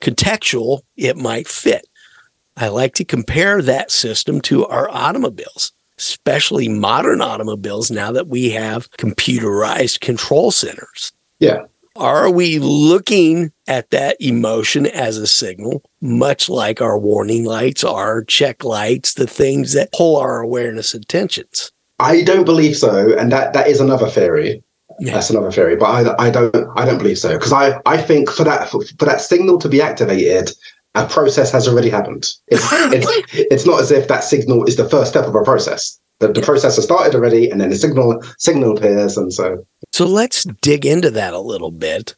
contextual 0.01 0.81
it 0.97 1.17
might 1.17 1.49
fit. 1.49 1.87
I 2.57 2.69
like 2.69 2.95
to 2.95 3.05
compare 3.05 3.61
that 3.63 3.91
system 3.91 4.41
to 4.43 4.67
our 4.67 4.91
automobiles, 4.91 5.73
especially 5.99 6.69
modern 6.69 7.21
automobiles 7.21 7.91
now 7.91 8.13
that 8.13 8.29
we 8.29 8.51
have 8.51 8.91
computerized 8.93 10.01
control 10.01 10.51
centers. 10.51 11.13
Yeah. 11.39 11.65
Are 11.97 12.31
we 12.31 12.59
looking 12.59 13.53
at 13.67 13.91
that 13.91 14.17
emotion 14.21 14.87
as 14.87 15.17
a 15.19 15.27
signal, 15.27 15.83
much 16.01 16.49
like 16.49 16.81
our 16.81 16.99
warning 16.99 17.45
lights, 17.45 17.85
our 17.85 18.25
check 18.25 18.65
lights, 18.65 19.15
the 19.15 19.27
things 19.27 19.73
that 19.73 19.93
pull 19.93 20.17
our 20.17 20.41
awareness 20.41 20.95
attentions? 20.95 21.73
I 21.99 22.23
don't 22.23 22.45
believe 22.45 22.77
so, 22.77 23.17
and 23.17 23.33
that 23.33 23.55
that 23.55 23.69
is 23.69 23.81
another 23.81 24.09
theory. 24.09 24.63
Yeah. 24.99 25.15
That's 25.15 25.31
another 25.31 25.51
theory, 25.51 25.77
but 25.77 25.87
I, 25.87 26.27
I 26.27 26.31
don't 26.31 26.55
I 26.77 26.85
don't 26.85 26.99
believe 26.99 27.19
so 27.19 27.37
because 27.37 27.53
I, 27.53 27.81
I 27.87 27.97
think 27.97 28.31
for 28.31 28.45
that 28.45 28.69
for, 28.69 28.85
for 28.99 29.05
that 29.05 29.21
signal 29.21 29.59
to 29.59 29.69
be 29.69 29.83
activated, 29.83 30.53
a 30.95 31.07
process 31.07 31.51
has 31.53 31.69
already 31.69 31.91
happened. 31.91 32.33
It's, 32.49 32.67
it's, 32.73 33.07
it's 33.33 33.67
not 33.67 33.81
as 33.81 33.91
if 33.91 34.09
that 34.09 34.25
signal 34.25 34.65
is 34.65 34.77
the 34.77 34.89
first 34.89 35.11
step 35.11 35.27
of 35.27 35.35
a 35.35 35.43
process. 35.43 35.99
The, 36.19 36.29
the 36.33 36.41
process 36.41 36.77
has 36.77 36.85
started 36.85 37.15
already, 37.15 37.51
and 37.51 37.61
then 37.61 37.71
the 37.71 37.77
signal 37.77 38.23
signal 38.39 38.77
appears, 38.77 39.17
and 39.17 39.33
so. 39.33 39.67
So 39.93 40.07
let's 40.07 40.45
dig 40.63 40.87
into 40.87 41.11
that 41.11 41.35
a 41.35 41.41
little 41.41 41.71
bit. 41.71 42.15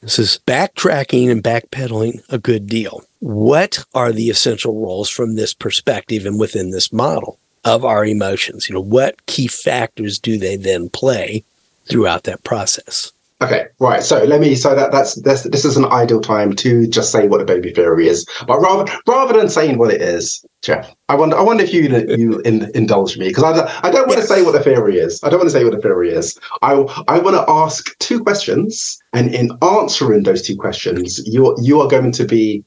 This 0.00 0.18
is 0.18 0.40
backtracking 0.46 1.30
and 1.30 1.42
backpedaling 1.42 2.22
a 2.28 2.38
good 2.38 2.66
deal. 2.68 3.02
What 3.20 3.84
are 3.94 4.12
the 4.12 4.30
essential 4.30 4.80
roles 4.80 5.08
from 5.08 5.34
this 5.34 5.54
perspective 5.54 6.24
and 6.24 6.38
within 6.38 6.70
this 6.70 6.92
model 6.92 7.38
of 7.64 7.84
our 7.84 8.04
emotions? 8.04 8.68
You 8.68 8.74
know, 8.74 8.80
what 8.80 9.26
key 9.26 9.48
factors 9.48 10.18
do 10.18 10.38
they 10.38 10.56
then 10.56 10.88
play 10.88 11.42
throughout 11.86 12.24
that 12.24 12.44
process? 12.44 13.12
Okay, 13.40 13.66
right. 13.78 14.02
So 14.02 14.24
let 14.24 14.40
me. 14.40 14.56
So 14.56 14.74
that 14.74 14.90
that's 14.90 15.14
this. 15.22 15.44
This 15.44 15.64
is 15.64 15.76
an 15.76 15.84
ideal 15.84 16.20
time 16.20 16.54
to 16.56 16.88
just 16.88 17.12
say 17.12 17.28
what 17.28 17.40
a 17.40 17.44
baby 17.44 17.72
theory 17.72 18.08
is, 18.08 18.26
but 18.48 18.58
rather 18.58 18.92
rather 19.06 19.38
than 19.38 19.48
saying 19.48 19.78
what 19.78 19.92
it 19.92 20.02
is, 20.02 20.44
Jeff, 20.60 20.92
I 21.08 21.14
wonder. 21.14 21.36
I 21.36 21.42
wonder 21.42 21.62
if 21.62 21.72
you 21.72 21.82
you 22.08 22.40
in, 22.40 22.68
indulge 22.74 23.16
me 23.16 23.28
because 23.28 23.44
I, 23.44 23.86
I 23.86 23.92
don't 23.92 24.08
want 24.08 24.18
yes. 24.18 24.28
to 24.28 24.34
say 24.34 24.42
what 24.42 24.52
the 24.52 24.62
theory 24.62 24.98
is. 24.98 25.22
I 25.22 25.28
don't 25.28 25.38
want 25.38 25.50
to 25.50 25.56
say 25.56 25.62
what 25.62 25.72
the 25.72 25.80
theory 25.80 26.10
is. 26.10 26.36
I 26.62 26.72
I 27.06 27.20
want 27.20 27.36
to 27.36 27.44
ask 27.48 27.96
two 28.00 28.24
questions, 28.24 28.98
and 29.12 29.32
in 29.32 29.52
answering 29.62 30.24
those 30.24 30.42
two 30.42 30.56
questions, 30.56 31.24
you 31.24 31.56
you 31.62 31.80
are 31.80 31.88
going 31.88 32.10
to 32.10 32.24
be 32.24 32.64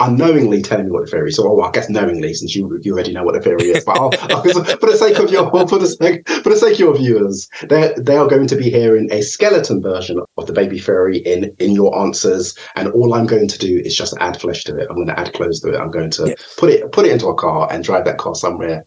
unknowingly 0.00 0.60
telling 0.60 0.86
me 0.86 0.90
what 0.90 1.04
the 1.04 1.10
theory 1.10 1.28
is. 1.28 1.36
So, 1.36 1.48
oh, 1.48 1.54
well, 1.54 1.68
I 1.68 1.70
guess 1.70 1.88
knowingly, 1.88 2.34
since 2.34 2.54
you 2.54 2.78
you 2.82 2.94
already 2.94 3.12
know 3.12 3.24
what 3.24 3.34
the 3.34 3.40
theory 3.40 3.70
is. 3.70 3.84
But 3.84 3.98
I'll, 4.00 4.10
for 4.10 4.86
the 4.86 4.96
sake 4.98 5.18
of 5.18 5.30
your 5.30 5.50
for 5.68 5.78
the 5.78 5.86
sake 5.86 6.28
for 6.28 6.50
the 6.50 6.56
sake 6.56 6.74
of 6.74 6.80
your 6.80 6.96
viewers, 6.96 7.48
they 7.68 7.94
they 7.96 8.16
are 8.16 8.26
going 8.26 8.46
to 8.48 8.56
be 8.56 8.70
hearing 8.70 9.10
a 9.12 9.22
skeleton 9.22 9.82
version 9.82 10.20
of 10.36 10.46
the 10.46 10.52
baby 10.52 10.78
theory 10.78 11.18
in 11.18 11.54
in 11.58 11.72
your 11.72 11.96
answers, 11.98 12.56
and 12.76 12.88
all 12.88 13.14
I'm 13.14 13.26
going 13.26 13.48
to 13.48 13.58
do 13.58 13.78
is 13.78 13.94
just 13.94 14.16
add 14.20 14.40
flesh 14.40 14.64
to 14.64 14.76
it. 14.76 14.86
I'm 14.88 14.96
going 14.96 15.08
to 15.08 15.18
add 15.18 15.32
clothes 15.32 15.60
to 15.60 15.72
it. 15.72 15.78
I'm 15.78 15.90
going 15.90 16.10
to 16.10 16.36
put 16.58 16.70
it 16.70 16.90
put 16.92 17.06
it 17.06 17.12
into 17.12 17.28
a 17.28 17.34
car 17.34 17.68
and 17.70 17.84
drive 17.84 18.04
that 18.06 18.18
car 18.18 18.34
somewhere. 18.34 18.84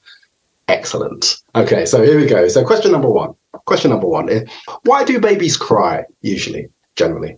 Excellent. 0.68 1.38
Okay, 1.56 1.86
so 1.86 2.04
here 2.04 2.20
we 2.20 2.26
go. 2.26 2.50
So, 2.50 2.66
question 2.66 2.92
number 2.92 3.10
one. 3.10 3.34
Question 3.66 3.92
number 3.92 4.08
one: 4.08 4.30
eh, 4.30 4.44
Why 4.84 5.06
do 5.06 5.20
babies 5.20 5.56
cry 5.56 6.04
usually, 6.22 6.68
generally? 6.96 7.38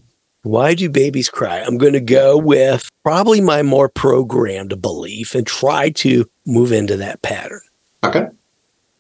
Why 0.50 0.74
do 0.74 0.90
babies 0.90 1.30
cry? 1.30 1.60
I'm 1.60 1.78
going 1.78 1.94
to 1.94 2.00
go 2.00 2.36
with 2.36 2.90
probably 3.04 3.40
my 3.40 3.62
more 3.62 3.88
programmed 3.88 4.82
belief 4.82 5.36
and 5.36 5.46
try 5.46 5.92
to 5.92 6.28
move 6.48 6.72
into 6.72 6.98
that 6.98 7.22
pattern. 7.22 7.62
Okay. 8.04 8.26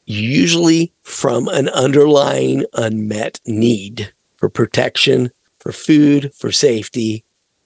Usually 0.05 0.93
from 1.01 1.47
an 1.47 1.67
underlying 1.69 2.65
unmet 2.73 3.39
need 3.47 4.13
for 4.35 4.47
protection, 4.47 5.31
for 5.57 5.71
food, 5.71 6.31
for 6.35 6.51
safety, 6.51 7.23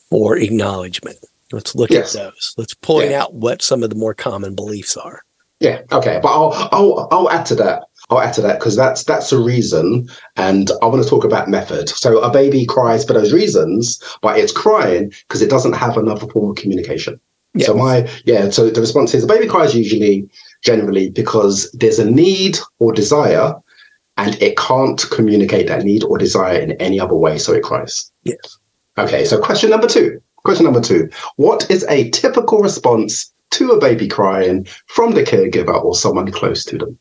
for 0.09 0.38
acknowledgement. 0.38 1.17
Let's 1.51 1.75
look 1.75 1.89
yes. 1.89 2.15
at 2.15 2.31
those. 2.31 2.55
Let's 2.57 2.75
point 2.75 3.09
yeah. 3.09 3.23
out 3.23 3.34
what 3.34 3.61
some 3.61 3.84
of 3.84 3.89
the 3.89 3.97
more 3.97 4.13
common 4.13 4.55
beliefs 4.55 4.95
are. 4.95 5.23
Yeah. 5.59 5.81
Okay. 5.91 6.21
But 6.23 6.29
I'll 6.29 6.69
I'll 6.71 7.07
I'll 7.11 7.29
add 7.29 7.45
to 7.47 7.55
that. 7.55 7.84
I'll 8.10 8.20
add 8.20 8.34
to 8.34 8.41
that 8.41 8.60
because 8.60 8.76
that's 8.76 9.04
that's 9.04 9.32
a 9.32 9.39
reason, 9.39 10.10
and 10.36 10.70
I 10.82 10.88
want 10.88 11.04
to 11.04 11.10
talk 11.10 11.24
about 11.24 11.47
method. 11.47 11.89
So 11.89 12.20
a 12.20 12.32
baby 12.32 12.66
cries 12.66 13.06
for 13.06 13.14
those 13.14 13.34
reasons, 13.34 14.01
but 14.22 14.38
it's 14.38 14.51
crying 14.51 15.14
because 15.28 15.41
it 15.41 15.49
doesn't 15.49 15.74
have 15.74 15.97
another 15.97 16.28
form 16.28 16.51
of 16.51 16.58
communication. 16.58 17.20
Yeah. 17.54 17.68
So 17.68 17.76
my 17.76 18.10
yeah, 18.26 18.49
so 18.49 18.70
the 18.70 18.82
response 18.82 19.14
is 19.14 19.24
a 19.24 19.28
baby 19.28 19.47
cries 19.47 19.76
usually 19.76 20.30
generally 20.64 21.10
because 21.10 21.72
there's 21.72 21.99
a 21.99 22.10
need 22.10 22.58
or 22.80 22.91
desire, 22.91 23.54
and 24.18 24.41
it 24.41 24.58
can't 24.58 25.04
communicate 25.12 25.68
that 25.68 25.84
need 25.84 26.04
or 26.04 26.18
desire 26.18 26.60
in 26.60 26.74
any 26.74 26.99
other 26.99 27.16
way, 27.16 27.38
so 27.38 27.54
it 27.54 27.64
cries. 27.64 28.12
Yes. 28.24 28.58
Okay. 28.97 29.24
So 29.24 29.39
question 29.39 29.70
number 29.70 29.88
two. 29.88 30.22
Question 30.43 30.66
number 30.66 30.82
two. 30.82 31.10
What 31.38 31.70
is 31.72 31.86
a 31.86 32.10
typical 32.10 32.60
response 32.60 33.32
to 33.51 33.72
a 33.72 33.80
baby 33.80 34.10
crying 34.10 34.68
from 34.88 35.14
the 35.14 35.24
caregiver 35.24 35.82
or 35.82 35.95
someone 35.95 36.30
close 36.32 36.66
to 36.66 36.78
them? 36.78 36.99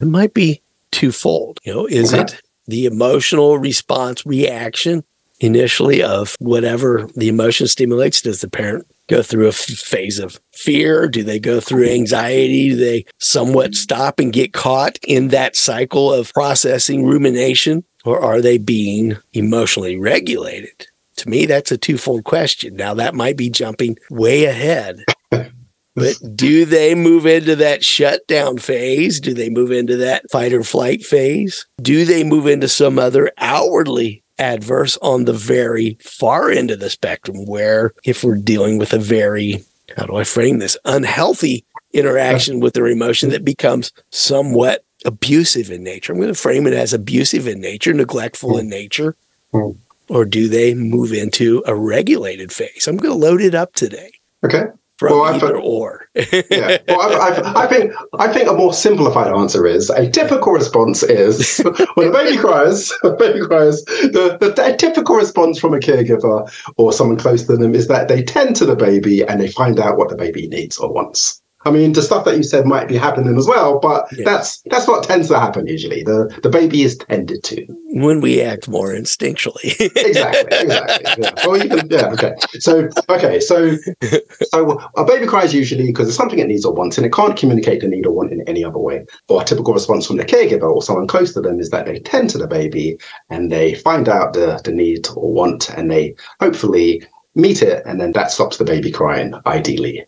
It 0.00 0.06
might 0.06 0.34
be 0.34 0.62
twofold. 0.90 1.58
You 1.64 1.74
know, 1.74 1.86
is 1.86 2.12
it 2.12 2.40
the 2.66 2.86
emotional 2.86 3.58
response 3.58 4.24
reaction 4.26 5.04
initially 5.40 6.02
of 6.02 6.36
whatever 6.38 7.08
the 7.16 7.28
emotion 7.28 7.66
stimulates? 7.66 8.22
Does 8.22 8.40
the 8.40 8.48
parent 8.48 8.86
go 9.08 9.22
through 9.22 9.46
a 9.46 9.48
f- 9.48 9.56
phase 9.56 10.18
of 10.18 10.40
fear? 10.52 11.08
Do 11.08 11.22
they 11.22 11.38
go 11.38 11.60
through 11.60 11.88
anxiety? 11.88 12.70
Do 12.70 12.76
they 12.76 13.04
somewhat 13.18 13.74
stop 13.74 14.18
and 14.18 14.32
get 14.32 14.52
caught 14.52 14.98
in 15.06 15.28
that 15.28 15.56
cycle 15.56 16.12
of 16.12 16.32
processing 16.32 17.04
rumination? 17.04 17.84
Or 18.04 18.20
are 18.20 18.40
they 18.40 18.58
being 18.58 19.16
emotionally 19.32 19.98
regulated? 19.98 20.86
To 21.16 21.28
me, 21.28 21.46
that's 21.46 21.72
a 21.72 21.78
twofold 21.78 22.24
question. 22.24 22.76
Now, 22.76 22.94
that 22.94 23.14
might 23.14 23.36
be 23.36 23.48
jumping 23.48 23.96
way 24.10 24.44
ahead 24.44 25.04
but 25.94 26.16
do 26.34 26.64
they 26.64 26.94
move 26.94 27.24
into 27.24 27.56
that 27.56 27.84
shutdown 27.84 28.58
phase? 28.58 29.20
Do 29.20 29.32
they 29.32 29.48
move 29.48 29.70
into 29.70 29.96
that 29.98 30.28
fight 30.30 30.52
or 30.52 30.64
flight 30.64 31.04
phase? 31.04 31.66
Do 31.80 32.04
they 32.04 32.24
move 32.24 32.46
into 32.46 32.68
some 32.68 32.98
other 32.98 33.30
outwardly 33.38 34.24
adverse 34.38 34.98
on 35.02 35.24
the 35.24 35.32
very 35.32 35.96
far 36.02 36.50
end 36.50 36.72
of 36.72 36.80
the 36.80 36.90
spectrum 36.90 37.46
where 37.46 37.94
if 38.04 38.24
we're 38.24 38.34
dealing 38.34 38.78
with 38.78 38.92
a 38.92 38.98
very, 38.98 39.64
how 39.96 40.06
do 40.06 40.16
I 40.16 40.24
frame 40.24 40.58
this, 40.58 40.76
unhealthy 40.84 41.64
interaction 41.92 42.58
with 42.58 42.74
their 42.74 42.88
emotion 42.88 43.30
that 43.30 43.44
becomes 43.44 43.92
somewhat 44.10 44.84
abusive 45.04 45.70
in 45.70 45.84
nature? 45.84 46.12
I'm 46.12 46.18
going 46.18 46.34
to 46.34 46.38
frame 46.38 46.66
it 46.66 46.74
as 46.74 46.92
abusive 46.92 47.46
in 47.46 47.60
nature, 47.60 47.92
neglectful 47.92 48.58
in 48.58 48.68
nature. 48.68 49.16
Mm-hmm. 49.52 49.78
Or 50.08 50.24
do 50.26 50.48
they 50.48 50.74
move 50.74 51.12
into 51.12 51.62
a 51.66 51.74
regulated 51.74 52.52
phase? 52.52 52.88
I'm 52.88 52.96
going 52.96 53.12
to 53.12 53.26
load 53.26 53.40
it 53.40 53.54
up 53.54 53.74
today. 53.74 54.10
Okay 54.44 54.64
from 55.08 55.20
well, 55.20 55.34
either 55.34 55.56
or. 55.56 56.08
yeah. 56.14 56.78
Well, 56.88 57.20
I've, 57.20 57.38
I've, 57.38 57.56
I 57.56 57.66
think 57.66 57.92
I 58.18 58.32
think 58.32 58.48
a 58.48 58.52
more 58.52 58.72
simplified 58.72 59.32
answer 59.32 59.66
is 59.66 59.90
a 59.90 60.08
typical 60.10 60.52
response 60.52 61.02
is 61.02 61.58
when 61.94 62.08
a 62.08 62.12
baby 62.12 62.36
cries. 62.36 62.92
A 63.04 63.10
baby 63.10 63.40
cries. 63.46 63.84
The, 63.84 64.38
the, 64.40 64.50
the 64.50 64.76
typical 64.78 65.16
response 65.16 65.58
from 65.58 65.74
a 65.74 65.78
caregiver 65.78 66.50
or 66.76 66.92
someone 66.92 67.18
close 67.18 67.44
to 67.46 67.56
them 67.56 67.74
is 67.74 67.88
that 67.88 68.08
they 68.08 68.22
tend 68.22 68.56
to 68.56 68.66
the 68.66 68.76
baby 68.76 69.22
and 69.22 69.40
they 69.40 69.50
find 69.50 69.78
out 69.78 69.98
what 69.98 70.08
the 70.08 70.16
baby 70.16 70.48
needs 70.48 70.78
or 70.78 70.92
wants. 70.92 71.42
I 71.66 71.70
mean, 71.70 71.92
the 71.92 72.02
stuff 72.02 72.24
that 72.26 72.36
you 72.36 72.42
said 72.42 72.66
might 72.66 72.88
be 72.88 72.96
happening 72.96 73.36
as 73.38 73.46
well, 73.46 73.78
but 73.78 74.06
yes. 74.12 74.24
that's 74.24 74.62
that's 74.66 74.86
what 74.86 75.04
tends 75.04 75.28
to 75.28 75.38
happen 75.38 75.66
usually. 75.66 76.02
The 76.02 76.38
the 76.42 76.50
baby 76.50 76.82
is 76.82 76.96
tended 76.96 77.42
to 77.44 77.66
when 77.94 78.20
we 78.20 78.42
act 78.42 78.68
more 78.68 78.92
instinctually. 78.92 79.80
exactly, 79.96 80.58
exactly. 80.58 81.24
Yeah. 81.24 81.54
You 81.54 81.68
can, 81.68 81.90
yeah. 81.90 82.12
Okay. 82.12 82.34
So 82.58 82.88
okay. 83.08 83.40
So 83.40 83.76
so 84.42 84.78
a 84.96 85.04
baby 85.04 85.26
cries 85.26 85.54
usually 85.54 85.86
because 85.86 86.08
it's 86.08 86.16
something 86.16 86.38
it 86.38 86.48
needs 86.48 86.64
or 86.64 86.74
wants, 86.74 86.98
and 86.98 87.06
it 87.06 87.12
can't 87.12 87.36
communicate 87.36 87.80
the 87.80 87.88
need 87.88 88.06
or 88.06 88.12
want 88.12 88.32
in 88.32 88.46
any 88.48 88.64
other 88.64 88.78
way. 88.78 89.06
Or 89.28 89.40
a 89.40 89.44
typical 89.44 89.72
response 89.72 90.06
from 90.06 90.18
the 90.18 90.24
caregiver 90.24 90.70
or 90.70 90.82
someone 90.82 91.06
close 91.06 91.32
to 91.34 91.40
them 91.40 91.60
is 91.60 91.70
that 91.70 91.86
they 91.86 92.00
tend 92.00 92.30
to 92.30 92.38
the 92.38 92.46
baby 92.46 92.98
and 93.30 93.50
they 93.50 93.74
find 93.76 94.08
out 94.08 94.34
the 94.34 94.60
the 94.64 94.72
need 94.72 95.08
or 95.16 95.32
want, 95.32 95.70
and 95.70 95.90
they 95.90 96.14
hopefully 96.40 97.02
meet 97.34 97.62
it, 97.62 97.82
and 97.86 98.00
then 98.00 98.12
that 98.12 98.30
stops 98.30 98.58
the 98.58 98.64
baby 98.64 98.90
crying, 98.90 99.34
ideally. 99.46 100.04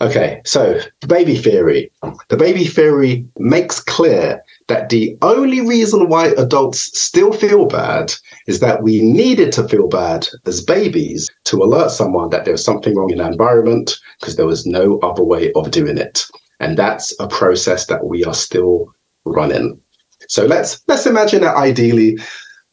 Okay, 0.00 0.40
so 0.44 0.80
the 1.00 1.06
baby 1.06 1.36
theory. 1.36 1.90
The 2.28 2.36
baby 2.36 2.64
theory 2.64 3.26
makes 3.38 3.80
clear 3.80 4.42
that 4.68 4.88
the 4.88 5.16
only 5.22 5.60
reason 5.60 6.08
why 6.08 6.28
adults 6.36 6.98
still 6.98 7.32
feel 7.32 7.66
bad 7.66 8.12
is 8.46 8.60
that 8.60 8.82
we 8.82 9.00
needed 9.00 9.52
to 9.52 9.68
feel 9.68 9.88
bad 9.88 10.26
as 10.46 10.62
babies 10.62 11.30
to 11.44 11.62
alert 11.62 11.90
someone 11.90 12.30
that 12.30 12.44
there 12.44 12.54
was 12.54 12.64
something 12.64 12.94
wrong 12.96 13.10
in 13.10 13.20
our 13.20 13.30
environment 13.30 13.96
because 14.20 14.36
there 14.36 14.46
was 14.46 14.66
no 14.66 14.98
other 15.00 15.22
way 15.22 15.52
of 15.52 15.70
doing 15.70 15.96
it. 15.96 16.26
And 16.60 16.76
that's 16.76 17.14
a 17.20 17.28
process 17.28 17.86
that 17.86 18.06
we 18.06 18.24
are 18.24 18.34
still 18.34 18.92
running. 19.24 19.80
So 20.28 20.46
let's 20.46 20.82
let's 20.88 21.06
imagine 21.06 21.42
that 21.42 21.56
ideally 21.56 22.18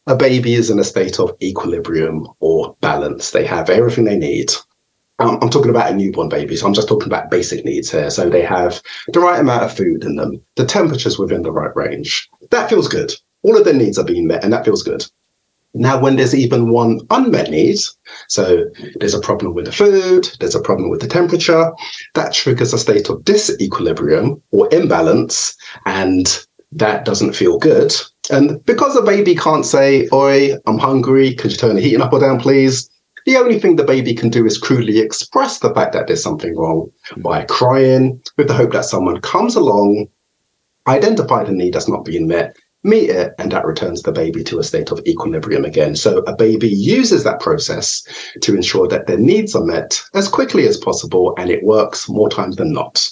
a 0.07 0.15
baby 0.15 0.55
is 0.55 0.69
in 0.69 0.79
a 0.79 0.83
state 0.83 1.19
of 1.19 1.35
equilibrium 1.41 2.27
or 2.39 2.75
balance. 2.81 3.31
They 3.31 3.45
have 3.45 3.69
everything 3.69 4.05
they 4.05 4.17
need. 4.17 4.51
I'm 5.21 5.49
talking 5.49 5.69
about 5.69 5.91
a 5.91 5.95
newborn 5.95 6.29
baby, 6.29 6.55
so 6.55 6.67
I'm 6.67 6.73
just 6.73 6.87
talking 6.87 7.07
about 7.07 7.31
basic 7.31 7.65
needs 7.65 7.91
here. 7.91 8.09
So 8.09 8.29
they 8.29 8.41
have 8.41 8.81
the 9.09 9.19
right 9.19 9.39
amount 9.39 9.63
of 9.63 9.75
food 9.75 10.03
in 10.03 10.15
them, 10.15 10.41
the 10.55 10.65
temperature's 10.65 11.19
within 11.19 11.43
the 11.43 11.51
right 11.51 11.75
range. 11.75 12.29
That 12.49 12.69
feels 12.69 12.87
good. 12.87 13.13
All 13.43 13.57
of 13.57 13.65
their 13.65 13.73
needs 13.73 13.97
are 13.97 14.05
being 14.05 14.27
met, 14.27 14.43
and 14.43 14.53
that 14.53 14.65
feels 14.65 14.83
good. 14.83 15.05
Now, 15.73 15.99
when 15.99 16.17
there's 16.17 16.35
even 16.35 16.69
one 16.69 16.99
unmet 17.11 17.49
need, 17.49 17.77
so 18.27 18.65
there's 18.95 19.13
a 19.13 19.21
problem 19.21 19.53
with 19.53 19.65
the 19.65 19.71
food, 19.71 20.29
there's 20.39 20.55
a 20.55 20.61
problem 20.61 20.89
with 20.89 20.99
the 20.99 21.07
temperature, 21.07 21.71
that 22.13 22.33
triggers 22.33 22.73
a 22.73 22.77
state 22.77 23.09
of 23.09 23.21
disequilibrium 23.21 24.41
or 24.51 24.67
imbalance, 24.73 25.55
and 25.85 26.45
that 26.73 27.05
doesn't 27.05 27.35
feel 27.35 27.57
good. 27.57 27.93
And 28.29 28.63
because 28.65 28.95
a 28.97 29.01
baby 29.01 29.33
can't 29.33 29.65
say, 29.65 30.09
Oi, 30.11 30.55
I'm 30.65 30.77
hungry, 30.77 31.35
could 31.35 31.51
you 31.51 31.57
turn 31.57 31.75
the 31.75 31.81
heating 31.81 32.01
up 32.01 32.13
or 32.13 32.19
down, 32.19 32.39
please? 32.39 32.90
The 33.25 33.37
only 33.37 33.59
thing 33.59 33.75
the 33.75 33.83
baby 33.83 34.13
can 34.13 34.29
do 34.29 34.45
is 34.45 34.57
crudely 34.57 34.99
express 34.99 35.59
the 35.59 35.73
fact 35.73 35.93
that 35.93 36.07
there's 36.07 36.23
something 36.23 36.55
wrong 36.57 36.91
hmm. 37.09 37.21
by 37.21 37.43
crying, 37.45 38.21
with 38.37 38.47
the 38.47 38.53
hope 38.53 38.71
that 38.73 38.85
someone 38.85 39.21
comes 39.21 39.55
along, 39.55 40.07
identify 40.87 41.43
the 41.43 41.51
need 41.51 41.73
that's 41.73 41.89
not 41.89 42.05
being 42.05 42.27
met, 42.27 42.55
meet 42.83 43.09
it, 43.09 43.33
and 43.37 43.51
that 43.51 43.65
returns 43.65 44.01
the 44.01 44.11
baby 44.11 44.43
to 44.43 44.59
a 44.59 44.63
state 44.63 44.91
of 44.91 44.99
equilibrium 45.05 45.65
again. 45.65 45.95
So 45.95 46.19
a 46.19 46.35
baby 46.35 46.69
uses 46.69 47.23
that 47.23 47.39
process 47.39 48.03
to 48.41 48.55
ensure 48.55 48.87
that 48.87 49.05
their 49.05 49.19
needs 49.19 49.55
are 49.55 49.63
met 49.63 50.01
as 50.15 50.27
quickly 50.27 50.67
as 50.67 50.77
possible, 50.77 51.35
and 51.37 51.49
it 51.49 51.63
works 51.63 52.09
more 52.09 52.29
times 52.29 52.55
than 52.55 52.73
not. 52.73 53.07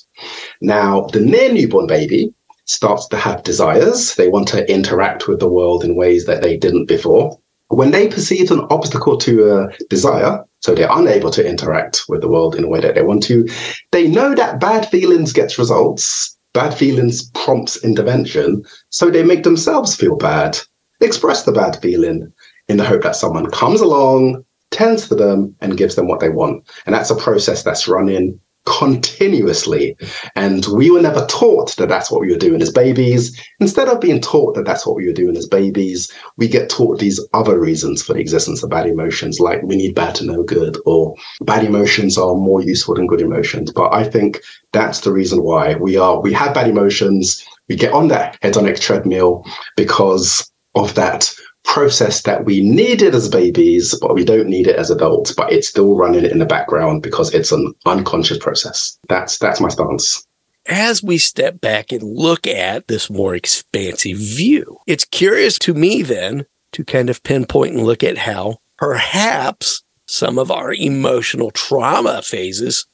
Now, 0.62 1.01
the 1.14 1.20
near 1.20 1.53
newborn 1.53 1.88
baby 1.88 2.34
starts 2.66 3.07
to 3.07 3.18
have 3.18 3.43
desires. 3.43 4.16
They 4.16 4.28
want 4.28 4.47
to 4.49 4.72
interact 4.72 5.28
with 5.28 5.39
the 5.39 5.49
world 5.49 5.84
in 5.84 5.95
ways 5.95 6.26
that 6.26 6.41
they 6.41 6.57
didn't 6.57 6.86
before. 6.86 7.39
When 7.70 7.91
they 7.91 8.07
perceive 8.07 8.51
an 8.51 8.61
obstacle 8.72 9.17
to 9.17 9.53
a 9.53 9.78
desire, 9.89 10.43
so 10.61 10.74
they're 10.74 10.91
unable 10.91 11.32
to 11.32 11.47
interact 11.47 12.03
with 12.09 12.22
the 12.22 12.28
world 12.28 12.55
in 12.55 12.63
a 12.63 12.67
way 12.67 12.82
that 12.82 12.95
they 12.95 13.03
want 13.03 13.24
to, 13.24 13.47
they 13.91 14.07
know 14.07 14.36
that 14.36 14.59
bad 14.59 14.88
feelings 14.89 15.32
gets 15.34 15.59
results, 15.59 16.36
bad 16.53 16.74
feelings 16.74 17.30
prompts 17.32 17.84
intervention, 17.84 18.63
so 18.89 19.09
they 19.09 19.24
make 19.24 19.43
themselves 19.43 19.95
feel 19.95 20.17
bad, 20.17 20.57
express 20.99 21.43
the 21.43 21.51
bad 21.51 21.80
feeling, 21.82 22.34
in 22.67 22.78
the 22.78 22.86
hope 22.86 23.03
that 23.03 23.15
someone 23.15 23.49
comes 23.51 23.82
along, 23.82 24.43
tends 24.72 25.07
to 25.07 25.15
them, 25.15 25.55
and 25.61 25.78
gives 25.78 25.95
them 25.95 26.07
what 26.07 26.20
they 26.20 26.30
want. 26.30 26.67
And 26.86 26.93
that's 26.93 27.09
a 27.09 27.15
process 27.15 27.63
that's 27.63 27.88
running 27.88 28.39
continuously. 28.66 29.95
And 30.36 30.66
we 30.68 30.91
were 30.91 31.01
never 31.01 31.26
taught 31.28 31.76
that 31.78 31.89
that's 31.89 32.12
what 32.12 32.22
we 32.22 32.32
were 32.32 32.38
doing 32.38 32.62
as 32.62 32.72
babies. 32.72 33.39
Instead 33.60 33.88
of 33.88 33.99
being 33.99 34.22
taught 34.22 34.55
that 34.55 34.66
that's 34.66 34.86
what 34.86 34.95
we 34.95 35.05
were 35.05 35.14
doing 35.14 35.36
as 35.36 35.47
babies, 35.47 36.12
we 36.38 36.47
get 36.47 36.70
taught 36.70 36.99
these 36.99 37.20
other 37.34 37.60
reasons 37.60 38.03
for 38.03 38.14
the 38.14 38.20
existence 38.20 38.64
of 38.64 38.70
bad 38.70 38.88
emotions, 38.88 39.39
like 39.39 39.62
we 39.64 39.76
need 39.76 39.95
bad 39.95 40.16
to 40.16 40.26
know 40.26 40.43
good, 40.43 40.78
or 40.86 41.16
bad 41.41 41.64
emotions 41.64 42.18
are 42.18 42.36
more 42.36 42.62
useful 42.62 42.95
than 42.95 43.07
good 43.07 43.22
emotions. 43.22 43.72
But 43.72 43.93
I 43.93 44.03
think 44.03 44.39
that's 44.72 45.01
the 45.01 45.12
reason 45.12 45.43
why 45.43 45.76
we 45.76 45.97
are, 45.97 46.22
we 46.22 46.34
have 46.34 46.53
bad 46.53 46.68
emotions. 46.70 47.45
We 47.68 47.76
get 47.76 47.93
on 47.93 48.07
that 48.10 48.39
hedonic 48.41 48.80
treadmill 48.80 49.45
because 49.76 50.49
of 50.76 50.95
that 50.95 51.34
process 51.70 52.24
that 52.24 52.45
we 52.45 52.61
needed 52.61 53.13
as 53.13 53.30
babies, 53.30 53.97
but 54.01 54.15
we 54.15 54.26
don't 54.26 54.49
need 54.49 54.65
it 54.65 54.76
as 54.76 54.89
adults, 54.89 55.32
but 55.32 55.51
it's 55.51 55.67
still 55.67 55.95
running 55.95 56.26
in 56.26 56.39
the 56.39 56.45
background 56.45 57.03
because 57.03 57.32
it's 57.34 57.51
an 57.51 57.74
unconscious 57.86 58.39
process. 58.39 58.97
That's 59.07 59.38
that's 59.38 59.61
my 59.61 59.70
stance. 59.70 60.26
As 60.65 61.03
we 61.03 61.17
step 61.20 61.61
back 61.61 61.91
and 61.91 62.03
look 62.03 62.47
at 62.47 62.88
this 62.88 63.09
more 63.09 63.36
expansive 63.36 64.17
view, 64.17 64.80
it's 64.88 65.05
curious 65.05 65.59
to 65.59 65.74
me 65.74 66.01
then 66.01 66.45
to 66.74 66.84
kind 66.84 67.09
of 67.09 67.24
pinpoint 67.24 67.76
and 67.76 67.86
look 67.86 68.03
at 68.03 68.17
how 68.17 68.57
perhaps 68.78 69.84
some 70.07 70.39
of 70.39 70.49
our 70.49 70.74
emotional 70.74 71.51
trauma 71.51 72.22
phases 72.24 72.88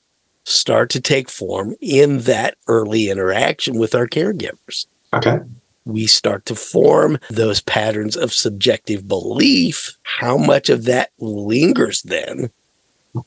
start 0.43 0.89
to 0.91 1.01
take 1.01 1.29
form 1.29 1.75
in 1.81 2.19
that 2.19 2.55
early 2.67 3.09
interaction 3.09 3.79
with 3.79 3.95
our 3.95 4.07
caregivers. 4.07 4.85
Okay 5.13 5.39
we 5.85 6.07
start 6.07 6.45
to 6.47 6.55
form 6.55 7.19
those 7.29 7.61
patterns 7.61 8.17
of 8.17 8.33
subjective 8.33 9.07
belief, 9.07 9.95
how 10.03 10.37
much 10.37 10.69
of 10.69 10.85
that 10.85 11.11
lingers 11.19 12.01
then 12.01 12.49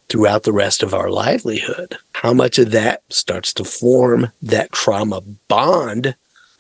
throughout 0.09 0.43
the 0.43 0.53
rest 0.53 0.83
of 0.83 0.93
our 0.93 1.11
livelihood? 1.11 1.97
How 2.13 2.35
much 2.35 2.59
of 2.59 2.73
that 2.73 3.03
starts 3.09 3.53
to 3.55 3.65
form 3.65 4.33
that 4.43 4.73
trauma 4.73 5.21
bond, 5.47 6.17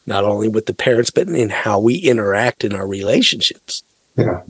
not 0.07 0.25
only 0.25 0.49
with 0.49 0.67
the 0.67 0.75
parents, 0.75 1.11
but 1.11 1.29
in 1.29 1.51
how 1.51 1.81
we 1.81 1.97
interact 1.97 2.65
in 2.65 2.75
our 2.75 2.87
relationships? 2.87 3.83
Yeah. 4.17 4.43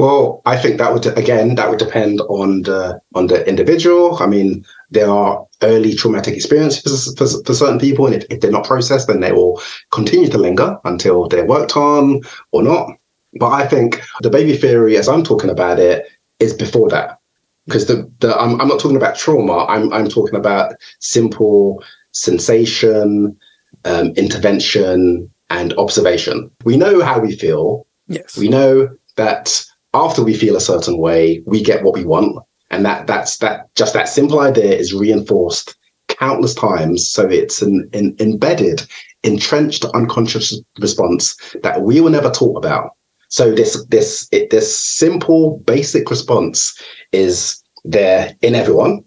Well, 0.00 0.40
I 0.46 0.56
think 0.56 0.78
that 0.78 0.94
would 0.94 1.04
again 1.18 1.56
that 1.56 1.68
would 1.68 1.78
depend 1.78 2.22
on 2.22 2.62
the 2.62 2.98
on 3.14 3.26
the 3.26 3.46
individual. 3.46 4.16
I 4.22 4.26
mean, 4.26 4.64
there 4.90 5.10
are 5.10 5.46
early 5.60 5.94
traumatic 5.94 6.34
experiences 6.34 7.12
for, 7.18 7.26
for, 7.26 7.44
for, 7.44 7.52
certain 7.52 7.78
people, 7.78 8.06
and 8.06 8.14
if, 8.14 8.24
if 8.30 8.40
they're 8.40 8.50
not 8.50 8.66
processed, 8.66 9.08
then 9.08 9.20
they 9.20 9.32
will 9.32 9.60
continue 9.90 10.30
to 10.30 10.38
linger 10.38 10.78
until 10.84 11.28
they're 11.28 11.44
worked 11.44 11.76
on 11.76 12.22
or 12.52 12.62
not. 12.62 12.92
But 13.38 13.50
I 13.50 13.66
think 13.66 14.00
the 14.22 14.30
baby 14.30 14.56
theory, 14.56 14.96
as 14.96 15.06
I'm 15.06 15.22
talking 15.22 15.50
about 15.50 15.78
it, 15.78 16.06
is 16.38 16.54
before 16.54 16.88
that, 16.88 17.18
because 17.66 17.86
the, 17.86 18.10
the 18.20 18.34
I'm, 18.40 18.58
I'm 18.58 18.68
not 18.68 18.80
talking 18.80 18.96
about 18.96 19.18
trauma. 19.18 19.66
I'm 19.66 19.92
I'm 19.92 20.08
talking 20.08 20.36
about 20.36 20.76
simple 21.00 21.84
sensation, 22.12 23.36
um, 23.84 24.06
intervention, 24.16 25.30
and 25.50 25.74
observation. 25.74 26.50
We 26.64 26.78
know 26.78 27.02
how 27.02 27.20
we 27.20 27.36
feel. 27.36 27.86
Yes. 28.06 28.38
We 28.38 28.48
know 28.48 28.96
that 29.16 29.66
after 29.94 30.22
we 30.22 30.34
feel 30.34 30.56
a 30.56 30.60
certain 30.60 30.98
way, 30.98 31.42
we 31.46 31.62
get 31.62 31.82
what 31.82 31.94
we 31.94 32.04
want. 32.04 32.38
And 32.70 32.84
that 32.84 33.06
that's 33.06 33.38
that 33.38 33.74
just 33.74 33.94
that 33.94 34.08
simple 34.08 34.40
idea 34.40 34.76
is 34.76 34.94
reinforced 34.94 35.76
countless 36.08 36.54
times. 36.54 37.08
So 37.08 37.28
it's 37.28 37.62
an, 37.62 37.88
an 37.92 38.14
embedded, 38.20 38.86
entrenched 39.22 39.84
unconscious 39.86 40.60
response 40.78 41.36
that 41.62 41.82
we 41.82 42.00
were 42.00 42.10
never 42.10 42.30
taught 42.30 42.56
about. 42.56 42.90
So 43.28 43.52
this 43.52 43.84
this 43.86 44.28
it, 44.30 44.50
this 44.50 44.78
simple 44.78 45.58
basic 45.66 46.10
response 46.10 46.80
is 47.12 47.62
there 47.84 48.36
in 48.42 48.54
everyone, 48.54 49.02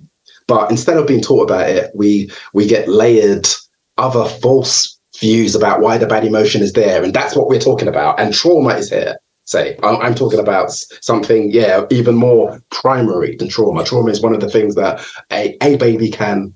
but 0.47 0.69
instead 0.69 0.97
of 0.97 1.07
being 1.07 1.21
taught 1.21 1.43
about 1.43 1.69
it, 1.69 1.91
we 1.93 2.29
we 2.53 2.67
get 2.67 2.89
layered 2.89 3.47
other 3.97 4.25
false 4.25 4.99
views 5.19 5.55
about 5.55 5.79
why 5.79 5.97
the 5.97 6.07
bad 6.07 6.25
emotion 6.25 6.61
is 6.61 6.73
there, 6.73 7.03
and 7.03 7.13
that's 7.13 7.35
what 7.35 7.47
we're 7.47 7.59
talking 7.59 7.87
about. 7.87 8.19
And 8.19 8.33
trauma 8.33 8.75
is 8.75 8.89
here 8.89 9.17
say. 9.45 9.77
I'm 9.83 10.15
talking 10.15 10.39
about 10.39 10.71
something, 10.71 11.51
yeah, 11.51 11.85
even 11.89 12.15
more 12.15 12.61
primary 12.71 13.35
than 13.35 13.49
trauma. 13.49 13.83
Trauma 13.83 14.11
is 14.11 14.21
one 14.21 14.33
of 14.33 14.41
the 14.41 14.49
things 14.49 14.75
that 14.75 15.05
a, 15.31 15.57
a 15.61 15.77
baby 15.77 16.09
can 16.09 16.53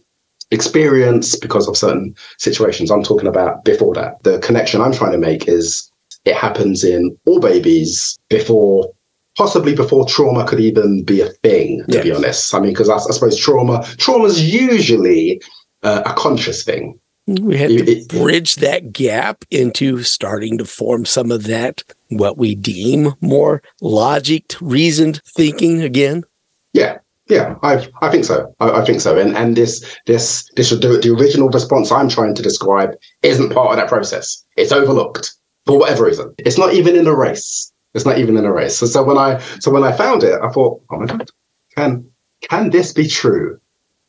experience 0.52 1.36
because 1.36 1.68
of 1.68 1.78
certain 1.78 2.16
situations. 2.38 2.90
I'm 2.90 3.04
talking 3.04 3.28
about 3.28 3.66
before 3.66 3.94
that. 3.96 4.24
The 4.24 4.40
connection 4.40 4.82
I'm 4.82 4.94
trying 4.94 5.12
to 5.12 5.18
make 5.18 5.48
is 5.48 5.92
it 6.26 6.36
happens 6.36 6.84
in 6.84 7.18
all 7.26 7.40
babies 7.40 8.18
before 8.30 8.92
possibly 9.38 9.76
before 9.76 10.06
trauma 10.06 10.46
could 10.46 10.60
even 10.60 11.04
be 11.04 11.22
a 11.22 11.30
thing 11.44 11.84
to 11.88 11.94
yes. 11.94 12.04
be 12.04 12.12
honest 12.12 12.56
i 12.56 12.60
mean 12.60 12.72
because 12.72 12.90
I, 12.90 12.96
I, 12.96 13.12
suppose 13.12 13.38
trauma 13.38 13.84
trauma 13.98 14.26
is 14.26 14.52
usually 14.52 15.40
uh, 15.84 16.02
a 16.06 16.14
conscious 16.14 16.64
thing 16.64 17.00
we 17.28 17.58
had 17.58 17.70
to 17.70 18.06
bridge 18.08 18.56
that 18.56 18.94
gap 18.94 19.44
into 19.52 20.02
starting 20.04 20.58
to 20.58 20.66
form 20.66 21.06
some 21.06 21.30
of 21.30 21.44
that, 21.44 21.84
what 22.10 22.38
we 22.38 22.56
deem 22.56 23.14
more 23.20 23.62
logic, 23.82 24.56
reasoned 24.62 25.22
thinking 25.36 25.82
again. 25.82 26.24
Yeah, 26.72 27.00
yeah, 27.28 27.56
I 27.64 27.88
I 28.02 28.10
think 28.10 28.24
so. 28.24 28.56
I, 28.60 28.82
I, 28.82 28.86
think 28.86 29.02
so. 29.02 29.18
And 29.18 29.36
and 29.36 29.58
this 29.58 29.84
this 30.06 30.50
this 30.56 30.70
the, 30.70 30.78
the 30.78 31.16
original 31.20 31.50
response 31.50 31.92
I'm 31.92 32.08
trying 32.08 32.34
to 32.36 32.42
describe 32.42 32.92
isn't 33.24 33.54
part 33.54 33.72
of 33.72 33.78
that 33.78 33.90
process. 33.90 34.46
It's 34.56 34.72
overlooked 34.72 35.36
for 35.66 35.78
whatever 35.78 36.06
reason. 36.06 36.34
It's 36.38 36.58
not 36.58 36.74
even 36.74 36.96
in 36.96 37.04
the 37.04 37.16
race. 37.16 37.72
It's 37.94 38.06
not 38.06 38.20
even 38.20 38.38
in 38.38 38.46
a 38.46 38.54
race. 38.54 38.78
So, 38.78 38.86
so 38.86 39.04
when 39.04 39.18
I 39.18 39.40
so 39.60 39.72
when 39.72 39.84
I 39.84 39.92
found 39.92 40.24
it, 40.24 40.40
I 40.42 40.50
thought, 40.50 40.82
oh 40.92 41.00
my 41.00 41.06
god, 41.06 41.30
can 41.76 42.10
can 42.42 42.70
this 42.70 42.94
be 42.94 43.08
true? 43.08 43.60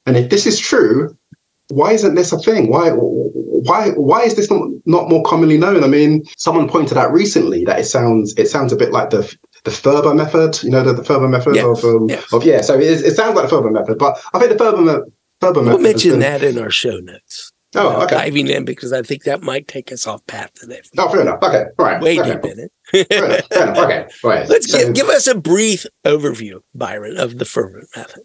And 0.07 0.17
if 0.17 0.31
this 0.31 0.47
is 0.47 0.59
true, 0.59 1.17
why 1.69 1.93
isn't 1.93 2.15
this 2.15 2.33
a 2.33 2.39
thing? 2.39 2.71
Why 2.71 2.91
why 2.91 3.91
why 3.91 4.23
is 4.23 4.37
this 4.37 4.51
not, 4.51 4.69
not 4.87 5.09
more 5.09 5.23
commonly 5.23 5.59
known? 5.59 5.85
I 5.85 5.89
mean, 5.89 6.25
someone 6.37 6.69
pointed 6.69 6.97
out 6.97 7.13
recently 7.13 7.65
that 7.65 7.79
it 7.79 7.85
sounds 7.85 8.35
it 8.37 8.47
sounds 8.49 8.73
a 8.73 8.77
bit 8.77 8.93
like 8.93 9.11
the 9.11 9.37
the 9.65 9.71
Ferber 9.71 10.15
method. 10.15 10.63
You 10.63 10.71
know, 10.71 10.83
the, 10.83 10.95
the 10.95 11.05
Ferber 11.05 11.29
method 11.29 11.57
yes. 11.57 11.65
of 11.65 11.85
um, 11.85 12.09
yes. 12.09 12.33
of 12.33 12.45
yeah. 12.45 12.61
So 12.61 12.79
it, 12.79 12.83
it, 12.83 13.17
sounds 13.17 13.35
like 13.35 13.45
the 13.45 13.57
Ferber 13.57 13.71
method, 13.71 13.99
but 13.99 14.19
I 14.33 14.39
think 14.39 14.53
the 14.53 14.59
Ferber 14.59 15.05
Ferber 15.41 15.63
method. 15.63 15.75
We'll 15.75 15.93
mention 15.93 16.11
been, 16.13 16.21
that 16.21 16.43
in 16.43 16.59
our 16.59 16.71
show 16.71 16.99
notes. 16.99 17.53
Oh, 17.75 18.03
okay. 18.03 18.15
Diving 18.15 18.49
in 18.49 18.65
because 18.65 18.95
I 18.95 19.03
think 19.03 19.25
that 19.25 19.43
might 19.43 19.69
take 19.69 19.93
us 19.93 20.07
off 20.07 20.27
path 20.27 20.55
today. 20.55 20.81
Oh, 20.97 21.11
fair 21.11 21.21
enough. 21.21 21.43
Okay, 21.43 21.65
right. 21.79 22.01
Way 22.01 22.19
okay. 22.19 22.51
in 22.51 22.59
it. 22.61 23.09
fair 23.13 23.25
enough. 23.27 23.47
Fair 23.49 23.63
enough. 23.65 23.79
Okay, 23.79 24.07
right. 24.25 24.49
Let's 24.49 24.71
so, 24.73 24.79
give, 24.79 24.95
give 24.95 25.09
us 25.09 25.27
a 25.27 25.35
brief 25.35 25.85
overview, 26.07 26.63
Byron, 26.75 27.19
of 27.19 27.39
the 27.39 27.45
Ferber 27.45 27.87
method. 27.95 28.23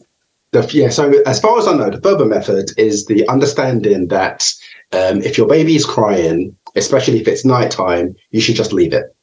The, 0.54 0.70
yeah, 0.72 0.90
so 0.90 1.12
as 1.26 1.40
far 1.40 1.58
as 1.58 1.68
I 1.68 1.76
know, 1.76 1.90
the 1.90 2.00
Ferber 2.00 2.26
method 2.26 2.72
is 2.78 3.08
the 3.08 3.28
understanding 3.28 4.08
that 4.10 4.54
um, 4.92 5.22
if 5.24 5.36
your 5.36 5.48
baby 5.48 5.76
is 5.76 5.86
crying, 5.86 6.56
especially 6.76 7.20
if 7.20 7.28
it's 7.28 7.44
nighttime, 7.44 8.16
you 8.30 8.40
should 8.40 8.56
just 8.56 8.72
leave 8.72 8.94
it. 8.94 9.16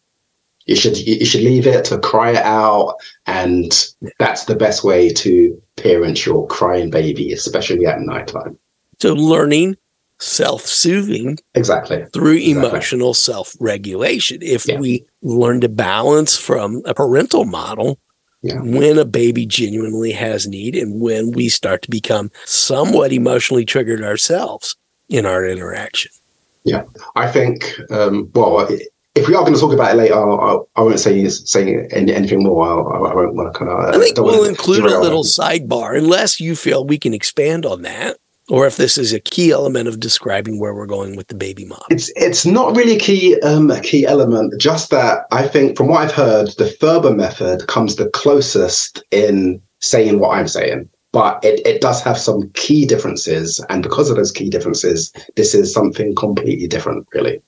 You 0.67 0.77
should 0.77 0.99
you 0.99 1.25
should 1.25 1.43
leave 1.43 1.67
it 1.67 1.85
to 1.87 1.99
cry 1.99 2.33
it 2.33 2.45
out, 2.45 2.97
and 3.27 3.73
that's 4.19 4.45
the 4.45 4.57
best 4.57 4.85
way 4.85 5.09
to 5.15 5.61
parent 5.77 6.27
your 6.27 6.47
crying 6.49 6.91
baby, 6.91 7.33
especially 7.33 7.87
at 7.87 8.01
nighttime. 8.01 8.59
So 8.99 9.15
learning 9.15 9.77
self-soothing 10.19 11.39
exactly 11.55 12.05
through 12.13 12.37
emotional 12.37 13.15
self-regulation. 13.15 14.43
If 14.43 14.67
yeah. 14.67 14.79
we 14.79 15.07
learn 15.23 15.63
to 15.63 15.69
balance 15.69 16.37
from 16.37 16.83
a 16.85 16.93
parental 16.93 17.47
model, 17.47 17.99
yeah. 18.43 18.61
when 18.61 18.99
a 18.99 19.05
baby 19.05 19.47
genuinely 19.47 20.13
has 20.13 20.47
need 20.47 20.77
and 20.77 21.01
when 21.01 21.33
we 21.33 21.49
start 21.49 21.83
to 21.83 21.91
become 21.91 22.31
somewhat 22.45 23.13
emotionally 23.13 23.65
triggered 23.65 24.03
ourselves 24.03 24.77
in 25.09 25.27
our 25.27 25.45
interaction. 25.45 26.11
Yeah, 26.65 26.85
I 27.17 27.31
think, 27.31 27.79
um, 27.91 28.31
well, 28.35 28.69
if 29.15 29.29
we 29.29 29.35
are 29.35 29.43
going 29.43 29.55
to 29.55 29.61
talk 29.61 29.73
about 29.73 29.95
it 29.95 29.97
later, 29.97 30.15
I'll, 30.15 30.69
I, 30.77 30.83
won't 30.83 31.01
say 31.01 31.27
say 31.29 31.87
anything 31.91 32.43
more. 32.43 32.67
I'll, 32.67 33.07
I 33.07 33.15
won't 33.15 33.35
want 33.35 33.53
to 33.53 33.59
kind 33.59 33.71
of. 33.71 33.95
I 33.95 33.99
think 33.99 34.19
we'll 34.19 34.45
include 34.45 34.85
a 34.85 35.01
little 35.01 35.25
sidebar, 35.25 35.97
unless 35.97 36.39
you 36.39 36.55
feel 36.55 36.85
we 36.85 36.99
can 36.99 37.15
expand 37.15 37.67
on 37.67 37.83
that 37.83 38.19
or 38.51 38.67
if 38.67 38.77
this 38.77 38.99
is 38.99 39.13
a 39.13 39.21
key 39.21 39.53
element 39.53 39.89
of 39.89 40.01
describing 40.01 40.59
where 40.59 40.75
we're 40.75 40.87
going 40.87 41.17
with 41.17 41.29
the 41.29 41.35
baby 41.35 41.65
model. 41.65 41.87
It's 41.89 42.13
it's 42.17 42.45
not 42.45 42.77
really 42.77 42.97
a 42.97 42.99
key 42.99 43.41
um, 43.41 43.71
a 43.71 43.81
key 43.81 44.07
element. 44.07 44.61
Just 44.61 44.91
that 44.91 45.27
I 45.31 45.47
think, 45.47 45.77
from 45.77 45.89
what 45.89 46.03
I've 46.03 46.13
heard, 46.13 46.49
the 46.59 46.67
Ferber 46.67 47.15
method 47.15 47.67
comes 47.69 47.97
the 47.97 48.09
closest 48.11 49.03
in 49.11 49.63
saying 49.79 50.19
what 50.19 50.37
I'm 50.37 50.49
saying. 50.49 50.89
But 51.13 51.45
it, 51.45 51.67
it 51.67 51.81
does 51.81 52.01
have 52.03 52.19
some 52.19 52.51
key 52.51 52.87
differences. 52.87 53.65
And 53.69 53.83
because 53.83 54.11
of 54.11 54.17
those 54.17 54.31
key 54.31 54.49
differences, 54.49 55.13
this 55.35 55.57
is 55.57 55.73
something 55.73 56.15
completely 56.15 56.69
different, 56.69 57.09
really. 57.13 57.43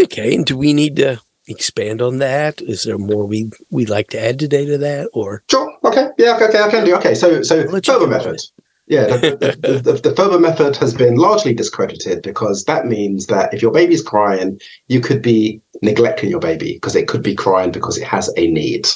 Okay. 0.00 0.34
And 0.34 0.46
do 0.46 0.56
we 0.56 0.72
need 0.72 0.96
to 0.96 1.20
expand 1.46 2.00
on 2.00 2.18
that? 2.18 2.62
Is 2.62 2.84
there 2.84 2.96
more 2.96 3.26
we 3.26 3.50
we'd 3.70 3.90
like 3.90 4.08
to 4.10 4.20
add 4.20 4.38
today 4.38 4.64
to 4.64 4.78
that? 4.78 5.10
Or 5.12 5.42
sure. 5.50 5.76
Okay. 5.84 6.08
Yeah. 6.16 6.38
Okay. 6.40 6.58
I 6.58 6.70
can 6.70 6.86
do. 6.86 6.96
Okay. 6.96 7.14
So 7.14 7.42
so 7.42 7.68
Ferber 7.80 8.06
method. 8.06 8.40
Yeah, 8.88 9.06
the, 9.06 9.56
the, 9.60 9.78
the, 9.80 9.92
the 9.94 10.14
Ferber 10.14 10.38
method 10.38 10.76
has 10.76 10.94
been 10.94 11.16
largely 11.16 11.52
discredited 11.52 12.22
because 12.22 12.64
that 12.64 12.86
means 12.86 13.26
that 13.26 13.52
if 13.52 13.60
your 13.60 13.72
baby's 13.72 14.02
crying, 14.02 14.60
you 14.86 15.00
could 15.00 15.22
be 15.22 15.60
neglecting 15.82 16.30
your 16.30 16.40
baby 16.40 16.74
because 16.74 16.94
it 16.94 17.08
could 17.08 17.22
be 17.22 17.34
crying 17.34 17.72
because 17.72 17.98
it 17.98 18.06
has 18.06 18.32
a 18.36 18.46
need. 18.46 18.86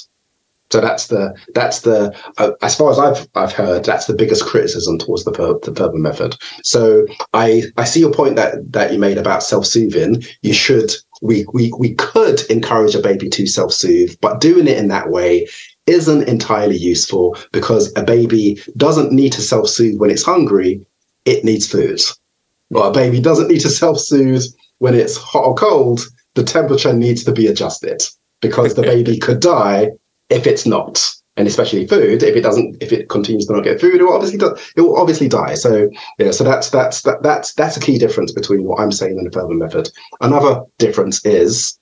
So 0.70 0.80
that's 0.80 1.08
the 1.08 1.34
that's 1.54 1.80
the 1.80 2.16
uh, 2.38 2.52
as 2.62 2.76
far 2.76 2.92
as 2.92 2.98
I've 2.98 3.28
I've 3.34 3.52
heard 3.52 3.84
that's 3.84 4.06
the 4.06 4.14
biggest 4.14 4.44
criticism 4.46 4.98
towards 4.98 5.24
the 5.24 5.32
the 5.32 5.74
Ferber 5.74 5.98
method. 5.98 6.36
So 6.62 7.06
I 7.32 7.64
I 7.76 7.84
see 7.84 7.98
your 7.98 8.12
point 8.12 8.36
that 8.36 8.72
that 8.72 8.92
you 8.92 8.98
made 8.98 9.18
about 9.18 9.42
self 9.42 9.66
soothing. 9.66 10.22
You 10.42 10.52
should 10.52 10.92
we 11.22 11.44
we 11.52 11.72
we 11.76 11.94
could 11.94 12.42
encourage 12.42 12.94
a 12.94 13.02
baby 13.02 13.28
to 13.30 13.46
self 13.46 13.72
soothe, 13.72 14.16
but 14.20 14.40
doing 14.40 14.68
it 14.68 14.78
in 14.78 14.86
that 14.88 15.10
way 15.10 15.48
isn't 15.90 16.28
entirely 16.28 16.76
useful 16.76 17.36
because 17.52 17.92
a 17.96 18.02
baby 18.02 18.60
doesn't 18.76 19.12
need 19.12 19.32
to 19.32 19.42
self 19.42 19.68
soothe 19.68 19.98
when 19.98 20.10
it's 20.10 20.24
hungry. 20.24 20.86
It 21.24 21.44
needs 21.44 21.70
food. 21.70 22.00
But 22.70 22.88
a 22.88 22.92
baby 22.92 23.20
doesn't 23.20 23.48
need 23.48 23.60
to 23.60 23.70
self 23.70 23.98
soothe 23.98 24.44
when 24.78 24.94
it's 24.94 25.16
hot 25.16 25.44
or 25.44 25.54
cold. 25.54 26.00
The 26.34 26.44
temperature 26.44 26.92
needs 26.92 27.24
to 27.24 27.32
be 27.32 27.46
adjusted 27.46 28.02
because 28.40 28.74
the 28.74 28.82
baby 28.82 29.18
could 29.18 29.40
die 29.40 29.90
if 30.30 30.46
it's 30.46 30.64
not 30.64 31.14
and 31.36 31.48
especially 31.48 31.86
food 31.86 32.22
if 32.22 32.36
it 32.36 32.42
doesn't 32.42 32.76
if 32.82 32.92
it 32.92 33.08
continues 33.08 33.46
to 33.46 33.52
not 33.52 33.64
get 33.64 33.80
food 33.80 33.94
it 33.94 34.02
will 34.02 34.12
obviously 34.12 34.38
do, 34.38 34.54
it 34.76 34.80
will 34.80 34.98
obviously 34.98 35.28
die 35.28 35.54
so 35.54 35.88
yeah 36.18 36.30
so 36.30 36.44
that's 36.44 36.70
that's 36.70 37.02
that, 37.02 37.22
that's 37.22 37.54
that's 37.54 37.76
a 37.76 37.80
key 37.80 37.98
difference 37.98 38.32
between 38.32 38.64
what 38.64 38.80
i'm 38.80 38.92
saying 38.92 39.18
and 39.18 39.26
the 39.26 39.30
Ferber 39.30 39.54
method 39.54 39.90
another 40.20 40.62
difference 40.78 41.24
is 41.24 41.78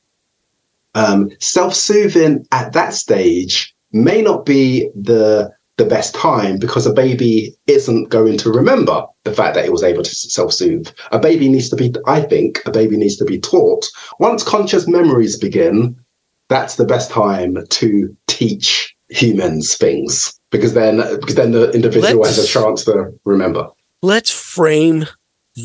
um, 0.95 1.31
self-soothing 1.39 2.47
at 2.51 2.73
that 2.73 2.95
stage 2.95 3.75
may 3.93 4.23
not 4.23 4.45
be 4.47 4.91
the 4.95 5.51
the 5.77 5.85
best 5.85 6.13
time 6.13 6.59
because 6.59 6.87
a 6.87 6.93
baby 6.93 7.55
isn't 7.69 8.09
going 8.09 8.37
to 8.37 8.51
remember 8.51 9.07
the 9.23 9.33
fact 9.33 9.55
that 9.55 9.65
it 9.65 9.71
was 9.71 9.85
able 9.85 10.03
to 10.03 10.13
self-soothe 10.13 10.89
a 11.13 11.21
baby 11.21 11.49
needs 11.49 11.69
to 11.69 11.77
be 11.77 11.95
i 12.05 12.21
think 12.21 12.61
a 12.67 12.71
baby 12.73 12.97
needs 12.97 13.17
to 13.17 13.25
be 13.25 13.39
taught 13.39 13.87
once 14.19 14.43
conscious 14.43 14.89
memories 14.89 15.37
begin 15.37 15.97
that's 16.49 16.75
the 16.77 16.85
best 16.85 17.11
time 17.13 17.57
to 17.69 18.15
teach 18.27 18.97
humans 19.09 19.77
things 19.77 20.39
because 20.51 20.75
then 20.75 20.97
because 21.21 21.35
then 21.35 21.53
the 21.53 21.71
individual 21.73 22.23
let's, 22.23 22.37
has 22.37 22.45
a 22.45 22.49
chance 22.49 22.85
to 22.85 23.13
remember. 23.25 23.69
Let's 24.03 24.31
frame 24.31 25.07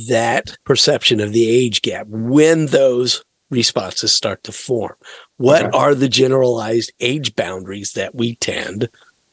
that 0.07 0.57
perception 0.65 1.19
of 1.19 1.33
the 1.33 1.49
age 1.49 1.81
gap 1.81 2.07
when 2.07 2.67
those 2.67 3.23
responses 3.49 4.11
start 4.11 4.43
to 4.43 4.51
form. 4.51 4.95
What 5.37 5.65
okay. 5.65 5.77
are 5.77 5.95
the 5.95 6.09
generalized 6.09 6.91
age 6.99 7.35
boundaries 7.35 7.93
that 7.93 8.15
we 8.15 8.35
tend 8.35 8.89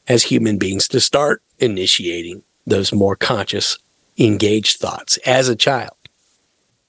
as 0.07 0.23
human 0.23 0.57
beings 0.57 0.87
to 0.89 0.99
start 0.99 1.41
initiating 1.59 2.43
those 2.65 2.91
more 2.91 3.15
conscious 3.15 3.77
engaged 4.17 4.79
thoughts 4.79 5.17
as 5.25 5.47
a 5.47 5.55
child? 5.55 5.91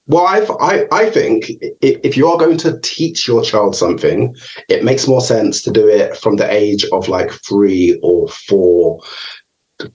Well, 0.07 0.27
I've, 0.27 0.51
I, 0.59 0.85
I 0.91 1.09
think 1.09 1.45
if 1.81 2.17
you 2.17 2.27
are 2.27 2.37
going 2.37 2.57
to 2.57 2.77
teach 2.81 3.25
your 3.25 3.41
child 3.41 3.75
something, 3.75 4.35
it 4.67 4.83
makes 4.83 5.07
more 5.07 5.21
sense 5.21 5.61
to 5.63 5.71
do 5.71 5.87
it 5.87 6.17
from 6.17 6.35
the 6.35 6.51
age 6.51 6.85
of 6.91 7.07
like 7.07 7.31
three 7.31 7.97
or 8.03 8.27
four 8.27 8.99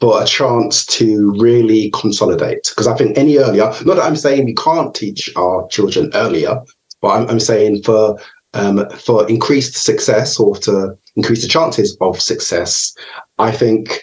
for 0.00 0.22
a 0.22 0.26
chance 0.26 0.86
to 0.86 1.32
really 1.38 1.90
consolidate. 1.90 2.70
Because 2.70 2.86
I 2.86 2.96
think 2.96 3.18
any 3.18 3.36
earlier, 3.36 3.64
not 3.84 3.96
that 3.96 4.00
I'm 4.00 4.16
saying 4.16 4.46
we 4.46 4.54
can't 4.54 4.94
teach 4.94 5.30
our 5.36 5.68
children 5.68 6.10
earlier, 6.14 6.58
but 7.02 7.08
I'm, 7.08 7.28
I'm 7.28 7.40
saying 7.40 7.82
for 7.82 8.18
um, 8.58 8.88
for 8.90 9.28
increased 9.28 9.76
success 9.76 10.38
or 10.38 10.56
to 10.56 10.96
increase 11.16 11.42
the 11.42 11.48
chances 11.48 11.96
of 12.00 12.20
success, 12.20 12.94
I 13.38 13.52
think 13.52 14.02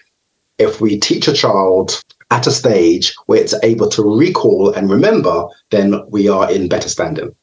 if 0.58 0.80
we 0.82 1.00
teach 1.00 1.28
a 1.28 1.34
child 1.34 2.02
at 2.32 2.48
a 2.48 2.52
stage 2.52 3.14
where 3.26 3.42
it's 3.42 3.54
able 3.64 3.90
to 3.90 4.02
recall 4.02 4.72
and 4.74 4.90
remember, 4.90 5.46
then 5.72 6.02
we 6.10 6.28
are 6.28 6.52
in 6.52 6.70
better 6.70 6.90
standing. 6.90 7.36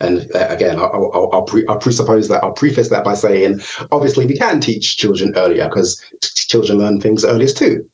And 0.00 0.28
uh, 0.34 0.46
again, 0.48 0.78
I'll, 0.78 1.10
I'll, 1.14 1.30
I'll, 1.32 1.44
pre- 1.44 1.66
I'll, 1.68 1.78
presuppose 1.78 2.26
that 2.28 2.42
I'll 2.42 2.52
preface 2.52 2.88
that 2.88 3.04
by 3.04 3.14
saying, 3.14 3.60
obviously, 3.92 4.26
we 4.26 4.36
can 4.36 4.60
teach 4.60 4.96
children 4.96 5.32
earlier 5.36 5.68
because 5.68 6.00
t- 6.20 6.28
children 6.48 6.78
learn 6.78 7.00
things 7.00 7.24
earliest 7.24 7.56
too, 7.56 7.88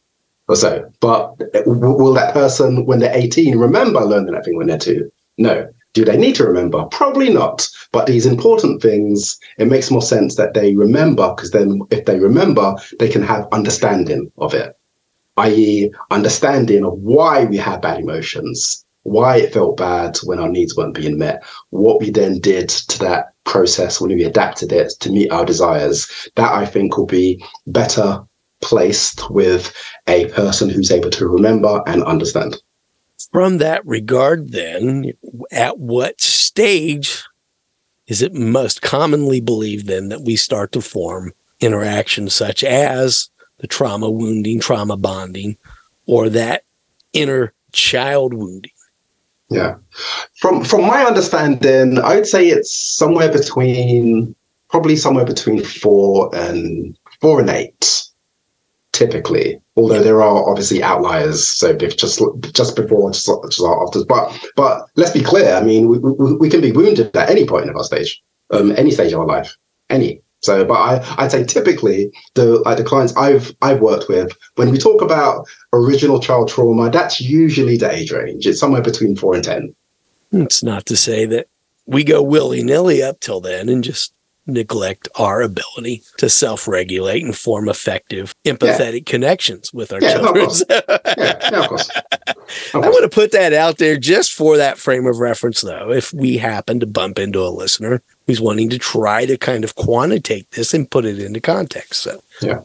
or 0.49 0.57
so. 0.57 0.90
But 1.01 1.38
w- 1.53 1.78
will 1.78 2.14
that 2.14 2.32
person, 2.32 2.86
when 2.86 3.01
they're 3.01 3.14
18, 3.14 3.59
remember 3.59 4.01
learning 4.01 4.32
that 4.32 4.46
thing 4.46 4.57
when 4.57 4.68
they're 4.68 4.78
two? 4.78 5.11
No. 5.36 5.68
Do 5.92 6.05
they 6.05 6.16
need 6.16 6.34
to 6.36 6.46
remember? 6.46 6.84
Probably 6.86 7.30
not. 7.30 7.68
But 7.93 8.07
these 8.07 8.26
important 8.26 8.82
things, 8.82 9.39
it 9.59 9.66
makes 9.66 9.91
more 9.91 10.03
sense 10.03 10.36
that 10.36 10.55
they 10.55 10.76
remember 10.76 11.32
because 11.34 11.53
then 11.53 11.80
if 11.91 12.05
they 12.05 12.18
remember, 12.18 12.74
they 12.99 13.09
can 13.09 13.22
have 13.22 13.49
understanding 13.53 14.30
of 14.39 14.55
it 14.55 14.78
i.e., 15.39 15.91
understanding 16.11 16.84
of 16.84 16.95
why 16.99 17.45
we 17.45 17.57
had 17.57 17.80
bad 17.80 18.01
emotions, 18.01 18.84
why 19.03 19.36
it 19.36 19.53
felt 19.53 19.76
bad 19.76 20.16
when 20.24 20.39
our 20.39 20.49
needs 20.49 20.76
weren't 20.76 20.95
being 20.95 21.16
met, 21.16 21.43
what 21.70 22.01
we 22.01 22.11
then 22.11 22.41
did 22.41 22.68
to 22.68 22.99
that 22.99 23.32
process 23.45 24.01
when 24.01 24.11
we 24.11 24.24
adapted 24.24 24.72
it 24.72 24.93
to 25.01 25.11
meet 25.11 25.30
our 25.30 25.45
desires. 25.45 26.28
That 26.34 26.53
I 26.53 26.66
think 26.66 26.97
will 26.97 27.07
be 27.07 27.43
better 27.66 28.22
placed 28.61 29.30
with 29.30 29.72
a 30.09 30.26
person 30.30 30.68
who's 30.68 30.91
able 30.91 31.11
to 31.11 31.28
remember 31.28 31.82
and 31.86 32.03
understand. 32.03 32.61
From 33.32 33.59
that 33.59 33.86
regard, 33.86 34.51
then, 34.51 35.12
at 35.53 35.78
what 35.78 36.20
stage 36.20 37.24
is 38.09 38.22
it 38.22 38.34
most 38.34 38.82
commonly 38.82 39.40
believed 39.40 39.86
then 39.86 40.09
that 40.09 40.22
we 40.22 40.34
start 40.34 40.72
to 40.72 40.80
form 40.80 41.32
interactions 41.61 42.34
such 42.34 42.64
as 42.64 43.30
the 43.59 43.66
trauma 43.66 44.11
wounding, 44.11 44.61
trauma 44.61 44.96
bonding, 44.96 45.56
or 46.06 46.28
that 46.30 46.64
inner 47.12 47.52
child 47.72 48.34
wounding? 48.34 48.72
Yeah. 49.50 49.76
From 50.40 50.64
from 50.64 50.82
my 50.82 51.04
understanding, 51.04 51.98
I'd 51.98 52.26
say 52.26 52.48
it's 52.48 52.72
somewhere 52.72 53.30
between 53.30 54.34
probably 54.68 54.96
somewhere 54.96 55.24
between 55.24 55.62
four 55.64 56.34
and 56.34 56.98
four 57.20 57.40
and 57.40 57.50
eight, 57.50 58.04
typically. 58.93 59.61
Although 59.76 60.03
there 60.03 60.22
are 60.22 60.49
obviously 60.49 60.82
outliers, 60.82 61.47
so 61.47 61.74
just 61.74 62.20
just 62.53 62.76
before, 62.76 63.11
just, 63.11 63.30
just 63.49 63.62
after. 63.62 64.05
But 64.05 64.36
but 64.57 64.89
let's 64.97 65.12
be 65.12 65.22
clear. 65.22 65.55
I 65.55 65.62
mean, 65.62 65.89
we, 65.89 65.99
we, 65.99 66.34
we 66.34 66.51
can 66.51 66.61
be 66.61 66.72
wounded 66.72 67.14
at 67.16 67.30
any 67.30 67.47
point 67.47 67.68
in 67.68 67.76
our 67.76 67.84
stage, 67.84 68.20
um, 68.51 68.72
any 68.76 68.91
stage 68.91 69.12
of 69.12 69.20
our 69.20 69.26
life, 69.26 69.57
any. 69.89 70.22
So, 70.41 70.64
but 70.64 70.74
I, 70.74 71.14
I'd 71.18 71.32
say 71.32 71.45
typically 71.45 72.12
the 72.34 72.61
like 72.61 72.78
the 72.78 72.84
clients 72.84 73.16
I've 73.16 73.55
I've 73.62 73.80
worked 73.80 74.09
with, 74.09 74.36
when 74.57 74.70
we 74.70 74.78
talk 74.78 75.03
about 75.03 75.47
original 75.72 76.20
child 76.20 76.49
trauma, 76.49 76.91
that's 76.91 77.20
usually 77.20 77.76
the 77.76 77.91
age 77.91 78.12
range. 78.12 78.47
It's 78.47 78.61
somewhere 78.61 78.82
between 78.82 79.16
four 79.16 79.34
and 79.34 79.45
ten. 79.45 79.74
It's 80.32 80.62
not 80.62 80.86
to 80.86 80.97
say 80.97 81.24
that 81.26 81.49
we 81.86 82.05
go 82.05 82.22
willy 82.22 82.62
nilly 82.62 83.03
up 83.03 83.20
till 83.20 83.41
then 83.41 83.68
and 83.68 83.82
just 83.82 84.12
neglect 84.49 85.09
our 85.16 85.42
ability 85.42 86.03
to 86.16 86.28
self-regulate 86.28 87.24
and 87.24 87.36
form 87.36 87.68
effective 87.68 88.34
empathetic 88.44 89.07
yeah. 89.07 89.12
connections 89.12 89.72
with 89.72 89.92
our 89.92 90.01
yeah, 90.01 90.14
children. 90.14 90.51
yeah, 91.18 91.61
of 91.61 91.68
course. 91.68 91.90
Of 92.74 92.84
I 92.84 92.88
want 92.88 93.03
to 93.03 93.14
put 93.14 93.32
that 93.32 93.53
out 93.53 93.78
there 93.78 93.99
just 93.99 94.32
for 94.32 94.57
that 94.57 94.78
frame 94.78 95.07
of 95.07 95.18
reference 95.18 95.61
though. 95.61 95.92
If 95.92 96.12
we 96.12 96.38
happen 96.38 96.80
to 96.80 96.86
bump 96.86 97.18
into 97.18 97.42
a 97.42 97.49
listener 97.51 98.03
who's 98.26 98.40
wanting 98.40 98.70
to 98.70 98.78
try 98.78 99.26
to 99.26 99.36
kind 99.36 99.64
of 99.64 99.74
quantitate 99.74 100.51
this 100.53 100.74
and 100.74 100.90
put 100.90 101.05
it 101.05 101.18
into 101.18 101.40
context. 101.40 102.01
So 102.03 102.22
yeah. 102.40 102.61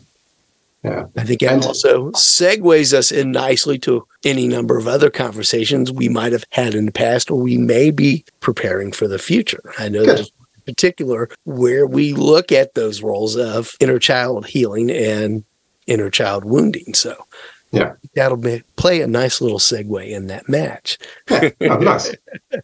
Yeah. 0.84 1.06
I 1.16 1.24
think 1.24 1.42
it 1.42 1.50
and, 1.50 1.64
also 1.64 2.12
segues 2.12 2.94
us 2.94 3.12
in 3.12 3.32
nicely 3.32 3.80
to 3.80 4.06
any 4.26 4.48
number 4.50 4.78
of 4.78 4.86
other 4.86 5.10
conversations 5.10 5.92
we 5.92 6.10
might 6.10 6.34
have 6.34 6.44
had 6.52 6.76
in 6.76 6.86
the 6.86 6.92
past 6.92 7.32
or 7.32 7.40
we 7.40 7.58
may 7.58 7.90
be 7.90 8.26
preparing 8.42 8.92
for 8.92 9.08
the 9.08 9.20
future. 9.20 9.62
I 9.80 9.88
know 9.88 10.06
that 10.06 10.30
particular 10.66 11.30
where 11.46 11.86
we 11.86 12.14
look 12.14 12.52
at 12.52 12.74
those 12.74 13.02
roles 13.02 13.36
of 13.36 13.76
inner 13.80 14.00
child 14.00 14.46
healing 14.46 14.92
and 14.92 15.44
inner 15.88 16.10
child 16.10 16.46
wounding. 16.46 16.94
So 16.94 17.26
yeah, 17.72 17.94
that'll 18.16 18.38
be, 18.38 18.64
play 18.76 19.02
a 19.02 19.08
nice 19.08 19.42
little 19.42 19.60
segue 19.60 20.08
in 20.08 20.28
that 20.28 20.48
match. 20.48 20.98
Yeah, 21.30 21.50
oh, 21.62 21.78
nice. 21.78 22.14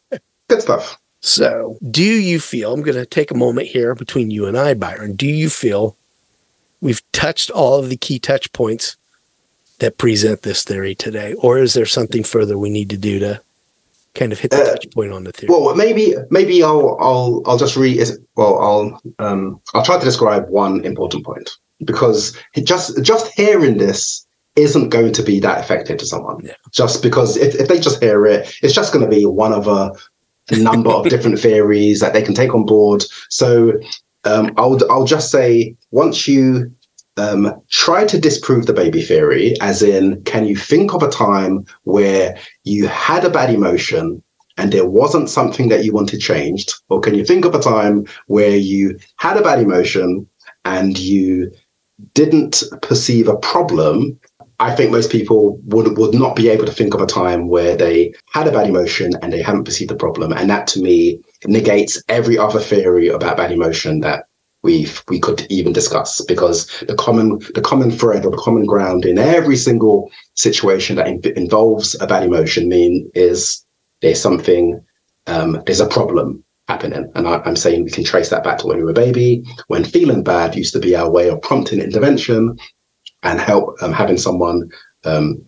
Good 0.47 0.61
stuff. 0.61 0.99
So, 1.21 1.77
do 1.89 2.03
you 2.03 2.39
feel, 2.39 2.73
I'm 2.73 2.81
going 2.81 2.95
to 2.95 3.05
take 3.05 3.31
a 3.31 3.35
moment 3.35 3.67
here 3.67 3.93
between 3.93 4.31
you 4.31 4.45
and 4.45 4.57
I, 4.57 4.73
Byron. 4.73 5.15
Do 5.15 5.27
you 5.27 5.49
feel 5.49 5.97
we've 6.79 7.01
touched 7.11 7.49
all 7.49 7.79
of 7.79 7.89
the 7.89 7.97
key 7.97 8.19
touch 8.19 8.51
points 8.53 8.95
that 9.79 9.97
present 9.97 10.43
this 10.43 10.63
theory 10.63 10.95
today? 10.95 11.33
Or 11.33 11.57
is 11.57 11.73
there 11.73 11.85
something 11.85 12.23
further 12.23 12.57
we 12.57 12.69
need 12.69 12.89
to 12.91 12.97
do 12.97 13.19
to 13.19 13.41
kind 14.15 14.31
of 14.31 14.39
hit 14.39 14.51
the 14.51 14.61
uh, 14.61 14.65
touch 14.71 14.87
point 14.93 15.11
on 15.11 15.23
the 15.23 15.31
theory? 15.31 15.49
Well, 15.49 15.75
maybe 15.75 16.15
maybe 16.29 16.63
I'll 16.63 16.97
I'll 16.99 17.41
I'll 17.45 17.57
just 17.57 17.75
re 17.75 18.03
Well, 18.35 18.59
I'll 18.59 19.01
um 19.19 19.61
I'll 19.73 19.83
try 19.83 19.97
to 19.97 20.05
describe 20.05 20.47
one 20.49 20.83
important 20.85 21.25
point 21.25 21.49
because 21.85 22.37
just 22.63 23.01
just 23.03 23.31
hearing 23.33 23.77
this 23.77 24.25
isn't 24.55 24.89
going 24.89 25.13
to 25.13 25.23
be 25.23 25.39
that 25.39 25.59
effective 25.59 25.97
to 25.99 26.05
someone. 26.05 26.41
Yeah. 26.43 26.53
Just 26.71 27.01
because 27.01 27.37
if, 27.37 27.55
if 27.55 27.67
they 27.67 27.79
just 27.79 28.01
hear 28.03 28.25
it, 28.25 28.53
it's 28.61 28.73
just 28.73 28.91
going 28.91 29.05
to 29.05 29.15
be 29.15 29.25
one 29.25 29.53
of 29.53 29.67
a 29.67 29.91
number 30.51 30.89
of 30.89 31.09
different 31.09 31.39
theories 31.39 31.99
that 31.99 32.13
they 32.13 32.21
can 32.21 32.33
take 32.33 32.53
on 32.53 32.65
board. 32.65 33.03
So 33.29 33.79
um, 34.25 34.51
I'll 34.57 34.79
I'll 34.91 35.05
just 35.05 35.31
say 35.31 35.75
once 35.91 36.27
you 36.27 36.71
um, 37.19 37.61
try 37.69 38.05
to 38.05 38.19
disprove 38.19 38.65
the 38.65 38.73
baby 38.73 39.01
theory, 39.01 39.55
as 39.61 39.81
in, 39.81 40.23
can 40.23 40.45
you 40.45 40.55
think 40.55 40.93
of 40.93 41.03
a 41.03 41.09
time 41.09 41.65
where 41.83 42.37
you 42.63 42.87
had 42.87 43.25
a 43.25 43.29
bad 43.29 43.53
emotion 43.53 44.23
and 44.57 44.71
there 44.71 44.89
wasn't 44.89 45.29
something 45.29 45.69
that 45.69 45.83
you 45.83 45.93
wanted 45.93 46.19
changed? 46.19 46.73
Or 46.89 46.99
can 46.99 47.15
you 47.15 47.25
think 47.25 47.45
of 47.45 47.55
a 47.55 47.59
time 47.59 48.05
where 48.27 48.55
you 48.55 48.97
had 49.17 49.37
a 49.37 49.43
bad 49.43 49.59
emotion 49.59 50.27
and 50.65 50.97
you 50.97 51.51
didn't 52.13 52.63
perceive 52.81 53.27
a 53.27 53.37
problem, 53.37 54.19
I 54.61 54.75
think 54.75 54.91
most 54.91 55.11
people 55.11 55.59
would 55.65 55.97
would 55.97 56.13
not 56.13 56.35
be 56.35 56.49
able 56.49 56.65
to 56.65 56.71
think 56.71 56.93
of 56.93 57.01
a 57.01 57.05
time 57.05 57.47
where 57.47 57.77
they 57.77 58.13
had 58.33 58.47
a 58.47 58.51
bad 58.51 58.67
emotion 58.67 59.13
and 59.21 59.31
they 59.31 59.41
haven't 59.41 59.63
perceived 59.63 59.89
the 59.89 59.95
problem. 59.95 60.33
And 60.33 60.49
that 60.49 60.67
to 60.67 60.81
me 60.81 61.21
negates 61.45 62.01
every 62.09 62.37
other 62.37 62.59
theory 62.59 63.07
about 63.07 63.37
bad 63.37 63.51
emotion 63.51 64.01
that 64.01 64.25
we 64.61 64.87
we 65.07 65.19
could 65.19 65.47
even 65.49 65.73
discuss 65.73 66.21
because 66.25 66.67
the 66.87 66.95
common 66.95 67.39
the 67.55 67.61
common 67.61 67.91
thread 67.91 68.25
or 68.25 68.31
the 68.31 68.37
common 68.37 68.65
ground 68.65 69.05
in 69.05 69.17
every 69.17 69.55
single 69.55 70.11
situation 70.33 70.95
that 70.97 71.07
in, 71.07 71.21
involves 71.37 71.99
a 72.01 72.07
bad 72.07 72.23
emotion 72.23 72.67
mean 72.67 73.09
is 73.13 73.65
there's 74.01 74.21
something 74.21 74.83
um, 75.27 75.61
there's 75.65 75.79
a 75.79 75.87
problem 75.87 76.43
happening. 76.67 77.11
And 77.15 77.27
I, 77.27 77.41
am 77.45 77.55
saying 77.55 77.83
we 77.83 77.91
can 77.91 78.03
trace 78.03 78.29
that 78.29 78.43
back 78.43 78.59
to 78.59 78.67
when 78.67 78.77
we 78.77 78.83
were 78.83 78.91
a 78.91 79.05
baby 79.05 79.43
when 79.67 79.83
feeling 79.83 80.23
bad 80.23 80.55
used 80.55 80.73
to 80.73 80.79
be 80.79 80.95
our 80.95 81.09
way 81.09 81.27
of 81.29 81.41
prompting 81.41 81.79
intervention 81.81 82.57
and 83.23 83.39
help 83.39 83.75
um, 83.81 83.91
having 83.91 84.17
someone 84.17 84.69
um, 85.03 85.43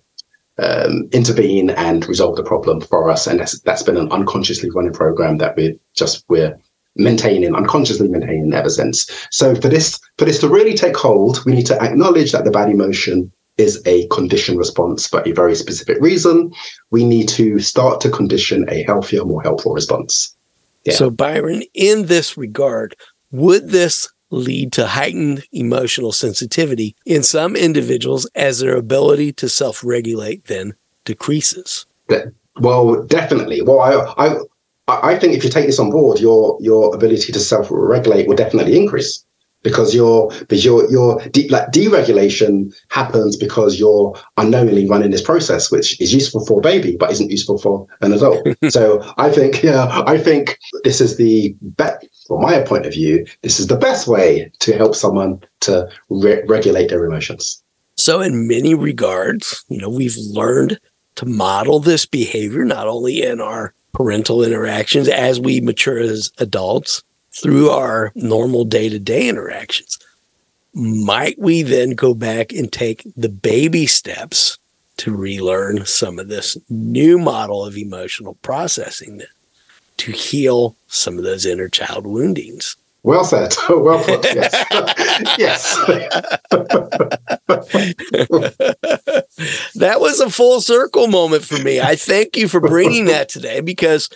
um, 0.58 1.08
intervene 1.12 1.70
and 1.70 2.08
resolve 2.08 2.36
the 2.36 2.44
problem 2.44 2.82
for 2.82 3.10
us. 3.10 3.28
And 3.28 3.40
that's 3.40 3.60
that's 3.62 3.84
been 3.84 3.98
an 3.98 4.12
unconsciously 4.12 4.70
running 4.72 4.94
program 4.94 5.38
that 5.38 5.56
we're 5.56 5.76
just 5.96 6.26
we're 6.28 6.60
maintaining, 6.96 7.56
unconsciously 7.56 8.08
maintaining 8.08 8.54
ever 8.54 8.70
since. 8.70 9.10
So 9.32 9.56
for 9.56 9.70
this, 9.70 10.00
for 10.18 10.26
this 10.26 10.40
to 10.40 10.48
really 10.48 10.74
take 10.74 10.96
hold, 10.96 11.44
we 11.46 11.54
need 11.54 11.66
to 11.68 11.82
acknowledge 11.82 12.32
that 12.32 12.46
the 12.46 12.52
bad 12.52 12.70
emotion 12.70 13.32
is 13.58 13.82
a 13.86 14.08
conditioned 14.08 14.58
response 14.58 15.08
for 15.08 15.22
a 15.28 15.32
very 15.32 15.56
specific 15.56 15.98
reason. 16.02 16.54
We 16.90 17.06
need 17.06 17.30
to 17.30 17.60
start 17.60 18.02
to 18.02 18.10
condition 18.10 18.66
a 18.70 18.84
healthier, 18.84 19.24
more 19.26 19.42
helpful 19.42 19.74
response. 19.74 20.36
Yeah. 20.84 20.94
So 20.94 21.10
Byron, 21.10 21.64
in 21.74 22.08
this 22.08 22.38
regard, 22.38 22.96
would 23.32 23.70
this 23.70 24.10
lead 24.32 24.72
to 24.74 24.88
heightened 24.88 25.46
emotional 25.52 26.12
sensitivity 26.12 26.96
in 27.06 27.22
some 27.22 27.56
individuals 27.56 28.26
as 28.34 28.60
their 28.60 28.76
ability 28.76 29.34
to 29.34 29.50
self-regulate 29.50 30.46
then 30.46 30.74
decreases? 31.06 31.86
Well, 32.60 33.04
definitely. 33.04 33.62
Well, 33.62 33.80
I, 33.80 34.26
I 34.26 34.38
I 35.04 35.18
think 35.18 35.34
if 35.34 35.44
you 35.44 35.50
take 35.50 35.66
this 35.66 35.80
on 35.80 35.92
board, 35.92 36.20
your 36.20 36.58
your 36.62 36.94
ability 36.96 37.32
to 37.32 37.40
self-regulate 37.40 38.28
will 38.28 38.36
definitely 38.36 38.78
increase 38.78 39.26
because 39.64 39.94
your 39.94 40.32
because 40.32 40.66
your 40.66 40.90
your 40.90 41.22
de- 41.30 41.50
like 41.50 41.68
deregulation 41.72 42.74
happens 42.90 43.38
because 43.38 43.80
you're 43.80 44.16
unknowingly 44.38 44.88
running 44.88 45.12
this 45.12 45.22
process, 45.22 45.72
which 45.72 46.00
is 46.02 46.14
useful 46.14 46.46
for 46.46 46.60
a 46.60 46.62
baby 46.62 46.96
but 46.98 47.12
isn't 47.12 47.32
useful 47.32 47.58
for 47.58 47.88
an 48.02 48.14
adult. 48.14 48.48
so 48.70 49.02
I 49.18 49.30
think 49.30 49.64
yeah, 49.64 50.04
I 50.06 50.18
think 50.18 50.58
this 50.84 51.02
is 51.02 51.18
the 51.18 51.56
best, 51.62 52.08
from 52.28 52.42
my 52.42 52.62
point 52.62 52.86
of 52.86 52.94
view. 52.94 53.26
This 53.42 53.60
is 53.60 53.68
the 53.68 53.78
best 53.78 54.08
way 54.08 54.52
to 54.60 54.78
help 54.78 54.96
someone 54.96 55.42
to 55.62 55.90
re- 56.10 56.44
regulate 56.48 56.90
their 56.90 57.06
emotions. 57.06 57.62
So 57.98 58.22
in 58.22 58.48
many 58.48 58.74
regards, 58.74 59.64
you 59.70 59.78
know, 59.78 59.90
we've 59.90 60.18
learned 60.18 60.80
to 61.16 61.26
model 61.26 61.80
this 61.80 62.06
behavior 62.06 62.66
not 62.66 62.88
only 62.88 63.22
in 63.22 63.42
our 63.42 63.74
parental 63.94 64.44
interactions 64.44 65.08
as 65.08 65.40
we 65.40 65.62
mature 65.62 66.00
as 66.00 66.32
adults 66.38 67.04
through 67.34 67.70
our 67.70 68.12
normal 68.16 68.66
day 68.66 68.90
to 68.90 69.00
day 69.00 69.28
interactions. 69.30 69.98
Might 70.74 71.38
we 71.38 71.64
then 71.64 71.92
go 71.92 72.14
back 72.14 72.54
and 72.54 72.72
take 72.72 73.06
the 73.16 73.30
baby 73.30 73.86
steps 73.86 74.58
to 74.98 75.16
relearn 75.16 75.86
some 75.86 76.20
of 76.20 76.28
this 76.28 76.58
new 76.70 77.18
model 77.18 77.66
of 77.66 77.78
emotional 77.78 78.36
processing 78.36 79.22
to 79.98 80.12
heal 80.12 80.76
some 80.88 81.18
of 81.18 81.24
those 81.24 81.46
inner 81.46 81.68
child 81.68 82.06
woundings? 82.08 82.76
Well 83.04 83.24
said. 83.24 83.54
well 83.70 84.04
put. 84.04 84.24
Yes. 84.24 84.54
yes. 85.38 85.76
that 89.76 89.98
was 90.00 90.20
a 90.20 90.30
full 90.30 90.62
circle 90.62 91.08
moment 91.08 91.44
for 91.44 91.58
me. 91.60 91.82
I 91.82 91.96
thank 91.96 92.38
you 92.38 92.48
for 92.48 92.60
bringing 92.60 93.06
that 93.06 93.30
today 93.30 93.62
because 93.62 94.10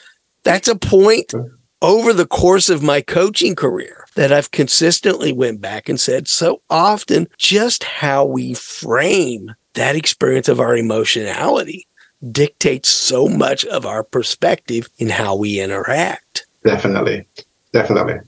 that's 0.44 0.68
a 0.68 0.76
point 0.76 1.34
over 1.82 2.14
the 2.14 2.28
course 2.28 2.70
of 2.70 2.84
my 2.84 3.02
coaching 3.02 3.56
career 3.56 4.06
that 4.16 4.32
I've 4.32 4.52
consistently 4.52 5.34
went 5.34 5.62
back 5.62 5.90
and 5.90 6.00
said 6.00 6.28
so 6.28 6.62
often 6.70 7.28
just 7.38 7.84
how 7.84 8.26
we 8.26 8.54
frame 8.54 9.56
that 9.74 9.96
experience 9.96 10.48
of 10.48 10.60
our 10.60 10.78
emotionality 10.78 11.88
dictates 12.32 12.90
so 12.90 13.28
much 13.28 13.66
of 13.66 13.86
our 13.86 14.04
perspective 14.04 14.88
in 14.98 15.10
how 15.10 15.36
we 15.36 15.60
interact. 15.60 16.48
Definitely. 16.64 17.28
Definitely. 17.74 18.20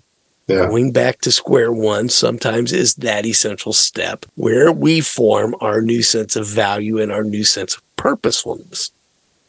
Yeah. 0.47 0.67
Going 0.67 0.93
back 0.93 1.19
to 1.21 1.31
square 1.31 1.73
one 1.73 2.07
sometimes 2.07 2.71
is 2.71 2.95
that 2.95 3.25
essential 3.25 3.73
step 3.73 4.25
where 4.35 4.71
we 4.71 5.01
form 5.01 5.55
our 5.59 5.81
new 5.81 6.01
sense 6.01 6.37
of 6.37 6.47
value 6.47 6.99
and 7.01 7.11
our 7.11 7.23
new 7.23 7.43
sense 7.43 7.75
of 7.75 7.95
purposefulness. 7.97 8.91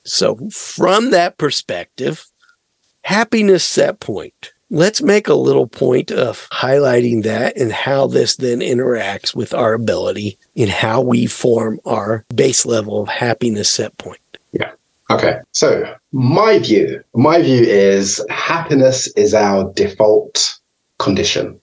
So, 0.02 0.36
from 0.50 1.10
that 1.10 1.38
perspective, 1.38 2.26
happiness 3.02 3.64
set 3.64 4.00
point. 4.00 4.52
Let's 4.70 5.00
make 5.00 5.28
a 5.28 5.34
little 5.34 5.66
point 5.66 6.10
of 6.10 6.48
highlighting 6.50 7.22
that 7.22 7.56
and 7.56 7.72
how 7.72 8.06
this 8.06 8.36
then 8.36 8.58
interacts 8.58 9.34
with 9.34 9.54
our 9.54 9.72
ability 9.74 10.36
in 10.56 10.68
how 10.68 11.00
we 11.00 11.26
form 11.26 11.80
our 11.86 12.24
base 12.34 12.66
level 12.66 13.00
of 13.00 13.08
happiness 13.08 13.70
set 13.70 13.96
point. 13.98 14.20
Yeah. 14.52 14.72
Okay. 15.10 15.38
So, 15.52 15.94
my 16.12 16.58
view, 16.58 17.02
my 17.14 17.40
view 17.40 17.62
is 17.62 18.24
happiness 18.28 19.06
is 19.16 19.32
our 19.32 19.72
default 19.72 20.57
condition. 20.98 21.60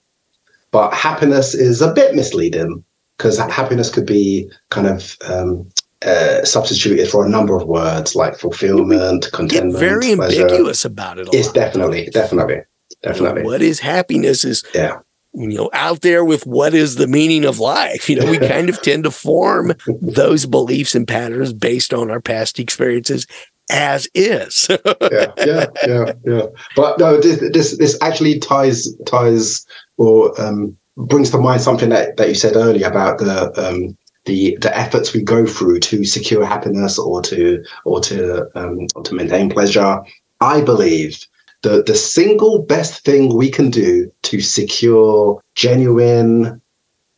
But 0.71 0.93
happiness 0.93 1.53
is 1.53 1.81
a 1.81 1.93
bit 1.93 2.15
misleading 2.15 2.83
because 3.17 3.37
happiness 3.37 3.89
could 3.89 4.05
be 4.05 4.49
kind 4.69 4.87
of 4.87 5.15
um, 5.25 5.69
uh, 6.05 6.43
substituted 6.43 7.09
for 7.09 7.25
a 7.25 7.29
number 7.29 7.55
of 7.55 7.67
words 7.67 8.15
like 8.15 8.37
fulfillment, 8.37 9.29
contentment. 9.31 9.73
Get 9.73 9.79
very 9.79 10.15
pleasure. 10.15 10.41
ambiguous 10.41 10.85
about 10.85 11.17
it. 11.17 11.29
It's 11.31 11.51
definitely, 11.51 12.07
definitely, 12.07 12.61
definitely. 13.01 13.41
You 13.41 13.43
know, 13.43 13.51
what 13.51 13.61
is 13.61 13.79
happiness 13.79 14.43
is 14.43 14.63
yeah. 14.73 14.99
You 15.37 15.49
know, 15.49 15.69
out 15.73 15.99
there 15.99 16.23
with 16.23 16.45
what 16.45 16.73
is 16.73 16.95
the 16.95 17.07
meaning 17.07 17.43
of 17.43 17.59
life. 17.59 18.09
You 18.15 18.21
know, 18.21 18.31
we 18.31 18.37
kind 18.39 18.69
of 18.69 18.81
tend 18.81 19.03
to 19.03 19.11
form 19.11 19.73
those 20.01 20.45
beliefs 20.45 20.95
and 20.95 21.05
patterns 21.05 21.51
based 21.51 21.93
on 21.93 22.09
our 22.09 22.21
past 22.21 22.57
experiences 22.57 23.27
as 23.69 24.07
is. 24.13 24.67
yeah, 25.01 25.31
yeah, 25.37 25.65
yeah, 25.87 26.13
yeah. 26.25 26.45
But 26.75 26.99
no, 26.99 27.19
this 27.19 27.77
this, 27.77 27.97
actually 28.01 28.39
ties 28.39 28.93
ties 29.05 29.65
or 29.97 30.39
um, 30.41 30.77
brings 30.97 31.29
to 31.31 31.37
mind 31.37 31.61
something 31.61 31.89
that, 31.89 32.17
that 32.17 32.29
you 32.29 32.35
said 32.35 32.55
earlier 32.55 32.87
about 32.87 33.19
the 33.19 33.51
um, 33.57 33.97
the 34.25 34.57
the 34.61 34.75
efforts 34.77 35.13
we 35.13 35.21
go 35.21 35.45
through 35.45 35.79
to 35.79 36.03
secure 36.05 36.45
happiness 36.45 36.99
or 36.99 37.21
to 37.23 37.63
or 37.85 37.99
to 38.01 38.49
um, 38.57 38.87
or 38.95 39.03
to 39.03 39.15
maintain 39.15 39.49
pleasure. 39.49 40.01
I 40.41 40.61
believe 40.61 41.25
the 41.61 41.83
the 41.83 41.95
single 41.95 42.59
best 42.61 43.03
thing 43.03 43.35
we 43.35 43.49
can 43.49 43.69
do 43.69 44.11
to 44.23 44.41
secure 44.41 45.41
genuine, 45.55 46.61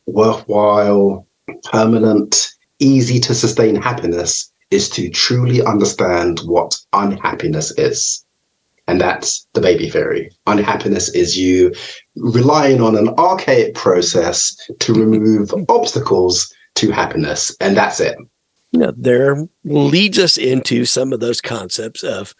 worthwhile, 0.06 1.26
permanent, 1.64 2.50
easy 2.78 3.20
to 3.20 3.34
sustain 3.34 3.76
happiness 3.76 4.50
is 4.70 4.88
to 4.90 5.08
truly 5.10 5.62
understand 5.62 6.40
what 6.40 6.78
unhappiness 6.92 7.76
is. 7.78 8.24
And 8.86 9.00
that's 9.00 9.46
the 9.52 9.60
baby 9.60 9.90
theory. 9.90 10.30
Unhappiness 10.46 11.10
is 11.10 11.36
you 11.36 11.74
relying 12.16 12.80
on 12.80 12.96
an 12.96 13.08
archaic 13.10 13.74
process 13.74 14.56
to 14.78 14.94
remove 14.94 15.52
obstacles 15.68 16.52
to 16.76 16.90
happiness. 16.90 17.54
And 17.60 17.76
that's 17.76 18.00
it. 18.00 18.16
Yeah, 18.72 18.90
there 18.96 19.46
leads 19.64 20.18
us 20.18 20.36
into 20.36 20.84
some 20.84 21.12
of 21.12 21.20
those 21.20 21.40
concepts 21.40 22.02
of 22.02 22.34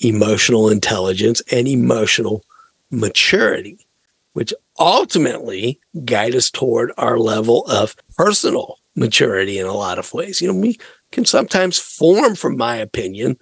emotional 0.00 0.70
intelligence 0.70 1.40
and 1.52 1.66
emotional 1.68 2.44
maturity, 2.90 3.86
which 4.32 4.52
ultimately 4.78 5.78
guide 6.04 6.34
us 6.34 6.50
toward 6.50 6.92
our 6.96 7.18
level 7.18 7.64
of 7.66 7.96
personal 8.16 8.78
maturity 8.96 9.58
in 9.58 9.66
a 9.66 9.74
lot 9.74 9.98
of 9.98 10.12
ways. 10.12 10.40
You 10.40 10.48
know, 10.48 10.58
we 10.58 10.78
can 11.12 11.24
sometimes 11.24 11.78
form, 11.78 12.34
from 12.34 12.56
my 12.56 12.76
opinion, 12.76 13.38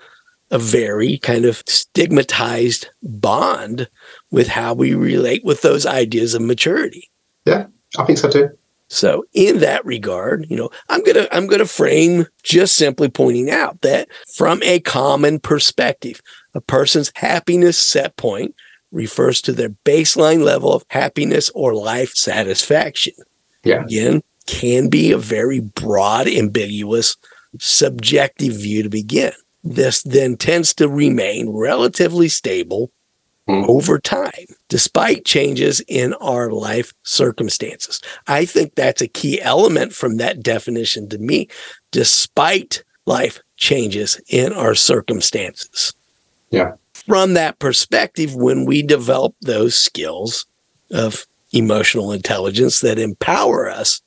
a 0.51 0.59
very 0.59 1.19
kind 1.19 1.45
of 1.45 1.63
stigmatized 1.67 2.89
bond 3.03 3.89
with 4.31 4.49
how 4.49 4.75
we 4.75 4.95
relate 4.95 5.45
with 5.45 5.63
those 5.63 5.87
ideas 5.87 6.35
of 6.35 6.43
maturity. 6.43 7.11
Yeah, 7.45 7.67
I 7.99 8.05
think 8.05 8.19
so 8.19 8.31
too. 8.31 8.51
So 8.89 9.25
in 9.33 9.59
that 9.61 9.85
regard, 9.85 10.47
you 10.49 10.57
know, 10.57 10.71
I'm 10.89 11.03
going 11.03 11.17
to 11.17 11.35
I'm 11.35 11.49
going 11.49 11.59
to 11.59 11.67
frame 11.67 12.27
just 12.45 12.77
simply 12.77 13.09
pointing 13.09 13.51
out 13.51 13.81
that 13.81 14.09
from 14.37 14.63
a 14.63 14.79
common 14.81 15.41
perspective, 15.41 16.21
a 16.55 16.61
person's 16.61 17.11
happiness 17.17 17.79
set 17.79 18.17
point 18.17 18.55
refers 18.93 19.43
to 19.43 19.53
their 19.53 19.71
baseline 19.71 20.45
level 20.45 20.73
of 20.73 20.85
happiness 20.89 21.51
or 21.55 21.75
life 21.75 22.15
satisfaction. 22.15 23.15
Yeah. 23.65 23.83
Again, 23.83 24.23
can 24.47 24.89
be 24.89 25.11
a 25.11 25.19
very 25.19 25.59
broad, 25.59 26.29
ambiguous 26.29 27.17
subjective 27.61 28.55
view 28.55 28.83
to 28.83 28.89
begin. 28.89 29.33
This 29.65 30.03
then 30.03 30.37
tends 30.37 30.75
to 30.75 30.89
remain 30.89 31.51
relatively 31.51 32.29
stable 32.29 32.91
mm. 33.49 33.67
over 33.69 33.99
time, 33.99 34.47
despite 34.69 35.25
changes 35.25 35.81
in 35.89 36.15
our 36.15 36.51
life 36.51 36.93
circumstances. 37.03 38.01
I 38.27 38.45
think 38.45 38.75
that's 38.75 39.03
a 39.03 39.09
key 39.09 39.41
element 39.41 39.93
from 39.93 40.17
that 40.19 40.43
definition 40.43 41.09
to 41.09 41.19
me, 41.19 41.49
despite 41.91 42.85
life 43.07 43.41
changes 43.57 44.21
in 44.29 44.53
our 44.53 44.75
circumstances. 44.75 45.93
Yeah. 46.51 46.73
From 46.95 47.35
that 47.35 47.59
perspective, 47.59 48.35
when 48.35 48.65
we 48.65 48.83
develop 48.83 49.35
those 49.41 49.79
skills 49.79 50.47
of 50.91 51.27
emotional 51.53 52.13
intelligence 52.13 52.81
that 52.81 52.99
empower 52.99 53.71
us 53.71 54.01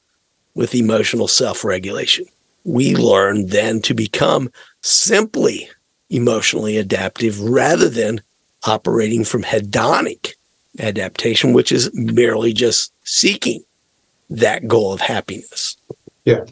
with 0.54 0.76
emotional 0.76 1.28
self 1.28 1.64
regulation, 1.64 2.26
we 2.64 2.96
learn 2.96 3.48
then 3.48 3.82
to 3.82 3.94
become 3.94 4.52
simply 4.82 5.70
emotionally 6.10 6.78
adaptive 6.78 7.40
rather 7.40 7.90
than 7.90 8.22
operating 8.68 9.24
from 9.24 9.44
hedonic 9.44 10.34
adaptation, 10.80 11.54
which 11.54 11.72
is 11.72 11.90
merely 11.94 12.54
just 12.54 12.94
seeking 13.04 13.64
that 14.30 14.68
goal 14.68 14.94
of 14.94 15.02
happiness. 15.02 15.78
Yeah. 16.26 16.44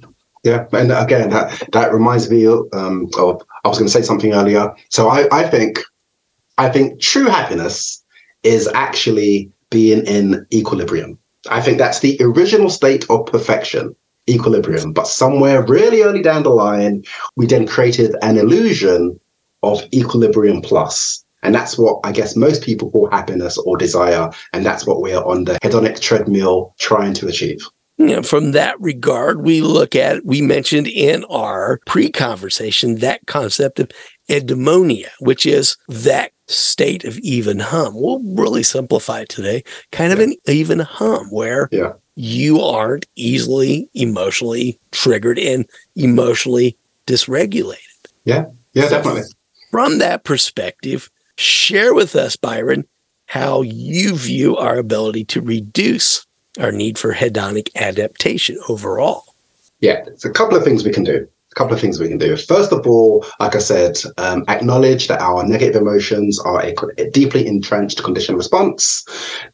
Yeah, 0.43 0.65
and 0.71 0.93
again, 0.93 1.29
that 1.31 1.61
that 1.73 1.91
reminds 1.91 2.31
me 2.31 2.47
um, 2.47 3.09
of 3.17 3.41
I 3.65 3.67
was 3.67 3.77
going 3.79 3.87
to 3.87 3.91
say 3.91 4.01
something 4.01 4.33
earlier. 4.33 4.73
So 4.87 5.09
I, 5.09 5.27
I 5.31 5.43
think 5.43 5.79
I 6.57 6.69
think 6.69 7.01
true 7.01 7.25
happiness 7.25 8.01
is 8.43 8.69
actually 8.73 9.51
being 9.69 10.05
in 10.05 10.45
equilibrium. 10.53 11.19
I 11.49 11.59
think 11.59 11.79
that's 11.79 11.99
the 11.99 12.17
original 12.21 12.69
state 12.69 13.05
of 13.09 13.25
perfection, 13.25 13.93
equilibrium. 14.29 14.93
But 14.93 15.07
somewhere 15.07 15.63
really 15.65 16.01
early 16.03 16.21
down 16.21 16.43
the 16.43 16.49
line, 16.49 17.03
we 17.35 17.45
then 17.45 17.67
created 17.67 18.15
an 18.21 18.37
illusion 18.37 19.19
of 19.63 19.81
equilibrium 19.93 20.61
plus. 20.61 21.23
And 21.43 21.53
that's 21.53 21.77
what 21.77 21.99
I 22.03 22.11
guess 22.11 22.35
most 22.35 22.63
people 22.63 22.91
call 22.91 23.09
happiness 23.09 23.57
or 23.57 23.77
desire. 23.77 24.29
And 24.53 24.65
that's 24.65 24.85
what 24.85 25.01
we're 25.01 25.23
on 25.23 25.45
the 25.45 25.57
hedonic 25.63 25.99
treadmill 26.01 26.75
trying 26.79 27.13
to 27.15 27.27
achieve. 27.27 27.65
You 27.97 28.07
know, 28.07 28.21
from 28.21 28.51
that 28.51 28.79
regard, 28.79 29.43
we 29.43 29.61
look 29.61 29.95
at, 29.95 30.23
we 30.23 30.41
mentioned 30.41 30.87
in 30.87 31.23
our 31.25 31.79
pre 31.87 32.11
conversation 32.11 32.95
that 32.99 33.25
concept 33.25 33.79
of 33.79 33.89
eudaimonia, 34.29 35.09
which 35.19 35.47
is 35.47 35.77
that 35.87 36.31
state 36.47 37.05
of 37.05 37.17
even 37.19 37.59
hum. 37.59 37.93
We'll 37.95 38.21
really 38.35 38.61
simplify 38.61 39.21
it 39.21 39.29
today, 39.29 39.63
kind 39.91 40.13
of 40.13 40.19
an 40.19 40.35
even 40.45 40.79
hum 40.79 41.27
where 41.31 41.69
yeah. 41.71 41.93
You 42.17 42.59
aren't 42.59 43.05
easily 43.15 43.87
emotionally 43.93 44.79
triggered 44.91 45.37
and 45.37 45.69
emotionally 45.95 46.75
dysregulated. 47.05 47.77
Yeah, 48.25 48.45
yeah, 48.73 48.85
so 48.85 48.89
definitely. 48.89 49.21
From 49.69 49.99
that 49.99 50.23
perspective, 50.23 51.11
share 51.37 51.93
with 51.93 52.15
us, 52.15 52.35
Byron, 52.35 52.85
how 53.27 53.61
you 53.61 54.17
view 54.17 54.57
our 54.57 54.77
ability 54.77 55.25
to 55.25 55.41
reduce 55.41 56.25
our 56.59 56.71
need 56.71 56.97
for 56.97 57.13
hedonic 57.13 57.69
adaptation 57.75 58.57
overall. 58.67 59.25
Yeah, 59.79 60.03
it's 60.07 60.25
a 60.25 60.31
couple 60.31 60.57
of 60.57 60.63
things 60.63 60.83
we 60.83 60.91
can 60.91 61.03
do 61.03 61.27
couple 61.57 61.73
of 61.73 61.81
things 61.81 61.99
we 61.99 62.07
can 62.07 62.17
do. 62.17 62.37
First 62.37 62.71
of 62.71 62.85
all, 62.85 63.25
like 63.39 63.55
I 63.55 63.59
said, 63.59 63.97
um, 64.17 64.45
acknowledge 64.47 65.07
that 65.07 65.21
our 65.21 65.45
negative 65.45 65.81
emotions 65.81 66.39
are 66.39 66.61
a, 66.61 66.73
a 66.97 67.09
deeply 67.09 67.47
entrenched 67.47 68.03
conditioned 68.03 68.37
response 68.37 69.05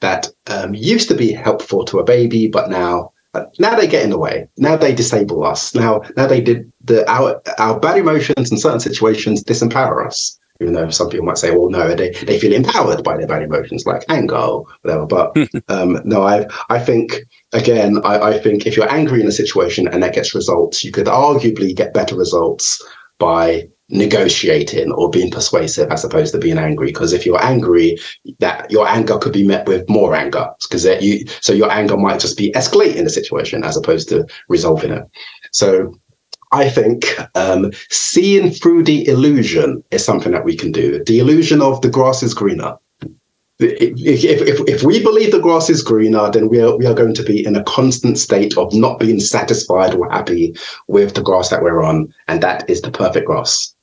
that 0.02 0.28
um, 0.48 0.74
used 0.74 1.08
to 1.10 1.16
be 1.16 1.32
helpful 1.32 1.86
to 1.86 2.00
a 2.00 2.04
baby, 2.04 2.48
but 2.48 2.70
now 2.70 3.12
uh, 3.34 3.46
now 3.58 3.76
they 3.76 3.88
get 3.88 4.04
in 4.04 4.12
the 4.12 4.20
way. 4.20 4.48
Now 4.58 4.76
they 4.76 4.94
disable 4.94 5.44
us. 5.44 5.74
Now 5.74 6.02
now 6.18 6.28
they 6.28 6.42
did 6.42 6.72
the 6.84 7.10
our 7.10 7.42
our 7.58 7.80
bad 7.80 7.98
emotions 7.98 8.52
in 8.52 8.58
certain 8.58 8.80
situations 8.80 9.44
disempower 9.44 10.06
us 10.06 10.38
even 10.64 10.74
though 10.74 10.90
some 10.90 11.10
people 11.10 11.26
might 11.26 11.38
say, 11.38 11.52
well, 11.52 11.70
no, 11.70 11.94
they, 11.94 12.12
they 12.26 12.40
feel 12.40 12.54
empowered 12.54 13.04
by 13.04 13.18
their 13.18 13.28
bad 13.28 13.44
emotions 13.44 13.86
like 13.86 14.04
anger 14.10 14.36
or 14.36 14.66
whatever. 14.82 15.06
But 15.06 15.38
um, 15.68 16.02
no, 16.06 16.24
I 16.24 16.48
I 16.70 16.80
think 16.80 17.20
again, 17.52 18.00
I, 18.04 18.20
I 18.20 18.40
think 18.40 18.66
if 18.66 18.76
you're 18.76 18.92
angry 18.92 19.22
in 19.22 19.28
a 19.28 19.32
situation 19.32 19.88
and 19.88 20.02
that 20.02 20.16
gets 20.16 20.34
results, 20.34 20.84
you 20.84 20.92
could 20.92 21.08
arguably 21.08 21.76
get 21.76 21.94
better 21.94 22.16
results 22.16 22.82
by 23.20 23.68
negotiating 23.90 24.92
or 24.94 25.10
being 25.10 25.30
persuasive 25.30 25.92
as 25.92 26.04
opposed 26.04 26.34
to 26.34 26.40
being 26.40 26.58
angry 26.58 26.88
because 26.88 27.14
if 27.14 27.26
you're 27.26 27.44
angry 27.44 27.98
that 28.40 28.72
your 28.72 28.88
anger 28.88 29.18
could 29.18 29.34
be 29.34 29.46
met 29.46 29.68
with 29.68 29.88
more 29.90 30.16
anger 30.16 30.48
because 30.64 30.86
you 31.04 31.26
so 31.42 31.54
your 31.54 31.70
anger 31.70 31.98
might 31.98 32.20
just 32.20 32.38
be 32.38 32.52
escalating 32.54 33.04
the 33.04 33.10
situation 33.10 33.64
as 33.64 33.78
opposed 33.78 34.10
to 34.10 34.26
resolving 34.48 34.92
it 34.92 35.04
so 35.52 35.94
I 36.54 36.70
think 36.70 37.18
um, 37.36 37.72
seeing 37.90 38.52
through 38.52 38.84
the 38.84 39.08
illusion 39.08 39.84
is 39.90 40.06
something 40.06 40.32
that 40.32 40.46
we 40.46 40.56
can 40.56 40.72
do. 40.72 41.04
The 41.04 41.18
illusion 41.20 41.62
of 41.62 41.82
the 41.82 41.90
grass 41.90 42.22
is 42.22 42.36
greener. 42.36 42.78
If, 43.60 44.00
if, 44.00 44.60
if, 44.68 44.84
we 44.84 45.02
believe 45.02 45.32
the 45.32 45.40
grass 45.40 45.70
is 45.70 45.82
greener, 45.82 46.30
then 46.30 46.50
we 46.50 46.62
are, 46.62 46.76
we 46.76 46.86
are 46.86 46.94
going 46.94 47.14
to 47.16 47.24
be 47.24 47.46
in 47.46 47.56
a 47.56 47.64
constant 47.64 48.20
state 48.20 48.58
of 48.58 48.74
not 48.74 49.00
being 49.00 49.20
satisfied 49.20 49.96
or 49.96 50.10
happy 50.10 50.56
with 50.88 51.16
the 51.16 51.22
grass 51.22 51.50
that 51.50 51.64
we're 51.64 51.84
on. 51.84 52.14
And 52.28 52.44
that 52.44 52.70
is 52.70 52.82
the 52.82 52.92
perfect 52.92 53.26
grass. 53.26 53.74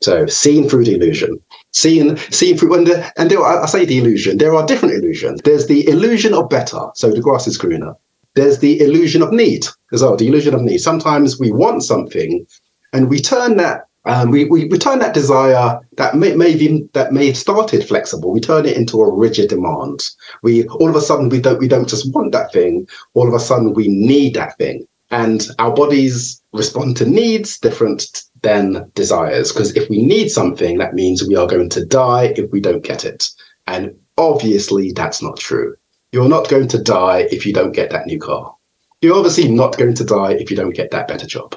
So 0.00 0.26
seeing 0.26 0.68
through 0.68 0.84
the 0.84 0.94
illusion, 0.94 1.40
seeing 1.72 2.16
seeing 2.30 2.56
through, 2.56 2.74
and, 2.74 2.86
the, 2.86 3.20
and 3.20 3.30
there, 3.30 3.42
I 3.42 3.66
say 3.66 3.84
the 3.84 3.98
illusion, 3.98 4.38
there 4.38 4.54
are 4.54 4.66
different 4.66 4.94
illusions. 4.94 5.40
There's 5.42 5.66
the 5.66 5.88
illusion 5.88 6.34
of 6.34 6.48
better. 6.48 6.90
So 6.94 7.10
the 7.10 7.20
grass 7.20 7.48
is 7.48 7.58
greener 7.58 7.94
there's 8.38 8.58
the 8.58 8.80
illusion 8.80 9.22
of 9.22 9.32
need 9.32 9.66
as 9.92 10.02
well. 10.02 10.16
The 10.16 10.28
illusion 10.28 10.54
of 10.54 10.62
need. 10.62 10.78
Sometimes 10.78 11.38
we 11.38 11.50
want 11.50 11.82
something, 11.82 12.46
and 12.92 13.08
we 13.08 13.20
turn 13.20 13.56
that 13.56 13.88
um, 14.04 14.30
we, 14.30 14.46
we, 14.46 14.64
we 14.66 14.78
turn 14.78 15.00
that 15.00 15.12
desire 15.12 15.78
that 15.98 16.16
may, 16.16 16.34
maybe 16.34 16.88
that 16.94 17.12
may 17.12 17.26
have 17.26 17.36
started 17.36 17.86
flexible. 17.86 18.32
We 18.32 18.40
turn 18.40 18.64
it 18.64 18.76
into 18.76 19.02
a 19.02 19.14
rigid 19.14 19.50
demand. 19.50 20.08
We 20.42 20.66
all 20.68 20.88
of 20.88 20.96
a 20.96 21.00
sudden 21.00 21.28
we 21.28 21.40
don't 21.40 21.58
we 21.58 21.68
don't 21.68 21.88
just 21.88 22.12
want 22.14 22.32
that 22.32 22.52
thing. 22.52 22.88
All 23.14 23.28
of 23.28 23.34
a 23.34 23.40
sudden 23.40 23.74
we 23.74 23.88
need 23.88 24.34
that 24.34 24.56
thing, 24.56 24.86
and 25.10 25.46
our 25.58 25.74
bodies 25.74 26.40
respond 26.52 26.96
to 26.98 27.06
needs 27.06 27.58
different 27.58 28.22
than 28.42 28.90
desires. 28.94 29.52
Because 29.52 29.76
if 29.76 29.90
we 29.90 30.02
need 30.02 30.30
something, 30.30 30.78
that 30.78 30.94
means 30.94 31.26
we 31.26 31.36
are 31.36 31.46
going 31.46 31.68
to 31.70 31.84
die 31.84 32.32
if 32.36 32.50
we 32.50 32.60
don't 32.60 32.84
get 32.84 33.04
it, 33.04 33.28
and 33.66 33.94
obviously 34.16 34.92
that's 34.92 35.20
not 35.22 35.38
true. 35.38 35.76
You're 36.12 36.28
not 36.28 36.48
going 36.48 36.68
to 36.68 36.82
die 36.82 37.28
if 37.30 37.44
you 37.44 37.52
don't 37.52 37.72
get 37.72 37.90
that 37.90 38.06
new 38.06 38.18
car. 38.18 38.54
You're 39.00 39.16
obviously 39.16 39.48
not 39.48 39.76
going 39.76 39.94
to 39.94 40.04
die 40.04 40.32
if 40.32 40.50
you 40.50 40.56
don't 40.56 40.74
get 40.74 40.90
that 40.90 41.06
better 41.06 41.26
job. 41.26 41.54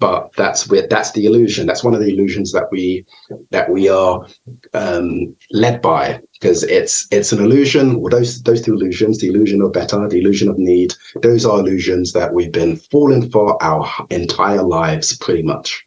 But 0.00 0.32
that's 0.36 0.68
with, 0.68 0.90
that's 0.90 1.12
the 1.12 1.24
illusion. 1.24 1.66
That's 1.66 1.84
one 1.84 1.94
of 1.94 2.00
the 2.00 2.12
illusions 2.12 2.50
that 2.52 2.70
we 2.72 3.06
that 3.50 3.70
we 3.70 3.88
are 3.88 4.26
um, 4.74 5.36
led 5.52 5.80
by 5.80 6.20
because 6.32 6.64
it's 6.64 7.06
it's 7.12 7.32
an 7.32 7.38
illusion. 7.38 8.00
Well, 8.00 8.10
those 8.10 8.42
those 8.42 8.60
two 8.60 8.74
illusions, 8.74 9.18
the 9.18 9.28
illusion 9.28 9.62
of 9.62 9.72
better, 9.72 10.06
the 10.08 10.18
illusion 10.18 10.48
of 10.48 10.58
need, 10.58 10.94
those 11.22 11.46
are 11.46 11.60
illusions 11.60 12.12
that 12.12 12.34
we've 12.34 12.50
been 12.50 12.76
falling 12.76 13.30
for 13.30 13.62
our 13.62 13.88
entire 14.10 14.62
lives, 14.62 15.16
pretty 15.16 15.42
much. 15.42 15.86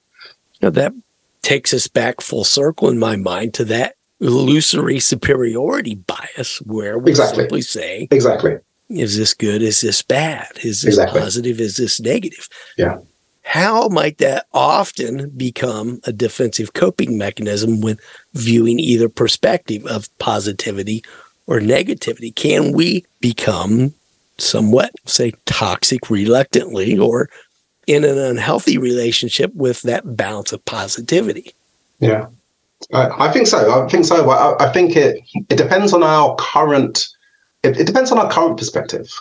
Now 0.62 0.70
that 0.70 0.94
takes 1.42 1.74
us 1.74 1.88
back 1.88 2.22
full 2.22 2.46
circle 2.46 2.90
in 2.90 2.98
my 2.98 3.18
mind 3.18 3.54
to 3.56 3.66
that 3.66 3.97
illusory 4.20 5.00
superiority 5.00 5.96
bias 5.96 6.62
where 6.62 6.98
we 6.98 7.12
exactly. 7.12 7.44
simply 7.44 7.62
say, 7.62 8.08
exactly, 8.12 8.58
is 8.90 9.18
this 9.18 9.34
good? 9.34 9.62
Is 9.62 9.82
this 9.82 10.02
bad? 10.02 10.48
Is 10.58 10.82
this 10.82 10.96
exactly. 10.96 11.20
positive? 11.20 11.60
Is 11.60 11.78
this 11.78 12.00
negative? 12.00 12.48
Yeah. 12.78 12.98
How 13.44 13.88
might 13.88 14.18
that 14.18 14.46
often 14.54 15.30
become 15.30 16.02
a 16.04 16.12
defensive 16.12 16.74
coping 16.74 17.18
mechanism 17.18 17.80
when 17.80 17.98
viewing 18.34 18.80
either 18.80 19.08
perspective 19.08 19.86
of 19.86 20.16
positivity 20.20 21.04
or 21.48 21.60
negativity? 21.60 22.36
Can 22.36 22.74
we 22.74 23.06
become 23.22 23.94
somewhat, 24.38 24.92
say, 25.06 25.32
toxic 25.46 26.10
reluctantly 26.10 26.98
or 26.98 27.30
in 27.88 28.04
an 28.04 28.18
unhealthy 28.18 28.78
relationship 28.78 29.54
with 29.56 29.82
that 29.84 30.18
balance 30.18 30.52
of 30.52 30.64
positivity? 30.66 31.54
Yeah. 32.00 32.28
I, 32.94 33.28
I 33.28 33.32
think 33.32 33.48
so. 33.48 33.84
I 33.84 33.88
think 33.88 34.06
so. 34.06 34.30
I, 34.30 34.68
I, 34.68 34.72
think 34.72 34.96
it 34.96 35.20
it 35.50 35.58
depends 35.58 35.94
on 35.94 36.04
our 36.04 36.36
current. 36.36 37.08
It, 37.64 37.80
it 37.80 37.88
depends 37.88 38.12
on 38.12 38.20
our 38.20 38.30
current 38.30 38.58
perspective. 38.58 39.12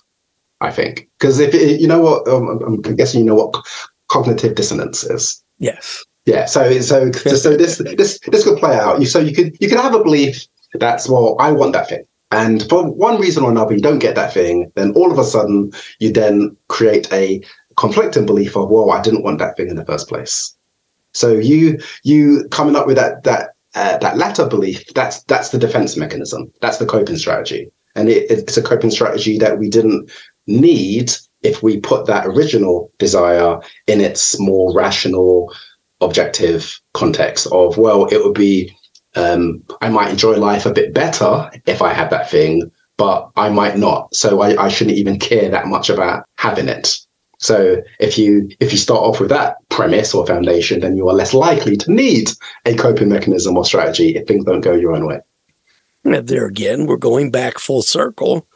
I 0.61 0.71
think 0.71 1.09
because 1.19 1.39
if 1.39 1.55
it, 1.55 1.81
you 1.81 1.87
know 1.87 2.01
what, 2.01 2.29
um, 2.29 2.61
I'm 2.65 2.97
guessing 2.97 3.21
you 3.21 3.27
know 3.27 3.35
what 3.35 3.65
cognitive 4.09 4.55
dissonance 4.55 5.05
is. 5.05 5.43
Yes. 5.59 6.05
Yeah. 6.27 6.47
So 6.47 6.81
so 6.81 7.13
so 7.13 7.57
this 7.57 7.79
this 7.79 8.19
this 8.21 8.45
could 8.45 8.59
play 8.59 8.77
out. 8.77 9.01
You 9.01 9.07
so 9.07 9.19
you 9.19 9.35
could 9.35 9.57
you 9.61 9.69
could 9.69 9.79
have 9.79 9.95
a 9.95 10.03
belief 10.03 10.47
that's 10.75 11.09
well, 11.09 11.37
I 11.41 11.53
want 11.53 11.73
that 11.73 11.89
thing. 11.89 12.05
And 12.33 12.69
for 12.69 12.91
one 12.91 13.21
reason 13.21 13.45
or 13.45 13.51
another, 13.51 13.75
you 13.75 13.81
don't 13.81 14.01
get 14.01 14.17
that 14.17 14.33
thing, 14.33 14.71
then 14.75 14.93
all 14.93 15.13
of 15.13 15.19
a 15.19 15.25
sudden 15.25 15.73
you 16.01 16.13
then 16.13 16.57
create 16.69 17.11
a 17.13 17.41
conflicting 17.77 18.27
belief 18.27 18.57
of, 18.57 18.69
well, 18.69 18.91
I 18.91 19.01
didn't 19.01 19.23
want 19.23 19.39
that 19.39 19.57
thing 19.57 19.69
in 19.69 19.77
the 19.77 19.85
first 19.85 20.09
place. 20.09 20.56
So 21.17 21.33
you 21.33 21.79
you 22.03 22.47
coming 22.51 22.77
up 22.77 22.87
with 22.87 22.97
that 22.97 23.25
that 23.25 23.51
uh, 23.75 23.99
that 23.99 24.17
latter 24.17 24.47
belief 24.47 24.85
that's 24.95 25.23
that's 25.25 25.51
the 25.51 25.59
defense 25.59 25.97
mechanism. 25.97 26.53
That's 26.61 26.79
the 26.79 26.87
coping 26.87 27.17
strategy, 27.17 27.71
and 27.95 28.09
it, 28.09 28.31
it's 28.31 28.57
a 28.57 28.63
coping 28.63 28.91
strategy 28.91 29.39
that 29.39 29.59
we 29.59 29.69
didn't 29.69 30.11
need 30.47 31.13
if 31.43 31.63
we 31.63 31.81
put 31.81 32.07
that 32.07 32.27
original 32.27 32.91
desire 32.99 33.59
in 33.87 34.01
its 34.01 34.39
more 34.41 34.75
rational, 34.75 35.55
objective 36.01 36.81
context 36.95 37.47
of 37.53 37.79
well, 37.79 38.07
it 38.07 38.23
would 38.23 38.35
be 38.35 38.77
um, 39.15 39.63
I 39.81 39.89
might 39.89 40.11
enjoy 40.11 40.37
life 40.37 40.67
a 40.67 40.73
bit 40.73 40.93
better 40.93 41.51
if 41.67 41.81
I 41.81 41.93
had 41.93 42.11
that 42.11 42.31
thing, 42.31 42.71
but 42.99 43.31
I 43.37 43.49
might 43.49 43.79
not. 43.79 44.15
So 44.15 44.43
I, 44.43 44.65
I 44.65 44.69
shouldn't 44.69 44.99
even 44.99 45.19
care 45.19 45.49
that 45.51 45.67
much 45.67 45.89
about 45.89 46.27
having 46.37 46.69
it. 46.69 46.99
So 47.39 47.83
if 48.01 48.17
you 48.17 48.49
if 48.61 48.73
you 48.73 48.79
start 48.79 49.01
off 49.01 49.21
with 49.21 49.29
that 49.29 49.57
premise 49.69 50.15
or 50.15 50.27
foundation, 50.27 50.81
then 50.81 50.97
you 50.97 51.09
are 51.09 51.15
less 51.15 51.35
likely 51.35 51.77
to 51.77 51.93
need 51.93 52.31
a 52.65 52.75
coping 52.75 53.09
mechanism 53.09 53.57
or 53.57 53.65
strategy 53.65 54.17
if 54.17 54.27
things 54.27 54.45
don't 54.45 54.63
go 54.63 54.75
your 54.75 54.95
own 54.95 55.07
way. 55.07 55.21
And 56.05 56.27
there 56.29 56.47
again, 56.47 56.87
we're 56.87 56.97
going 56.97 57.31
back 57.31 57.59
full 57.59 57.83
circle 57.83 58.47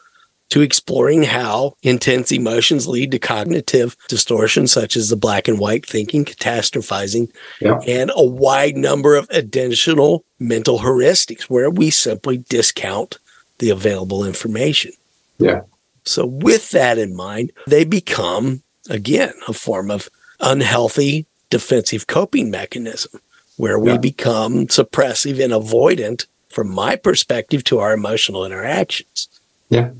to 0.51 0.61
exploring 0.61 1.23
how 1.23 1.75
intense 1.81 2.31
emotions 2.31 2.85
lead 2.85 3.11
to 3.11 3.19
cognitive 3.19 3.95
distortions 4.09 4.71
such 4.71 4.97
as 4.97 5.09
the 5.09 5.15
black 5.15 5.47
and 5.47 5.57
white 5.57 5.85
thinking, 5.85 6.25
catastrophizing, 6.25 7.31
yeah. 7.61 7.79
and 7.87 8.11
a 8.15 8.25
wide 8.25 8.75
number 8.75 9.15
of 9.15 9.27
additional 9.29 10.25
mental 10.39 10.79
heuristics 10.79 11.43
where 11.43 11.69
we 11.69 11.89
simply 11.89 12.39
discount 12.49 13.17
the 13.59 13.69
available 13.69 14.25
information. 14.25 14.91
Yeah. 15.37 15.61
So, 16.03 16.25
with 16.25 16.71
that 16.71 16.97
in 16.97 17.15
mind, 17.15 17.53
they 17.67 17.85
become, 17.85 18.61
again, 18.91 19.33
a 19.47 19.53
form 19.53 19.89
of 19.89 20.09
unhealthy 20.39 21.25
defensive 21.49 22.07
coping 22.07 22.51
mechanism 22.51 23.19
where 23.57 23.79
we 23.79 23.91
yeah. 23.91 23.97
become 23.97 24.67
suppressive 24.67 25.43
and 25.43 25.53
avoidant, 25.53 26.25
from 26.49 26.69
my 26.69 26.95
perspective, 26.95 27.63
to 27.63 27.79
our 27.79 27.93
emotional 27.93 28.45
interactions. 28.45 29.27
Yeah. 29.69 29.91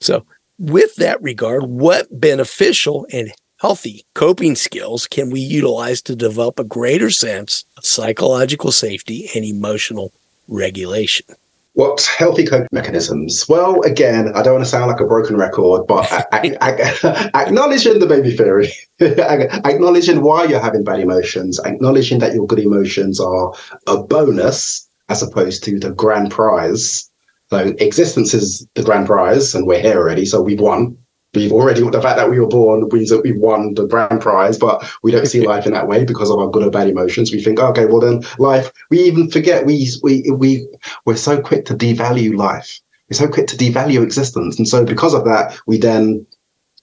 So, 0.00 0.24
with 0.58 0.96
that 0.96 1.22
regard, 1.22 1.64
what 1.64 2.08
beneficial 2.10 3.06
and 3.12 3.32
healthy 3.60 4.04
coping 4.14 4.56
skills 4.56 5.06
can 5.06 5.30
we 5.30 5.40
utilize 5.40 6.02
to 6.02 6.16
develop 6.16 6.58
a 6.58 6.64
greater 6.64 7.10
sense 7.10 7.64
of 7.76 7.84
psychological 7.84 8.72
safety 8.72 9.28
and 9.34 9.44
emotional 9.44 10.12
regulation? 10.48 11.26
What 11.76 12.00
healthy 12.18 12.44
coping 12.44 12.68
mechanisms? 12.72 13.46
Well, 13.48 13.80
again, 13.82 14.32
I 14.34 14.42
don't 14.42 14.54
want 14.54 14.64
to 14.64 14.70
sound 14.70 14.90
like 14.90 15.00
a 15.00 15.06
broken 15.06 15.36
record, 15.36 15.86
but 15.86 16.10
acknowledging 16.32 17.98
the 17.98 18.06
baby 18.08 18.36
theory, 18.36 18.72
acknowledging 19.00 20.22
why 20.22 20.44
you're 20.44 20.60
having 20.60 20.84
bad 20.84 21.00
emotions, 21.00 21.60
acknowledging 21.64 22.18
that 22.20 22.34
your 22.34 22.46
good 22.46 22.60
emotions 22.60 23.20
are 23.20 23.52
a 23.86 23.98
bonus 23.98 24.88
as 25.08 25.22
opposed 25.22 25.62
to 25.64 25.78
the 25.78 25.92
grand 25.92 26.30
prize 26.30 27.10
so 27.50 27.58
existence 27.78 28.34
is 28.34 28.66
the 28.74 28.82
grand 28.82 29.06
prize, 29.06 29.54
and 29.54 29.66
we're 29.66 29.80
here 29.80 29.98
already. 29.98 30.24
So 30.24 30.42
we've 30.42 30.60
won. 30.60 30.98
We've 31.36 31.52
already 31.52 31.82
the 31.82 32.00
fact 32.00 32.16
that 32.16 32.30
we 32.30 32.40
were 32.40 32.48
born 32.48 32.80
that 32.80 33.20
we've 33.22 33.36
won 33.36 33.74
the 33.74 33.86
grand 33.86 34.20
prize, 34.20 34.58
but 34.58 34.84
we 35.02 35.12
don't 35.12 35.26
see 35.26 35.46
life 35.46 35.66
in 35.66 35.72
that 35.74 35.86
way 35.86 36.04
because 36.04 36.30
of 36.30 36.38
our 36.38 36.48
good 36.48 36.66
or 36.66 36.70
bad 36.70 36.88
emotions. 36.88 37.30
We 37.30 37.42
think, 37.42 37.60
okay, 37.60 37.84
well 37.84 38.00
then 38.00 38.22
life. 38.38 38.72
We 38.90 39.00
even 39.00 39.30
forget 39.30 39.66
we 39.66 39.88
we 40.02 40.30
we 40.30 40.66
we're 41.04 41.16
so 41.16 41.40
quick 41.40 41.66
to 41.66 41.74
devalue 41.74 42.36
life. 42.36 42.80
We're 43.10 43.18
so 43.18 43.28
quick 43.28 43.46
to 43.48 43.56
devalue 43.56 44.02
existence, 44.02 44.58
and 44.58 44.66
so 44.66 44.84
because 44.84 45.14
of 45.14 45.24
that, 45.26 45.60
we 45.66 45.78
then 45.78 46.26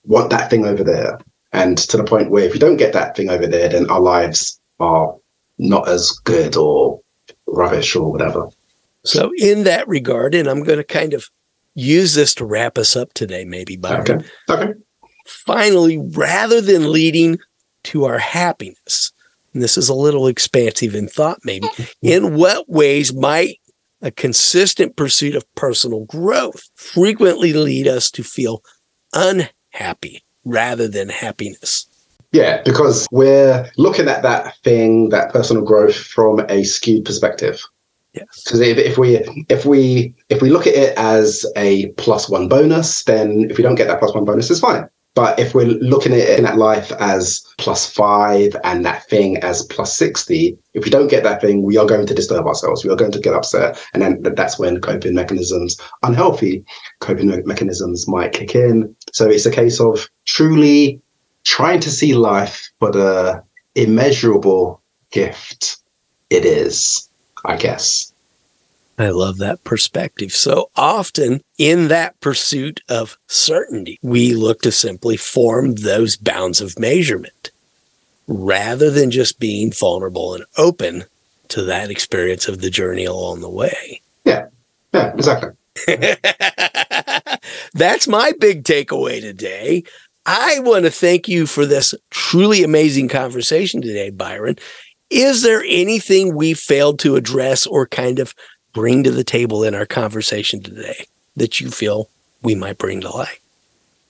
want 0.06 0.30
that 0.30 0.50
thing 0.50 0.66
over 0.66 0.84
there, 0.84 1.20
and 1.52 1.78
to 1.78 1.98
the 1.98 2.04
point 2.04 2.30
where 2.30 2.46
if 2.46 2.54
we 2.54 2.60
don't 2.60 2.78
get 2.78 2.94
that 2.94 3.18
thing 3.18 3.30
over 3.30 3.48
there, 3.48 3.70
then 3.70 3.90
our 3.90 4.00
lives 4.00 4.60
are 4.80 5.16
not 5.58 5.88
as 5.88 6.12
good 6.24 6.56
or 6.56 7.02
rubbish 7.48 7.96
or 7.96 8.12
whatever. 8.12 8.50
So, 9.04 9.32
in 9.38 9.64
that 9.64 9.88
regard, 9.88 10.34
and 10.36 10.48
I'm 10.48 10.64
going 10.64 10.78
to 10.78 10.84
kind 10.84 11.14
of 11.14 11.30
use 11.76 12.14
this 12.14 12.34
to 12.36 12.46
wrap 12.46 12.78
us 12.78 12.96
up 12.96 13.14
today, 13.14 13.46
maybe, 13.46 13.78
Byron. 13.78 14.02
Okay. 14.02 14.26
Okay. 14.50 14.74
Finally, 15.26 15.98
rather 16.12 16.62
than 16.62 16.92
leading 16.92 17.40
to 17.86 18.06
our 18.06 18.18
happiness, 18.18 19.12
and 19.54 19.62
this 19.62 19.78
is 19.78 19.90
a 19.90 19.94
little 19.94 20.28
expansive 20.28 20.96
in 20.96 21.08
thought, 21.08 21.40
maybe, 21.44 21.68
mm-hmm. 21.68 21.84
in 22.02 22.36
what 22.36 22.70
ways 22.70 23.14
might 23.14 23.60
a 24.02 24.12
consistent 24.12 24.96
pursuit 24.96 25.36
of 25.36 25.56
personal 25.56 26.06
growth 26.06 26.70
frequently 26.76 27.54
lead 27.54 27.88
us 27.88 28.12
to 28.12 28.24
feel 28.24 28.62
unhappy 29.14 30.24
rather 30.44 30.88
than 30.88 31.10
happiness? 31.10 31.88
Yeah, 32.34 32.62
because 32.64 33.08
we're 33.12 33.70
looking 33.78 34.10
at 34.10 34.24
that 34.24 34.58
thing, 34.64 35.10
that 35.10 35.32
personal 35.32 35.64
growth 35.64 35.96
from 35.96 36.42
a 36.50 36.64
skewed 36.64 37.06
perspective. 37.06 37.64
Yes. 38.14 38.44
Because 38.44 38.60
if, 38.60 38.78
if 38.78 38.98
we 38.98 39.18
if 39.50 39.66
we 39.66 40.16
if 40.30 40.42
we 40.42 40.50
look 40.50 40.68
at 40.68 40.76
it 40.76 40.96
as 40.98 41.46
a 41.56 41.88
plus 41.94 42.30
one 42.30 42.48
bonus, 42.48 43.04
then 43.06 43.48
if 43.50 43.58
we 43.58 43.64
don't 43.64 43.76
get 43.76 43.88
that 43.88 44.00
plus 44.00 44.14
one 44.14 44.26
bonus, 44.26 44.52
it's 44.52 44.60
fine. 44.60 44.88
But 45.16 45.38
if 45.38 45.54
we're 45.54 45.66
looking 45.66 46.14
at 46.14 46.20
it 46.20 46.44
at 46.44 46.58
life 46.58 46.92
as 46.94 47.46
plus 47.60 47.90
five 47.90 48.56
and 48.64 48.84
that 48.84 49.08
thing 49.08 49.38
as 49.38 49.64
plus 49.66 49.96
60, 49.96 50.58
if 50.74 50.84
we 50.84 50.90
don't 50.90 51.08
get 51.08 51.24
that 51.24 51.40
thing, 51.40 51.62
we 51.62 51.78
are 51.78 51.86
going 51.86 52.08
to 52.08 52.16
disturb 52.16 52.48
ourselves. 52.48 52.84
We 52.84 52.90
are 52.90 52.96
going 52.96 53.12
to 53.12 53.20
get 53.20 53.36
upset. 53.36 53.80
And 53.94 54.02
then 54.02 54.24
that's 54.24 54.58
when 54.58 54.82
coping 54.82 55.14
mechanisms, 55.14 55.78
unhealthy 56.02 56.66
coping 57.00 57.30
mechanisms 57.46 58.08
might 58.08 58.32
kick 58.32 58.56
in. 58.56 58.96
So 59.12 59.30
it's 59.30 59.46
a 59.46 59.52
case 59.52 59.80
of 59.80 60.10
truly 60.26 61.00
trying 61.44 61.80
to 61.82 61.92
see 61.92 62.16
life 62.16 62.72
for 62.80 62.92
the 62.92 63.44
immeasurable 63.76 64.82
gift 65.12 65.78
it 66.32 66.44
is 66.44 67.10
I 67.46 67.58
guess. 67.58 68.12
I 68.98 69.10
love 69.10 69.38
that 69.38 69.64
perspective. 69.64 70.32
So 70.32 70.70
often 70.76 71.42
in 71.58 71.88
that 71.88 72.20
pursuit 72.20 72.82
of 72.90 73.18
certainty, 73.28 73.98
we 74.04 74.34
look 74.34 74.62
to 74.62 74.72
simply 74.72 75.18
form 75.18 75.76
those 75.76 76.16
bounds 76.16 76.62
of 76.62 76.78
measurement 76.78 77.52
rather 78.28 78.92
than 78.92 79.10
just 79.12 79.40
being 79.40 79.72
vulnerable 79.72 80.36
and 80.36 80.46
open 80.58 81.06
to 81.50 81.64
that 81.64 81.90
experience 81.90 82.48
of 82.48 82.62
the 82.62 82.70
journey 82.70 83.06
along 83.06 83.42
the 83.42 83.50
way. 83.50 84.02
Yeah. 84.26 84.48
Yeah, 84.94 85.14
exactly. 85.14 85.52
That's 87.74 88.08
my 88.08 88.32
big 88.40 88.64
takeaway 88.64 89.22
today. 89.22 89.84
I 90.26 90.60
want 90.60 90.86
to 90.86 90.92
thank 90.92 91.28
you 91.28 91.48
for 91.48 91.66
this 91.66 91.94
truly 92.12 92.64
amazing 92.64 93.10
conversation 93.10 93.82
today, 93.82 94.10
Byron. 94.10 94.56
Is 95.10 95.44
there 95.44 95.64
anything 95.68 96.36
we 96.36 96.54
failed 96.54 97.00
to 97.00 97.16
address 97.16 97.68
or 97.68 97.88
kind 97.88 98.20
of 98.20 98.34
bring 98.74 99.04
to 99.04 99.12
the 99.12 99.24
table 99.24 99.64
in 99.64 99.76
our 99.76 99.86
conversation 99.86 100.62
today 100.62 101.06
that 101.36 101.60
you 101.60 101.70
feel 101.70 102.10
we 102.42 102.56
might 102.56 102.78
bring 102.78 103.02
to 103.02 103.10
light? 103.10 103.40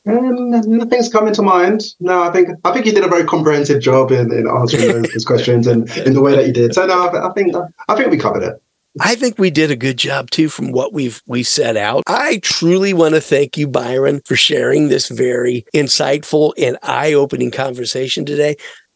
Um, 0.06 0.52
nothing's 0.52 1.10
coming 1.10 1.34
to 1.34 1.42
mind. 1.42 1.84
No, 2.00 2.24
I 2.24 2.32
think 2.32 2.50
I 2.66 2.74
think 2.74 2.86
you 2.86 2.92
did 2.92 3.06
a 3.06 3.08
very 3.08 3.24
comprehensive 3.24 3.82
job 3.82 4.12
in, 4.12 4.34
in 4.34 4.50
answering 4.50 5.02
those, 5.02 5.12
those 5.14 5.26
questions 5.26 5.66
and 5.66 5.90
in 5.98 6.14
the 6.14 6.22
way 6.22 6.36
that 6.36 6.46
you 6.46 6.52
did. 6.52 6.74
So 6.74 6.86
no, 6.86 7.08
I, 7.08 7.30
I 7.30 7.34
think 7.34 7.56
I 7.88 7.96
think 7.96 8.12
we 8.12 8.18
covered 8.18 8.44
it. 8.44 8.62
I 9.00 9.16
think 9.16 9.40
we 9.40 9.50
did 9.50 9.72
a 9.72 9.76
good 9.76 9.98
job 9.98 10.30
too 10.30 10.50
from 10.50 10.72
what 10.72 10.94
we've 10.94 11.22
we 11.26 11.42
set 11.42 11.78
out. 11.78 12.04
I 12.06 12.40
truly 12.44 12.94
want 12.94 13.16
to 13.16 13.22
thank 13.22 13.58
you, 13.58 13.68
Byron, 13.68 14.22
for 14.26 14.36
sharing 14.36 14.90
this 14.90 15.08
very 15.08 15.66
insightful 15.74 16.54
and 16.58 16.78
eye-opening 16.84 17.52
conversation 17.52 18.26
today. 18.26 18.56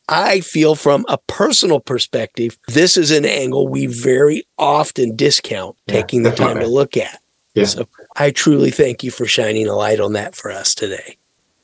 I 0.10 0.39
feel 0.39 0.76
from 0.76 1.05
a 1.10 1.18
personal 1.18 1.80
perspective, 1.80 2.58
this 2.68 2.97
is 2.97 3.12
an 3.12 3.26
angle 3.26 3.68
we 3.68 3.88
very 3.88 4.43
often 4.58 5.16
discount 5.16 5.76
taking 5.88 6.24
the 6.24 6.32
time 6.32 6.60
to 6.60 6.68
look 6.68 6.95
at. 6.95 7.20
Yeah. 7.55 7.66
So 7.66 7.88
I 8.16 8.32
truly 8.32 8.72
thank 8.72 9.03
you 9.03 9.12
for 9.12 9.26
shining 9.26 9.68
a 9.68 9.76
light 9.76 9.99
on 9.99 10.14
that 10.14 10.36
for 10.36 10.51
us 10.51 10.74
today. 10.76 11.18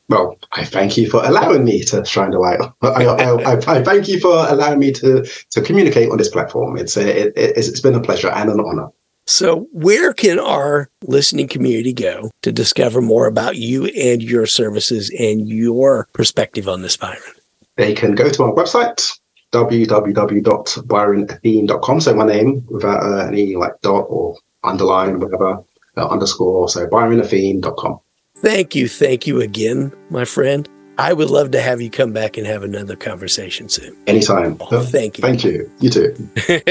Well, 0.09 0.37
I 0.51 0.65
thank 0.65 0.97
you 0.97 1.09
for 1.09 1.23
allowing 1.23 1.63
me 1.63 1.83
to 1.85 2.03
shine 2.03 2.33
a 2.33 2.39
light. 2.39 2.59
I, 2.81 2.87
I, 2.87 3.53
I, 3.53 3.77
I, 3.77 3.83
thank 3.83 4.07
you 4.07 4.19
for 4.19 4.45
allowing 4.49 4.79
me 4.79 4.91
to 4.91 5.25
to 5.51 5.61
communicate 5.61 6.11
on 6.11 6.17
this 6.17 6.29
platform. 6.29 6.77
It's 6.77 6.97
a, 6.97 7.27
it, 7.27 7.33
it's 7.35 7.79
been 7.79 7.95
a 7.95 8.01
pleasure 8.01 8.29
and 8.29 8.49
an 8.49 8.59
honor. 8.59 8.89
So, 9.25 9.67
where 9.71 10.13
can 10.13 10.37
our 10.39 10.89
listening 11.03 11.47
community 11.47 11.93
go 11.93 12.29
to 12.41 12.51
discover 12.51 13.01
more 13.01 13.25
about 13.27 13.55
you 13.55 13.85
and 13.85 14.21
your 14.21 14.45
services 14.45 15.09
and 15.17 15.47
your 15.47 16.09
perspective 16.11 16.67
on 16.67 16.81
this, 16.81 16.97
Byron? 16.97 17.21
They 17.77 17.93
can 17.93 18.15
go 18.15 18.29
to 18.29 18.43
our 18.43 18.53
website, 18.53 19.11
www.byronathene.com. 19.51 22.01
So 22.01 22.15
my 22.15 22.25
name 22.25 22.65
without 22.69 23.03
uh, 23.03 23.27
any 23.27 23.55
like 23.55 23.79
dot 23.81 24.05
or 24.09 24.35
underline, 24.63 25.19
whatever, 25.19 25.63
uh, 25.97 26.07
underscore. 26.07 26.69
So 26.69 26.87
byronathene.com. 26.87 27.99
Thank 28.37 28.75
you. 28.75 28.87
Thank 28.87 29.27
you 29.27 29.41
again, 29.41 29.91
my 30.09 30.25
friend. 30.25 30.67
I 30.97 31.13
would 31.13 31.29
love 31.29 31.51
to 31.51 31.61
have 31.61 31.81
you 31.81 31.89
come 31.89 32.13
back 32.13 32.37
and 32.37 32.45
have 32.45 32.61
another 32.61 32.95
conversation 32.95 33.69
soon. 33.69 33.95
Anytime. 34.05 34.57
Oh, 34.59 34.83
thank 34.83 35.17
you. 35.17 35.23
Thank 35.23 35.43
you. 35.43 35.71
You 35.79 35.89
too. 35.89 36.29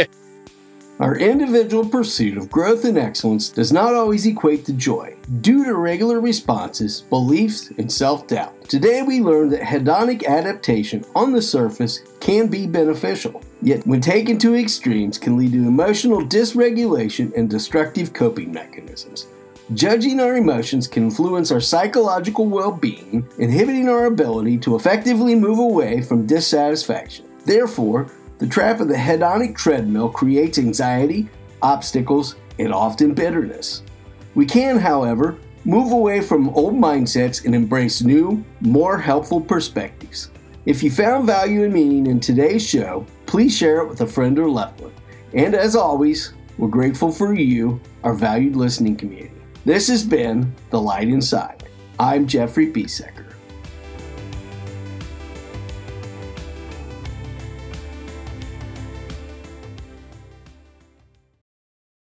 Our 1.00 1.18
individual 1.18 1.88
pursuit 1.88 2.36
of 2.36 2.48
growth 2.48 2.84
and 2.84 2.96
excellence 2.96 3.48
does 3.48 3.72
not 3.72 3.94
always 3.94 4.24
equate 4.26 4.64
to 4.66 4.72
joy, 4.72 5.11
due 5.40 5.64
to 5.64 5.74
regular 5.74 6.20
responses, 6.20 7.02
beliefs, 7.02 7.70
and 7.78 7.90
self 7.90 8.26
doubt. 8.26 8.68
Today 8.68 9.02
we 9.02 9.20
learned 9.20 9.52
that 9.52 9.62
hedonic 9.62 10.24
adaptation 10.26 11.04
on 11.14 11.32
the 11.32 11.42
surface 11.42 12.00
can 12.20 12.48
be 12.48 12.66
beneficial, 12.66 13.42
yet 13.60 13.86
when 13.86 14.00
taken 14.00 14.38
to 14.38 14.54
extremes 14.54 15.18
can 15.18 15.36
lead 15.36 15.52
to 15.52 15.58
emotional 15.58 16.20
dysregulation 16.22 17.32
and 17.36 17.48
destructive 17.48 18.12
coping 18.12 18.52
mechanisms. 18.52 19.26
Judging 19.74 20.20
our 20.20 20.36
emotions 20.36 20.86
can 20.86 21.04
influence 21.04 21.50
our 21.50 21.60
psychological 21.60 22.46
well 22.46 22.72
being, 22.72 23.26
inhibiting 23.38 23.88
our 23.88 24.06
ability 24.06 24.58
to 24.58 24.76
effectively 24.76 25.34
move 25.34 25.58
away 25.58 26.02
from 26.02 26.26
dissatisfaction. 26.26 27.26
Therefore, 27.46 28.10
the 28.38 28.46
trap 28.46 28.80
of 28.80 28.88
the 28.88 28.94
hedonic 28.94 29.56
treadmill 29.56 30.10
creates 30.10 30.58
anxiety, 30.58 31.28
obstacles, 31.62 32.36
and 32.58 32.74
often 32.74 33.14
bitterness. 33.14 33.82
We 34.34 34.46
can, 34.46 34.78
however, 34.78 35.38
move 35.64 35.92
away 35.92 36.22
from 36.22 36.48
old 36.50 36.74
mindsets 36.74 37.44
and 37.44 37.54
embrace 37.54 38.02
new, 38.02 38.42
more 38.60 38.96
helpful 38.96 39.40
perspectives. 39.40 40.30
If 40.64 40.82
you 40.82 40.90
found 40.90 41.26
value 41.26 41.64
and 41.64 41.74
meaning 41.74 42.06
in 42.06 42.18
today's 42.18 42.66
show, 42.66 43.04
please 43.26 43.56
share 43.56 43.82
it 43.82 43.88
with 43.88 44.00
a 44.00 44.06
friend 44.06 44.38
or 44.38 44.48
loved 44.48 44.80
one. 44.80 44.92
And 45.34 45.54
as 45.54 45.76
always, 45.76 46.32
we're 46.56 46.68
grateful 46.68 47.12
for 47.12 47.34
you, 47.34 47.80
our 48.04 48.14
valued 48.14 48.56
listening 48.56 48.96
community. 48.96 49.34
This 49.66 49.88
has 49.88 50.02
been 50.02 50.54
The 50.70 50.80
Light 50.80 51.08
Inside. 51.08 51.64
I'm 51.98 52.26
Jeffrey 52.26 52.72
Biesecker. 52.72 53.21